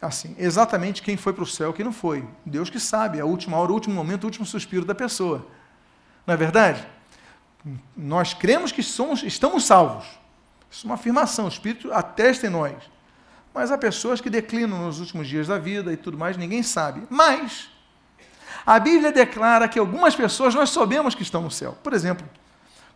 assim, 0.00 0.36
exatamente 0.38 1.02
quem 1.02 1.16
foi 1.16 1.32
para 1.32 1.42
o 1.42 1.46
céu 1.46 1.72
quem 1.72 1.84
não 1.84 1.92
foi. 1.92 2.24
Deus 2.44 2.70
que 2.70 2.78
sabe, 2.78 3.20
a 3.20 3.24
última 3.24 3.56
hora, 3.56 3.70
o 3.70 3.74
último 3.74 3.94
momento, 3.94 4.24
o 4.24 4.26
último 4.26 4.46
suspiro 4.46 4.84
da 4.84 4.94
pessoa. 4.94 5.46
Não 6.26 6.34
é 6.34 6.36
verdade? 6.36 6.86
Nós 7.96 8.34
cremos 8.34 8.70
que 8.70 8.82
somos, 8.82 9.22
estamos 9.22 9.64
salvos. 9.64 10.06
Isso 10.70 10.86
é 10.86 10.88
uma 10.88 10.94
afirmação, 10.94 11.46
o 11.46 11.48
Espírito 11.48 11.92
atesta 11.92 12.46
em 12.46 12.50
nós. 12.50 12.74
Mas 13.54 13.72
há 13.72 13.78
pessoas 13.78 14.20
que 14.20 14.28
declinam 14.28 14.84
nos 14.84 15.00
últimos 15.00 15.26
dias 15.26 15.48
da 15.48 15.58
vida 15.58 15.92
e 15.92 15.96
tudo 15.96 16.18
mais, 16.18 16.36
ninguém 16.36 16.62
sabe. 16.62 17.02
Mas 17.08 17.70
a 18.66 18.78
Bíblia 18.78 19.10
declara 19.10 19.68
que 19.68 19.78
algumas 19.78 20.14
pessoas 20.14 20.54
nós 20.54 20.70
sabemos 20.70 21.14
que 21.14 21.22
estão 21.22 21.42
no 21.42 21.50
céu. 21.50 21.76
Por 21.82 21.92
exemplo, 21.92 22.28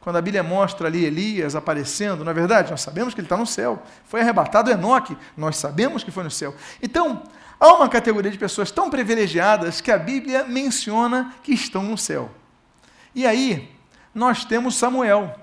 quando 0.01 0.17
a 0.17 0.23
Bíblia 0.23 0.43
mostra 0.43 0.87
ali 0.87 1.05
Elias 1.05 1.55
aparecendo, 1.55 2.25
na 2.25 2.31
é 2.31 2.35
verdade, 2.35 2.71
nós 2.71 2.81
sabemos 2.81 3.15
que 3.15 3.21
ele 3.21 3.27
está 3.27 3.37
no 3.37 3.47
céu. 3.47 3.83
Foi 4.05 4.21
arrebatado 4.21 4.71
Enoque, 4.71 5.17
nós 5.37 5.57
sabemos 5.57 6.05
que 6.05 6.11
foi 6.11 6.25
no 6.25 6.31
céu. 6.31 6.55
Então, 6.83 7.23
há 7.59 7.75
uma 7.75 7.89
categoria 7.89 8.31
de 8.31 8.39
pessoas 8.39 8.71
tão 8.71 8.91
privilegiadas 8.91 9.81
que 9.81 9.91
a 9.91 9.99
Bíblia 9.99 10.45
menciona 10.45 11.35
que 11.43 11.53
estão 11.53 11.83
no 11.83 11.97
céu. 11.97 12.31
E 13.15 13.27
aí, 13.27 13.71
nós 14.15 14.45
temos 14.45 14.77
Samuel. 14.77 15.39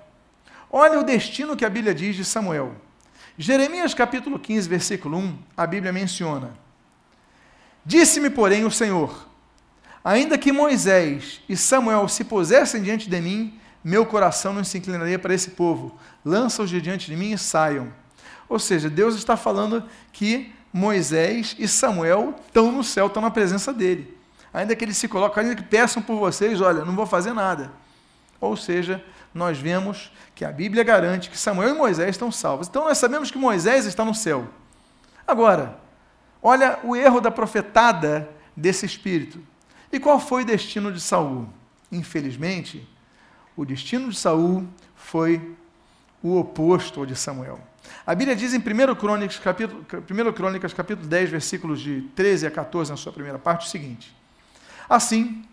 Olha 0.71 0.99
o 0.99 1.03
destino 1.03 1.55
que 1.55 1.65
a 1.65 1.69
Bíblia 1.69 1.95
diz 1.95 2.15
de 2.15 2.25
Samuel. 2.25 2.75
Jeremias 3.37 3.93
capítulo 3.93 4.39
15, 4.39 4.67
versículo 4.67 5.17
1, 5.17 5.37
a 5.55 5.67
Bíblia 5.67 5.93
menciona: 5.93 6.57
Disse-me, 7.85 8.29
porém, 8.29 8.65
o 8.65 8.71
Senhor: 8.71 9.27
Ainda 10.03 10.37
que 10.37 10.51
Moisés 10.51 11.41
e 11.47 11.55
Samuel 11.55 12.07
se 12.07 12.23
pusessem 12.23 12.81
diante 12.81 13.09
de 13.09 13.21
mim, 13.21 13.59
meu 13.83 14.05
coração 14.05 14.53
não 14.53 14.63
se 14.63 14.77
inclinaria 14.77 15.19
para 15.19 15.33
esse 15.33 15.51
povo. 15.51 15.97
Lança-os 16.25 16.69
de 16.69 16.81
diante 16.81 17.07
de 17.07 17.15
mim 17.15 17.31
e 17.31 17.37
saiam. 17.37 17.93
Ou 18.49 18.59
seja, 18.59 18.89
Deus 18.89 19.15
está 19.15 19.37
falando 19.37 19.83
que 20.11 20.53
Moisés 20.73 21.55
e 21.57 21.67
Samuel 21.67 22.35
estão 22.45 22.71
no 22.71 22.83
céu, 22.83 23.07
estão 23.07 23.21
na 23.21 23.31
presença 23.31 23.73
dele. 23.73 24.17
Ainda 24.53 24.75
que 24.75 24.83
eles 24.83 24.97
se 24.97 25.07
coloquem, 25.07 25.43
ainda 25.43 25.55
que 25.55 25.63
peçam 25.63 26.01
por 26.01 26.17
vocês, 26.17 26.59
olha, 26.59 26.83
não 26.83 26.95
vou 26.95 27.05
fazer 27.05 27.33
nada. 27.33 27.71
Ou 28.39 28.55
seja, 28.55 29.03
nós 29.33 29.57
vemos 29.57 30.11
que 30.35 30.45
a 30.45 30.51
Bíblia 30.51 30.83
garante 30.83 31.29
que 31.29 31.37
Samuel 31.37 31.75
e 31.75 31.77
Moisés 31.77 32.09
estão 32.09 32.31
salvos. 32.31 32.67
Então 32.67 32.85
nós 32.85 32.97
sabemos 32.97 33.31
que 33.31 33.37
Moisés 33.37 33.85
está 33.85 34.05
no 34.05 34.13
céu. 34.13 34.47
Agora, 35.27 35.79
olha 36.41 36.79
o 36.83 36.95
erro 36.95 37.19
da 37.19 37.31
profetada 37.31 38.29
desse 38.55 38.85
espírito. 38.85 39.41
E 39.91 39.99
qual 39.99 40.19
foi 40.19 40.43
o 40.43 40.45
destino 40.45 40.91
de 40.91 40.99
Saul? 40.99 41.47
Infelizmente, 41.91 42.87
o 43.55 43.65
destino 43.65 44.09
de 44.09 44.17
Saul 44.17 44.67
foi 44.95 45.55
o 46.21 46.37
oposto 46.37 46.99
ao 46.99 47.05
de 47.05 47.15
Samuel. 47.15 47.59
A 48.05 48.13
Bíblia 48.13 48.35
diz 48.35 48.53
em 48.53 48.59
1 48.59 48.95
Crônicas, 48.95 49.39
capítulo, 49.39 49.85
1 50.09 50.33
Crônicas, 50.33 50.73
capítulo 50.73 51.07
10, 51.07 51.29
versículos 51.29 51.79
de 51.79 52.01
13 52.15 52.47
a 52.47 52.51
14, 52.51 52.91
na 52.91 52.97
sua 52.97 53.13
primeira 53.13 53.39
parte, 53.39 53.67
o 53.67 53.69
seguinte: 53.69 54.13
Assim, 54.89 55.43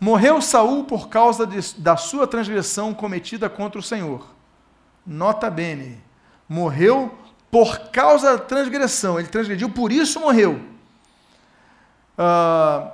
morreu 0.00 0.40
Saul 0.40 0.84
por 0.84 1.08
causa 1.08 1.46
de, 1.46 1.74
da 1.78 1.96
sua 1.96 2.26
transgressão 2.26 2.92
cometida 2.92 3.48
contra 3.48 3.78
o 3.78 3.82
Senhor. 3.82 4.26
Nota 5.06 5.50
bene, 5.50 6.02
morreu 6.48 7.14
por 7.50 7.90
causa 7.90 8.32
da 8.32 8.38
transgressão, 8.38 9.18
ele 9.18 9.28
transgrediu, 9.28 9.70
por 9.70 9.92
isso 9.92 10.18
morreu. 10.18 10.60
Uh, 12.18 12.90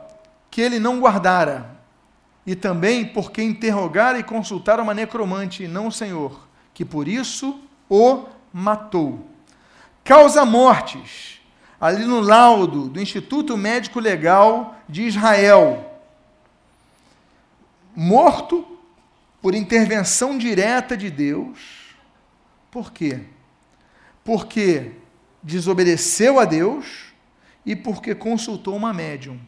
que 0.51 0.61
ele 0.61 0.78
não 0.78 1.01
guardara, 1.01 1.78
e 2.46 2.55
também 2.55 3.05
porque 3.05 3.42
interrogar 3.42 4.18
e 4.18 4.22
consultar 4.22 4.80
uma 4.80 4.92
necromante 4.94 5.64
e 5.64 5.68
não 5.68 5.86
o 5.86 5.92
Senhor, 5.92 6.48
que 6.74 6.84
por 6.84 7.07
isso 7.07 7.61
o 7.88 8.24
matou. 8.53 9.26
Causa 10.03 10.44
mortes, 10.44 11.40
ali 11.80 12.05
no 12.05 12.20
laudo 12.20 12.88
do 12.88 13.01
Instituto 13.01 13.57
Médico 13.57 14.01
Legal 14.01 14.74
de 14.88 15.03
Israel. 15.05 15.89
Morto 17.95 18.78
por 19.41 19.55
intervenção 19.55 20.38
direta 20.38 20.97
de 20.97 21.11
Deus. 21.11 21.95
Por 22.70 22.93
quê? 22.93 23.24
Porque 24.24 24.93
desobedeceu 25.43 26.38
a 26.38 26.45
Deus 26.45 27.12
e 27.64 27.74
porque 27.74 28.14
consultou 28.14 28.76
uma 28.76 28.93
médium. 28.93 29.41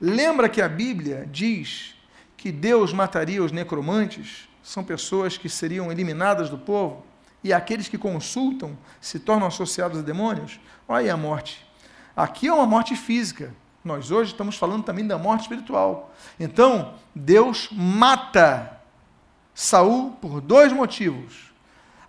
Lembra 0.00 0.48
que 0.48 0.62
a 0.62 0.68
Bíblia 0.68 1.28
diz 1.30 1.94
que 2.36 2.50
Deus 2.50 2.92
mataria 2.92 3.42
os 3.42 3.52
necromantes, 3.52 4.48
são 4.62 4.82
pessoas 4.82 5.36
que 5.36 5.48
seriam 5.48 5.92
eliminadas 5.92 6.48
do 6.48 6.56
povo, 6.56 7.04
e 7.42 7.52
aqueles 7.52 7.88
que 7.88 7.98
consultam 7.98 8.78
se 9.00 9.18
tornam 9.18 9.46
associados 9.46 9.98
a 9.98 10.02
demônios, 10.02 10.60
olha 10.88 11.04
aí 11.04 11.10
a 11.10 11.16
morte. 11.16 11.66
Aqui 12.16 12.48
é 12.48 12.52
uma 12.52 12.66
morte 12.66 12.96
física. 12.96 13.54
Nós 13.84 14.10
hoje 14.10 14.32
estamos 14.32 14.56
falando 14.56 14.84
também 14.84 15.06
da 15.06 15.16
morte 15.16 15.42
espiritual. 15.42 16.14
Então, 16.38 16.94
Deus 17.14 17.68
mata 17.72 18.78
Saul 19.54 20.12
por 20.20 20.40
dois 20.40 20.72
motivos. 20.72 21.50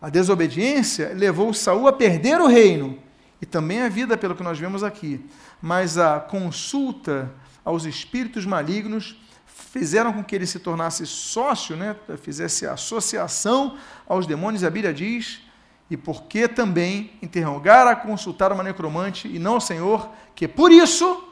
A 0.02 0.10
desobediência 0.10 1.14
levou 1.14 1.54
Saul 1.54 1.88
a 1.88 1.94
perder 1.94 2.42
o 2.42 2.48
reino 2.48 3.00
e 3.42 3.46
também 3.46 3.82
a 3.82 3.90
vida, 3.90 4.18
pelo 4.18 4.36
que 4.36 4.44
nós 4.44 4.60
vemos 4.60 4.84
aqui. 4.84 5.24
Mas 5.62 5.98
a 5.98 6.20
consulta 6.20 7.32
aos 7.64 7.86
espíritos 7.86 8.46
malignos 8.46 9.16
fizeram 9.46 10.12
com 10.12 10.24
que 10.24 10.36
ele 10.36 10.46
se 10.46 10.60
tornasse 10.60 11.06
sócio, 11.06 11.78
né, 11.78 11.96
fizesse 12.22 12.68
associação 12.68 13.78
aos 14.08 14.28
demônios, 14.28 14.64
a 14.64 14.70
Bíblia 14.70 14.94
diz, 14.94 15.42
e 15.90 15.96
porque 15.96 16.48
também 16.48 17.12
interrogar 17.22 17.88
a 17.88 17.96
consultar 17.96 18.52
uma 18.52 18.64
necromante 18.64 19.28
e 19.28 19.40
não 19.40 19.58
o 19.58 19.62
Senhor, 19.62 20.10
que 20.36 20.48
por 20.48 20.72
isso 20.72 21.31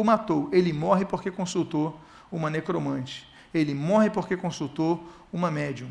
o 0.00 0.04
matou. 0.04 0.48
Ele 0.52 0.72
morre 0.72 1.04
porque 1.04 1.30
consultou 1.30 1.98
uma 2.30 2.50
necromante. 2.50 3.28
Ele 3.54 3.74
morre 3.74 4.10
porque 4.10 4.36
consultou 4.36 5.10
uma 5.32 5.50
médium. 5.50 5.90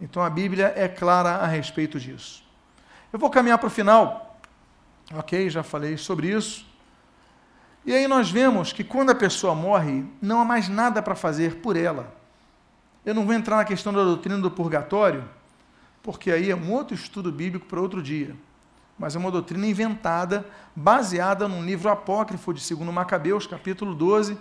Então 0.00 0.22
a 0.22 0.30
Bíblia 0.30 0.72
é 0.74 0.88
clara 0.88 1.36
a 1.36 1.46
respeito 1.46 2.00
disso. 2.00 2.42
Eu 3.12 3.18
vou 3.18 3.30
caminhar 3.30 3.58
para 3.58 3.66
o 3.66 3.70
final. 3.70 4.40
Ok, 5.14 5.50
já 5.50 5.62
falei 5.62 5.96
sobre 5.96 6.28
isso. 6.28 6.66
E 7.84 7.92
aí 7.92 8.08
nós 8.08 8.30
vemos 8.30 8.72
que 8.72 8.82
quando 8.82 9.10
a 9.10 9.14
pessoa 9.14 9.54
morre, 9.54 10.04
não 10.20 10.40
há 10.40 10.44
mais 10.44 10.68
nada 10.68 11.02
para 11.02 11.14
fazer 11.14 11.56
por 11.56 11.76
ela. 11.76 12.14
Eu 13.04 13.14
não 13.14 13.24
vou 13.24 13.34
entrar 13.34 13.56
na 13.56 13.64
questão 13.64 13.92
da 13.92 14.02
doutrina 14.02 14.38
do 14.38 14.50
purgatório, 14.50 15.24
porque 16.02 16.30
aí 16.30 16.50
é 16.50 16.56
um 16.56 16.72
outro 16.72 16.94
estudo 16.94 17.30
bíblico 17.30 17.66
para 17.66 17.80
outro 17.80 18.02
dia. 18.02 18.34
Mas 18.98 19.14
é 19.14 19.18
uma 19.18 19.30
doutrina 19.30 19.66
inventada, 19.66 20.46
baseada 20.74 21.46
num 21.46 21.64
livro 21.64 21.90
apócrifo 21.90 22.52
de 22.54 22.74
2 22.74 22.90
Macabeus, 22.92 23.46
capítulo 23.46 23.94
12, 23.94 24.38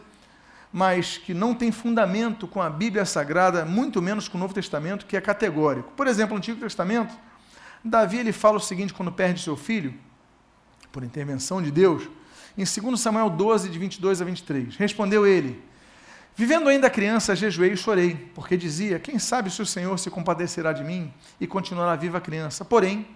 mas 0.71 1.17
que 1.17 1.33
não 1.33 1.53
tem 1.53 1.71
fundamento 1.71 2.47
com 2.47 2.61
a 2.61 2.69
Bíblia 2.69 3.05
Sagrada, 3.05 3.65
muito 3.65 4.01
menos 4.01 4.27
com 4.27 4.37
o 4.37 4.41
Novo 4.41 4.53
Testamento, 4.53 5.05
que 5.05 5.15
é 5.17 5.21
categórico. 5.21 5.91
Por 5.95 6.07
exemplo, 6.07 6.33
no 6.33 6.37
Antigo 6.37 6.59
Testamento, 6.59 7.13
Davi 7.83 8.17
ele 8.17 8.31
fala 8.31 8.57
o 8.57 8.61
seguinte 8.61 8.93
quando 8.93 9.11
perde 9.11 9.41
seu 9.41 9.55
filho, 9.55 9.93
por 10.91 11.03
intervenção 11.03 11.61
de 11.61 11.71
Deus, 11.71 12.09
em 12.57 12.63
2 12.63 12.99
Samuel 12.99 13.29
12, 13.29 13.69
de 13.69 13.77
22 13.77 14.21
a 14.21 14.25
23. 14.25 14.75
Respondeu 14.77 15.27
ele: 15.27 15.61
Vivendo 16.35 16.67
ainda 16.67 16.89
criança, 16.89 17.35
jejuei 17.35 17.71
e 17.73 17.77
chorei, 17.77 18.29
porque 18.33 18.57
dizia: 18.57 18.99
Quem 18.99 19.19
sabe 19.19 19.49
se 19.49 19.61
o 19.61 19.65
Senhor 19.65 19.97
se 19.99 20.09
compadecerá 20.09 20.73
de 20.73 20.83
mim 20.83 21.13
e 21.39 21.45
continuará 21.45 21.95
viva 21.95 22.17
a 22.17 22.21
criança. 22.21 22.65
Porém, 22.65 23.07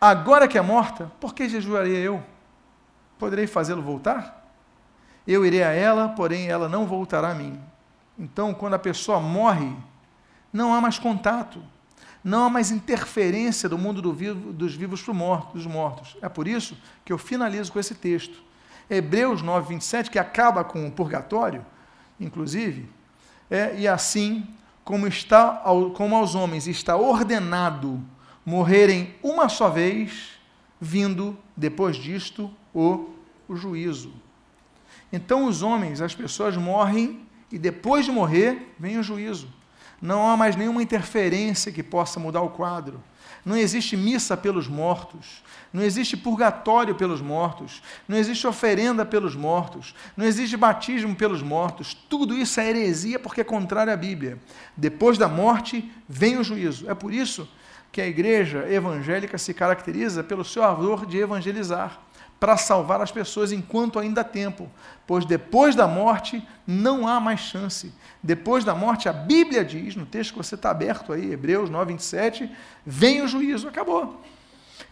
agora 0.00 0.48
que 0.48 0.58
é 0.58 0.62
morta, 0.62 1.10
por 1.20 1.34
que 1.34 1.48
jejuarei 1.48 1.96
eu? 1.96 2.22
Poderei 3.18 3.46
fazê-lo 3.46 3.82
voltar? 3.82 4.44
Eu 5.26 5.44
irei 5.44 5.62
a 5.62 5.72
ela, 5.72 6.10
porém 6.10 6.48
ela 6.48 6.68
não 6.68 6.86
voltará 6.86 7.30
a 7.30 7.34
mim. 7.34 7.60
Então, 8.18 8.54
quando 8.54 8.74
a 8.74 8.78
pessoa 8.78 9.20
morre, 9.20 9.74
não 10.52 10.72
há 10.74 10.80
mais 10.80 10.98
contato 10.98 11.62
não 12.26 12.42
há 12.42 12.50
mais 12.50 12.72
interferência 12.72 13.68
do 13.68 13.78
mundo 13.78 14.02
do 14.02 14.12
vivo, 14.12 14.52
dos 14.52 14.74
vivos 14.74 15.00
para 15.00 15.14
morto, 15.14 15.52
dos 15.52 15.64
mortos. 15.64 16.16
É 16.20 16.28
por 16.28 16.48
isso 16.48 16.76
que 17.04 17.12
eu 17.12 17.18
finalizo 17.18 17.70
com 17.70 17.78
esse 17.78 17.94
texto. 17.94 18.42
Hebreus 18.90 19.42
9, 19.42 19.68
27, 19.68 20.10
que 20.10 20.18
acaba 20.18 20.64
com 20.64 20.84
o 20.88 20.90
purgatório, 20.90 21.64
inclusive, 22.18 22.90
é, 23.48 23.78
e 23.78 23.86
assim 23.86 24.44
como, 24.82 25.06
está, 25.06 25.62
como 25.94 26.16
aos 26.16 26.34
homens 26.34 26.66
está 26.66 26.96
ordenado 26.96 28.02
morrerem 28.46 29.12
uma 29.24 29.48
só 29.48 29.68
vez, 29.68 30.38
vindo 30.80 31.36
depois 31.56 31.96
disto 31.96 32.48
o, 32.72 33.10
o 33.48 33.56
juízo. 33.56 34.12
Então 35.12 35.46
os 35.46 35.62
homens, 35.62 36.00
as 36.00 36.14
pessoas 36.14 36.56
morrem 36.56 37.26
e 37.50 37.58
depois 37.58 38.04
de 38.04 38.12
morrer 38.12 38.72
vem 38.78 38.98
o 38.98 39.02
juízo. 39.02 39.48
Não 40.00 40.28
há 40.28 40.36
mais 40.36 40.54
nenhuma 40.54 40.82
interferência 40.82 41.72
que 41.72 41.82
possa 41.82 42.20
mudar 42.20 42.42
o 42.42 42.50
quadro. 42.50 43.02
Não 43.46 43.56
existe 43.56 43.96
missa 43.96 44.36
pelos 44.36 44.66
mortos, 44.66 45.40
não 45.72 45.80
existe 45.80 46.16
purgatório 46.16 46.96
pelos 46.96 47.20
mortos, 47.20 47.80
não 48.08 48.18
existe 48.18 48.44
oferenda 48.44 49.06
pelos 49.06 49.36
mortos, 49.36 49.94
não 50.16 50.26
existe 50.26 50.56
batismo 50.56 51.14
pelos 51.14 51.42
mortos. 51.42 51.94
Tudo 51.94 52.36
isso 52.36 52.58
é 52.58 52.68
heresia 52.68 53.20
porque 53.20 53.42
é 53.42 53.44
contrário 53.44 53.92
à 53.92 53.96
Bíblia. 53.96 54.40
Depois 54.76 55.16
da 55.16 55.28
morte 55.28 55.88
vem 56.08 56.36
o 56.36 56.42
juízo. 56.42 56.90
É 56.90 56.94
por 56.94 57.14
isso 57.14 57.48
que 57.92 58.00
a 58.00 58.08
igreja 58.08 58.66
evangélica 58.68 59.38
se 59.38 59.54
caracteriza 59.54 60.24
pelo 60.24 60.44
seu 60.44 60.64
ardor 60.64 61.06
de 61.06 61.16
evangelizar 61.16 62.00
para 62.38 62.56
salvar 62.56 63.00
as 63.00 63.10
pessoas 63.10 63.50
enquanto 63.50 63.98
ainda 63.98 64.20
há 64.20 64.24
tempo, 64.24 64.70
pois 65.06 65.24
depois 65.24 65.74
da 65.74 65.86
morte 65.86 66.46
não 66.66 67.08
há 67.08 67.18
mais 67.18 67.40
chance. 67.40 67.92
Depois 68.22 68.64
da 68.64 68.74
morte, 68.74 69.08
a 69.08 69.12
Bíblia 69.12 69.64
diz, 69.64 69.96
no 69.96 70.04
texto 70.04 70.32
que 70.32 70.36
você 70.38 70.54
está 70.54 70.70
aberto 70.70 71.12
aí, 71.12 71.32
Hebreus 71.32 71.70
9, 71.70 71.92
27, 71.92 72.50
vem 72.84 73.22
o 73.22 73.28
juízo, 73.28 73.68
acabou. 73.68 74.22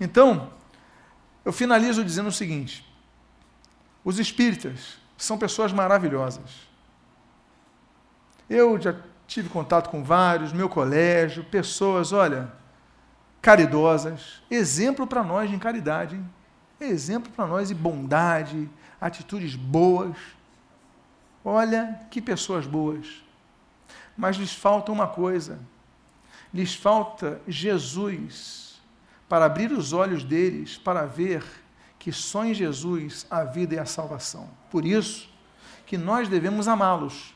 Então, 0.01 0.51
eu 1.45 1.53
finalizo 1.53 2.03
dizendo 2.03 2.29
o 2.29 2.33
seguinte: 2.33 2.87
os 4.05 4.19
espíritas 4.19 4.99
são 5.17 5.37
pessoas 5.37 5.73
maravilhosas. 5.73 6.69
Eu 8.49 8.81
já 8.81 8.95
tive 9.27 9.49
contato 9.49 9.91
com 9.91 10.03
vários, 10.03 10.53
meu 10.53 10.69
colégio, 10.69 11.45
pessoas, 11.45 12.13
olha, 12.13 12.53
caridosas, 13.41 14.43
exemplo 14.51 15.07
para 15.07 15.23
nós 15.23 15.51
em 15.51 15.59
caridade, 15.59 16.17
hein? 16.17 16.31
Exemplo 16.91 17.33
para 17.33 17.47
nós 17.47 17.69
de 17.69 17.75
bondade, 17.75 18.69
atitudes 19.01 19.55
boas. 19.55 20.17
Olha 21.45 22.01
que 22.11 22.23
pessoas 22.23 22.67
boas. 22.67 23.23
Mas 24.17 24.37
lhes 24.37 24.55
falta 24.55 24.93
uma 24.93 25.07
coisa: 25.07 25.59
lhes 26.53 26.75
falta 26.75 27.41
Jesus 27.47 28.81
para 29.29 29.47
abrir 29.47 29.73
os 29.73 29.93
olhos 29.93 30.23
deles 30.23 30.77
para 30.77 31.07
ver 31.07 31.45
que 31.99 32.13
só 32.13 32.45
em 32.45 32.55
Jesus 32.55 33.27
a 33.31 33.45
vida 33.45 33.75
e 33.75 33.79
a 33.79 33.87
salvação. 33.87 34.49
Por 34.71 34.85
isso 34.85 35.29
que 35.87 35.97
nós 35.97 36.29
devemos 36.29 36.69
amá-los. 36.69 37.35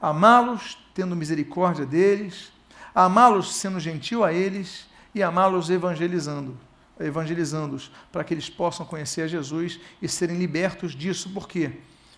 Amá-los 0.00 0.78
tendo 0.94 1.16
misericórdia 1.16 1.84
deles, 1.84 2.52
amá-los 2.94 3.54
sendo 3.56 3.80
gentil 3.80 4.24
a 4.24 4.32
eles 4.32 4.88
e 5.14 5.22
amá-los 5.22 5.70
evangelizando 5.70 6.67
evangelizando-os, 7.00 7.90
para 8.10 8.24
que 8.24 8.34
eles 8.34 8.48
possam 8.50 8.84
conhecer 8.84 9.22
a 9.22 9.28
Jesus 9.28 9.80
e 10.00 10.08
serem 10.08 10.36
libertos 10.36 10.92
disso. 10.94 11.30
Por 11.30 11.48
quê? 11.48 11.72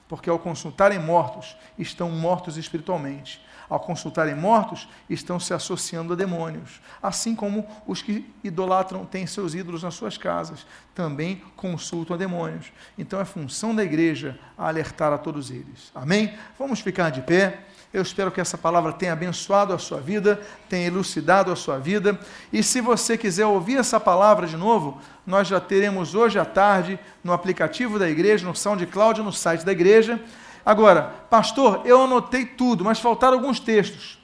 Porque 0.09 0.29
ao 0.29 0.39
consultarem 0.39 0.99
mortos, 0.99 1.57
estão 1.79 2.11
mortos 2.11 2.57
espiritualmente. 2.57 3.41
Ao 3.69 3.79
consultarem 3.79 4.35
mortos, 4.35 4.89
estão 5.09 5.39
se 5.39 5.55
associando 5.55 6.13
a 6.13 6.17
demônios. 6.17 6.81
Assim 7.01 7.37
como 7.37 7.65
os 7.87 8.03
que 8.03 8.29
idolatram, 8.43 9.07
têm 9.07 9.29
seus 9.29 9.55
ídolos 9.55 9.85
nas 9.85 9.95
suas 9.95 10.19
casas, 10.19 10.67
também 10.93 11.41
consultam 11.55 12.17
a 12.17 12.19
demônios. 12.19 12.73
Então 12.99 13.21
é 13.21 13.25
função 13.25 13.73
da 13.73 13.85
igreja 13.85 14.37
alertar 14.59 15.13
a 15.13 15.19
todos 15.19 15.53
eles. 15.53 15.93
Amém? 15.95 16.35
Vamos 16.59 16.81
ficar 16.81 17.11
de 17.11 17.23
pé. 17.23 17.65
Eu 17.93 18.03
espero 18.03 18.31
que 18.31 18.41
essa 18.41 18.57
palavra 18.57 18.93
tenha 18.93 19.13
abençoado 19.13 19.73
a 19.73 19.79
sua 19.79 20.01
vida, 20.01 20.41
tenha 20.69 20.87
elucidado 20.87 21.51
a 21.51 21.57
sua 21.57 21.77
vida. 21.77 22.21
E 22.53 22.63
se 22.63 22.81
você 22.81 23.19
quiser 23.19 23.47
ouvir 23.47 23.79
essa 23.79 23.99
palavra 23.99 24.47
de 24.47 24.57
novo, 24.57 25.01
nós 25.27 25.49
já 25.49 25.59
teremos 25.59 26.15
hoje 26.15 26.39
à 26.39 26.45
tarde 26.45 27.01
no 27.25 27.33
aplicativo 27.33 27.99
da 27.99 28.09
igreja, 28.09 28.47
no 28.47 28.55
SoundCloud, 28.55 29.23
no 29.23 29.33
site 29.33 29.65
da 29.65 29.73
igreja. 29.73 30.23
Agora, 30.65 31.13
pastor, 31.29 31.83
eu 31.85 32.03
anotei 32.03 32.45
tudo, 32.45 32.85
mas 32.85 33.01
faltaram 33.01 33.35
alguns 33.35 33.59
textos. 33.59 34.21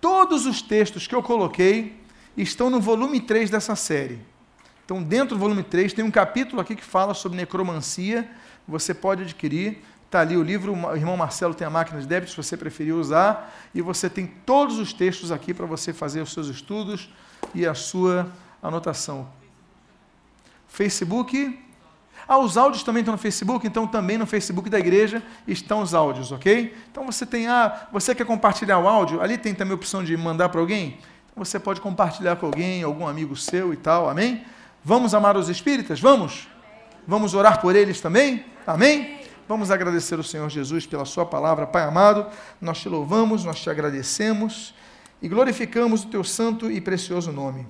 Todos 0.00 0.46
os 0.46 0.62
textos 0.62 1.06
que 1.06 1.14
eu 1.14 1.22
coloquei 1.22 2.00
estão 2.34 2.70
no 2.70 2.80
volume 2.80 3.20
3 3.20 3.50
dessa 3.50 3.76
série. 3.76 4.18
Então, 4.84 5.02
dentro 5.02 5.36
do 5.36 5.40
volume 5.40 5.62
3, 5.62 5.92
tem 5.92 6.04
um 6.04 6.10
capítulo 6.10 6.60
aqui 6.60 6.74
que 6.74 6.84
fala 6.84 7.12
sobre 7.12 7.36
necromancia. 7.36 8.28
Você 8.66 8.94
pode 8.94 9.22
adquirir. 9.22 9.82
Está 10.14 10.20
ali 10.20 10.36
o 10.36 10.44
livro, 10.44 10.72
o 10.72 10.94
irmão 10.94 11.16
Marcelo 11.16 11.54
tem 11.54 11.66
a 11.66 11.70
máquina 11.70 12.00
de 12.00 12.06
débito, 12.06 12.30
se 12.30 12.36
você 12.36 12.56
preferir 12.56 12.94
usar, 12.94 13.52
e 13.74 13.82
você 13.82 14.08
tem 14.08 14.28
todos 14.28 14.78
os 14.78 14.92
textos 14.92 15.32
aqui 15.32 15.52
para 15.52 15.66
você 15.66 15.92
fazer 15.92 16.20
os 16.20 16.32
seus 16.32 16.46
estudos 16.46 17.12
e 17.52 17.66
a 17.66 17.74
sua 17.74 18.28
anotação. 18.62 19.26
Facebook. 20.68 21.58
Ah, 22.28 22.38
os 22.38 22.56
áudios 22.56 22.84
também 22.84 23.00
estão 23.00 23.10
no 23.10 23.18
Facebook, 23.18 23.66
então 23.66 23.88
também 23.88 24.16
no 24.16 24.24
Facebook 24.24 24.70
da 24.70 24.78
igreja 24.78 25.20
estão 25.48 25.82
os 25.82 25.94
áudios, 25.94 26.30
ok? 26.30 26.72
Então 26.92 27.04
você 27.04 27.26
tem, 27.26 27.48
ah, 27.48 27.88
você 27.90 28.14
quer 28.14 28.24
compartilhar 28.24 28.78
o 28.78 28.86
áudio? 28.86 29.20
Ali 29.20 29.36
tem 29.36 29.52
também 29.52 29.72
a 29.72 29.74
opção 29.74 30.04
de 30.04 30.16
mandar 30.16 30.48
para 30.48 30.60
alguém? 30.60 30.96
Então 31.32 31.44
você 31.44 31.58
pode 31.58 31.80
compartilhar 31.80 32.36
com 32.36 32.46
alguém, 32.46 32.84
algum 32.84 33.08
amigo 33.08 33.34
seu 33.34 33.72
e 33.72 33.76
tal, 33.76 34.08
amém? 34.08 34.44
Vamos 34.84 35.12
amar 35.12 35.36
os 35.36 35.48
espíritas? 35.48 35.98
Vamos? 35.98 36.46
Vamos 37.04 37.34
orar 37.34 37.60
por 37.60 37.74
eles 37.74 38.00
também? 38.00 38.44
Amém? 38.64 39.23
Vamos 39.46 39.70
agradecer 39.70 40.18
o 40.18 40.24
Senhor 40.24 40.48
Jesus 40.48 40.86
pela 40.86 41.04
Sua 41.04 41.26
palavra. 41.26 41.66
Pai 41.66 41.82
amado, 41.82 42.26
nós 42.58 42.80
te 42.80 42.88
louvamos, 42.88 43.44
nós 43.44 43.60
te 43.60 43.68
agradecemos 43.68 44.74
e 45.20 45.28
glorificamos 45.28 46.02
o 46.02 46.06
Teu 46.08 46.24
santo 46.24 46.70
e 46.70 46.80
precioso 46.80 47.30
nome. 47.30 47.66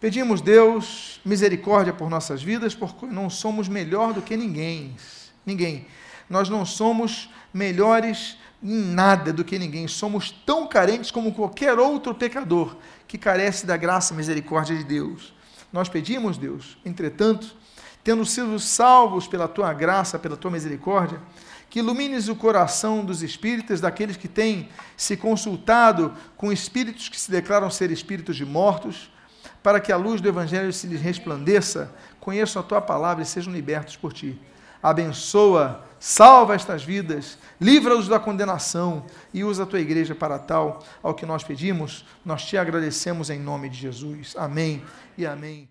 Pedimos, 0.00 0.40
Deus, 0.40 1.20
misericórdia 1.22 1.92
por 1.92 2.08
nossas 2.08 2.42
vidas, 2.42 2.74
porque 2.74 3.04
não 3.04 3.28
somos 3.28 3.68
melhor 3.68 4.14
do 4.14 4.22
que 4.22 4.34
ninguém. 4.34 4.96
Ninguém. 5.44 5.86
Nós 6.28 6.48
não 6.48 6.64
somos 6.64 7.28
melhores 7.52 8.38
em 8.62 8.74
nada 8.74 9.30
do 9.30 9.44
que 9.44 9.58
ninguém. 9.58 9.86
Somos 9.86 10.30
tão 10.30 10.66
carentes 10.66 11.10
como 11.10 11.34
qualquer 11.34 11.78
outro 11.78 12.14
pecador 12.14 12.76
que 13.06 13.18
carece 13.18 13.66
da 13.66 13.76
graça 13.76 14.14
e 14.14 14.16
misericórdia 14.16 14.74
de 14.74 14.84
Deus. 14.84 15.34
Nós 15.70 15.90
pedimos, 15.90 16.38
Deus, 16.38 16.78
entretanto, 16.82 17.54
tendo 18.04 18.24
sido 18.26 18.60
salvos 18.60 19.26
pela 19.26 19.48
tua 19.48 19.72
graça, 19.72 20.18
pela 20.18 20.36
tua 20.36 20.50
misericórdia, 20.50 21.18
que 21.70 21.80
ilumines 21.80 22.28
o 22.28 22.36
coração 22.36 23.04
dos 23.04 23.22
espíritas, 23.22 23.80
daqueles 23.80 24.16
que 24.16 24.28
têm 24.28 24.68
se 24.96 25.16
consultado 25.16 26.12
com 26.36 26.52
espíritos 26.52 27.08
que 27.08 27.18
se 27.18 27.30
declaram 27.30 27.68
ser 27.70 27.90
espíritos 27.90 28.36
de 28.36 28.44
mortos, 28.44 29.10
para 29.62 29.80
que 29.80 29.90
a 29.90 29.96
luz 29.96 30.20
do 30.20 30.28
Evangelho 30.28 30.72
se 30.72 30.86
lhes 30.86 31.00
resplandeça, 31.00 31.92
conheçam 32.20 32.60
a 32.60 32.64
tua 32.64 32.80
palavra 32.80 33.22
e 33.22 33.26
sejam 33.26 33.52
libertos 33.52 33.96
por 33.96 34.12
ti. 34.12 34.38
Abençoa, 34.82 35.82
salva 35.98 36.54
estas 36.54 36.84
vidas, 36.84 37.38
livra-os 37.58 38.06
da 38.06 38.20
condenação 38.20 39.06
e 39.32 39.42
usa 39.42 39.62
a 39.62 39.66
tua 39.66 39.80
igreja 39.80 40.14
para 40.14 40.38
tal, 40.38 40.84
ao 41.02 41.14
que 41.14 41.24
nós 41.24 41.42
pedimos, 41.42 42.04
nós 42.22 42.44
te 42.44 42.58
agradecemos 42.58 43.30
em 43.30 43.40
nome 43.40 43.70
de 43.70 43.78
Jesus. 43.78 44.34
Amém 44.36 44.82
e 45.16 45.24
amém. 45.24 45.66